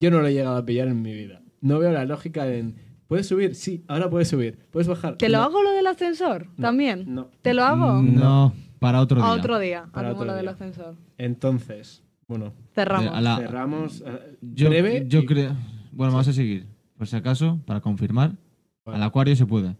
Yo 0.00 0.10
no 0.10 0.20
lo 0.20 0.26
he 0.28 0.32
llegado 0.34 0.56
a 0.56 0.64
pillar 0.64 0.88
en 0.88 1.02
mi 1.02 1.12
vida. 1.12 1.42
No 1.60 1.78
veo 1.80 1.90
la 1.92 2.04
lógica 2.04 2.46
en... 2.54 2.76
¿Puedes 3.08 3.26
subir? 3.26 3.54
Sí, 3.56 3.84
ahora 3.88 4.08
puedes 4.08 4.28
subir. 4.28 4.58
¿Puedes 4.70 4.86
bajar? 4.86 5.16
¿Te 5.16 5.28
lo 5.28 5.38
No. 5.38 5.44
hago 5.44 5.62
lo 5.62 5.70
del 5.72 5.86
ascensor? 5.88 6.46
No. 6.56 6.62
¿También? 6.62 7.12
No. 7.12 7.30
¿Te 7.42 7.52
lo 7.54 7.64
hago? 7.64 8.00
No, 8.02 8.52
para 8.78 9.00
otro 9.00 9.16
día. 9.16 9.26
A 9.26 9.32
otro 9.32 9.58
día. 9.58 9.88
Para 9.92 10.12
otro 10.12 10.24
lo 10.26 10.34
del 10.34 10.42
día. 10.42 10.50
ascensor. 10.52 10.94
Entonces, 11.16 12.04
bueno, 12.28 12.52
Cerramos. 12.74 13.12
A 13.12 13.20
la- 13.20 13.36
cerramos. 13.38 14.04
Yo, 14.40 14.68
breve. 14.68 15.04
yo 15.08 15.20
y- 15.20 15.26
creo. 15.26 15.56
Bueno, 15.90 16.12
vamos 16.12 16.28
a 16.28 16.32
seguir. 16.32 16.66
Por 16.96 17.06
si 17.08 17.16
acaso, 17.16 17.58
para 17.66 17.80
confirmar. 17.80 18.36
Al 18.84 19.02
acuario 19.02 19.34
se 19.34 19.46
puede. 19.46 19.74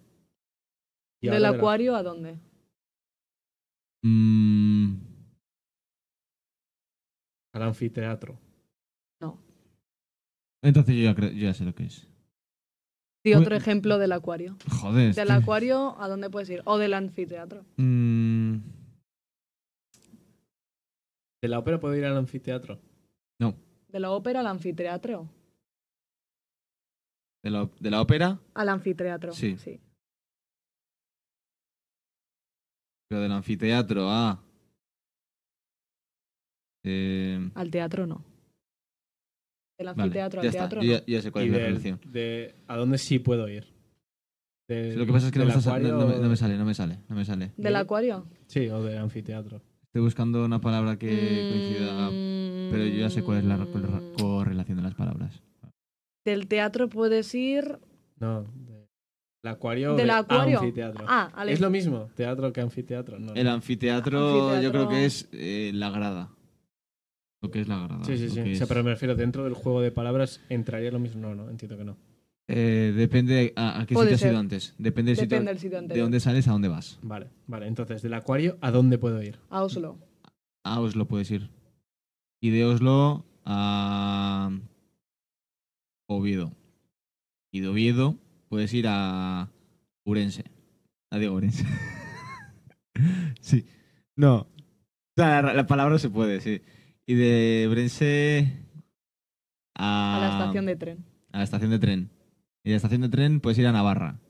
¿Del 1.20 1.44
acuario 1.44 1.94
a 1.94 2.02
dónde? 2.02 2.38
Mm, 4.02 4.94
Al 7.54 7.62
anfiteatro. 7.62 8.38
entonces 10.62 10.96
yo 10.96 11.02
ya, 11.04 11.14
creo- 11.14 11.30
yo 11.30 11.42
ya 11.44 11.54
sé 11.54 11.64
lo 11.64 11.72
que 11.74 11.84
es. 11.84 12.06
Di 13.24 13.34
Uy. 13.34 13.40
otro 13.40 13.54
ejemplo 13.56 13.98
del 13.98 14.10
acuario. 14.12 14.56
Joder. 14.80 15.14
Del 15.14 15.30
acuario, 15.30 15.96
¿a 16.00 16.08
dónde 16.08 16.28
puedes 16.30 16.50
ir? 16.50 16.62
O 16.64 16.78
del 16.78 16.94
anfiteatro. 16.94 17.64
Mm, 17.76 18.56
¿De 21.40 21.48
la 21.48 21.58
ópera 21.60 21.78
puedo 21.78 21.94
ir 21.94 22.04
al 22.04 22.16
anfiteatro? 22.16 22.80
De 23.88 24.00
la 24.00 24.10
ópera 24.10 24.40
al 24.40 24.46
anfiteatro. 24.48 25.28
de, 27.42 27.50
la, 27.50 27.70
de 27.80 27.90
la 27.90 28.02
ópera, 28.02 28.38
Al 28.54 28.68
anfiteatro. 28.68 29.32
Sí. 29.32 29.56
sí. 29.58 29.80
Pero 33.08 33.22
del 33.22 33.32
anfiteatro 33.32 34.08
a. 34.10 34.42
Eh, 36.84 37.50
Al 37.54 37.70
teatro 37.70 38.06
no. 38.06 38.24
Del 39.78 39.88
anfiteatro 39.88 40.40
al 40.40 40.46
está. 40.46 40.58
teatro 40.60 40.82
Yo 40.82 40.92
no. 40.94 40.98
ya, 40.98 41.06
ya 41.06 41.22
sé 41.22 41.30
cuál 41.32 41.44
Y 41.44 41.46
es 41.48 41.52
la 41.52 41.58
del- 41.58 41.66
relación. 41.68 42.00
de, 42.12 42.54
¿A 42.66 42.76
dónde 42.76 42.98
sí 42.98 43.18
puedo 43.18 43.48
ir? 43.48 43.66
Del- 44.68 44.98
Lo 44.98 45.06
que 45.06 45.12
pasa 45.12 45.26
es 45.26 45.32
que 45.32 45.38
no 45.38 45.46
me, 45.46 45.52
acuario 45.52 45.88
no 45.88 45.98
no 46.28 46.36
sale, 46.36 46.58
no 46.58 46.64
me 46.64 46.74
sale, 46.74 46.98
no 47.08 47.16
me 47.16 47.24
sale. 47.24 47.52
¿Del 47.56 47.76
acuario? 47.76 48.26
Sí, 48.46 48.68
o 48.68 48.82
del 48.82 48.98
anfiteatro. 48.98 49.62
Estoy 49.84 50.02
buscando 50.02 50.44
una 50.44 50.60
palabra 50.60 50.98
que 50.98 51.08
coincida, 51.08 52.10
Mm, 52.10 52.70
pero 52.70 52.84
yo 52.84 52.98
ya 52.98 53.10
sé 53.10 53.22
cuál 53.22 53.38
es 53.38 53.44
la 53.44 53.56
corre- 53.56 54.12
correlación 54.20 54.76
de 54.76 54.82
las 54.82 54.94
palabras. 54.94 55.42
Del 56.26 56.46
teatro 56.48 56.88
puedes 56.90 57.34
ir. 57.34 57.78
No, 58.20 58.42
de- 58.42 58.77
el 59.42 59.48
acuario 59.50 59.94
¿Del 59.94 60.06
de 60.08 60.12
acuario? 60.12 60.58
anfiteatro. 60.60 61.04
Ah, 61.08 61.44
¿Es 61.46 61.60
lo 61.60 61.70
mismo 61.70 62.10
teatro 62.14 62.52
que 62.52 62.60
anfiteatro? 62.60 63.18
No. 63.18 63.34
El 63.34 63.48
anfiteatro, 63.48 64.48
Anfiteatro. 64.50 64.62
yo 64.62 64.70
creo 64.72 64.88
que 64.88 65.04
es 65.04 65.28
eh, 65.32 65.70
la 65.74 65.90
grada. 65.90 66.30
Lo 67.40 67.50
que 67.50 67.60
es 67.60 67.68
la 67.68 67.78
grada. 67.86 68.04
Sí, 68.04 68.18
sí, 68.18 68.28
sí. 68.30 68.34
que 68.36 68.40
O 68.52 68.54
sea, 68.56 68.64
es- 68.64 68.68
pero 68.68 68.82
me 68.82 68.90
refiero, 68.90 69.14
dentro 69.14 69.44
del 69.44 69.54
juego 69.54 69.80
de 69.80 69.92
palabras, 69.92 70.40
¿entraría 70.48 70.90
lo 70.90 70.98
mismo? 70.98 71.20
No, 71.20 71.34
no, 71.34 71.48
entiendo 71.50 71.76
que 71.78 71.84
no. 71.84 71.96
Eh, 72.50 72.92
depende 72.96 73.52
a, 73.56 73.80
a 73.80 73.86
qué 73.86 73.94
Puede 73.94 74.10
sitio 74.10 74.26
has 74.26 74.32
ido 74.32 74.40
antes. 74.40 74.74
Depende, 74.78 75.14
del 75.14 75.28
Depende 75.28 75.52
sitio, 75.54 75.78
del 75.78 75.82
sitio 75.86 75.94
de 75.96 76.00
dónde 76.00 76.18
sales 76.20 76.48
a 76.48 76.52
dónde 76.52 76.68
vas. 76.68 76.98
Vale, 77.02 77.28
vale. 77.46 77.66
Entonces, 77.68 78.00
del 78.02 78.14
acuario, 78.14 78.56
¿a 78.60 78.70
dónde 78.70 78.98
puedo 78.98 79.22
ir? 79.22 79.38
A 79.50 79.62
Oslo. 79.62 79.98
a 80.64 80.80
Oslo 80.80 81.06
puedes 81.06 81.30
ir. 81.30 81.50
Y 82.40 82.50
de 82.50 82.64
Oslo 82.64 83.24
a 83.44 84.50
Oviedo. 86.08 86.52
Y 87.52 87.60
de 87.60 87.68
Oviedo 87.68 88.16
puedes 88.48 88.72
ir 88.74 88.86
a 88.88 89.50
Urense. 90.04 90.44
Ah, 91.10 91.18
digo 91.18 91.34
Urense. 91.34 91.64
sí. 93.40 93.66
No. 94.16 94.36
O 94.40 94.48
sea, 95.16 95.42
la, 95.42 95.54
la 95.54 95.66
palabra 95.66 95.98
se 95.98 96.10
puede, 96.10 96.40
sí. 96.40 96.62
Y 97.06 97.14
de 97.14 97.66
Urense 97.70 98.52
a... 99.76 100.16
A 100.16 100.20
la 100.20 100.38
estación 100.38 100.66
de 100.66 100.76
tren. 100.76 101.04
a 101.32 101.38
la 101.38 101.44
estación 101.44 101.70
de 101.70 101.78
tren. 101.78 102.10
Y 102.64 102.70
de 102.70 102.72
la 102.72 102.76
estación 102.76 103.00
de 103.02 103.08
tren 103.08 103.40
puedes 103.40 103.58
ir 103.58 103.66
a 103.66 103.72
Navarra. 103.72 104.20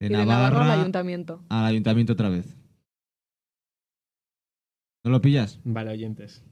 De 0.00 0.06
y 0.06 0.10
de 0.10 0.16
Navarra 0.18 0.50
Navarra 0.50 0.72
al 0.74 0.80
ayuntamiento. 0.80 1.44
al 1.48 1.64
ayuntamiento 1.64 2.12
otra 2.12 2.28
vez. 2.28 2.56
¿No 5.04 5.10
lo 5.12 5.20
pillas? 5.20 5.60
Vale, 5.64 5.92
oyentes. 5.92 6.44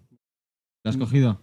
¿Lo 0.84 0.90
has 0.90 0.96
cogido? 0.96 1.40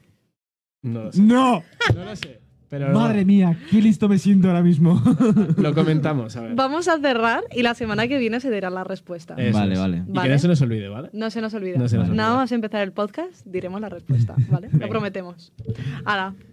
No 0.81 1.03
lo 1.03 1.11
sé. 1.11 1.21
¡No! 1.21 1.63
No 1.93 2.05
lo 2.05 2.15
sé. 2.15 2.41
Pero 2.71 2.91
Madre 2.93 3.25
mía, 3.25 3.57
qué 3.69 3.81
listo 3.81 4.07
me 4.07 4.17
siento 4.17 4.47
ahora 4.47 4.63
mismo. 4.63 4.99
lo 5.57 5.73
comentamos, 5.75 6.37
a 6.37 6.41
ver. 6.41 6.55
Vamos 6.55 6.87
a 6.87 6.97
cerrar 6.99 7.43
y 7.53 7.63
la 7.63 7.73
semana 7.75 8.07
que 8.07 8.17
viene 8.17 8.39
se 8.39 8.49
dirá 8.49 8.69
la 8.69 8.85
respuesta. 8.85 9.35
Eso 9.37 9.57
Vale, 9.57 9.73
es. 9.73 9.79
vale. 9.79 9.97
Y 9.97 10.05
que 10.05 10.11
Vale. 10.13 10.29
no 10.31 10.39
se 10.39 10.47
nos 10.47 10.61
olvide, 10.61 10.87
¿vale? 10.87 11.09
No 11.11 11.29
se 11.29 11.41
nos 11.41 11.53
olvida. 11.53 11.77
No 11.77 11.89
se 11.89 11.97
nos 11.97 12.07
Nada 12.07 12.29
olvida. 12.29 12.41
más 12.43 12.51
empezar 12.53 12.81
el 12.81 12.93
podcast, 12.93 13.45
diremos 13.45 13.81
la 13.81 13.89
respuesta, 13.89 14.35
¿vale? 14.49 14.69
Lo 14.79 14.87
prometemos. 14.87 15.51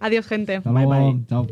Adiós, 0.01 0.27
gente. 0.27 0.57
Hasta 0.57 0.71
Bye, 0.71 0.83
luego. 0.85 1.13
bye. 1.13 1.25
Chao. 1.27 1.47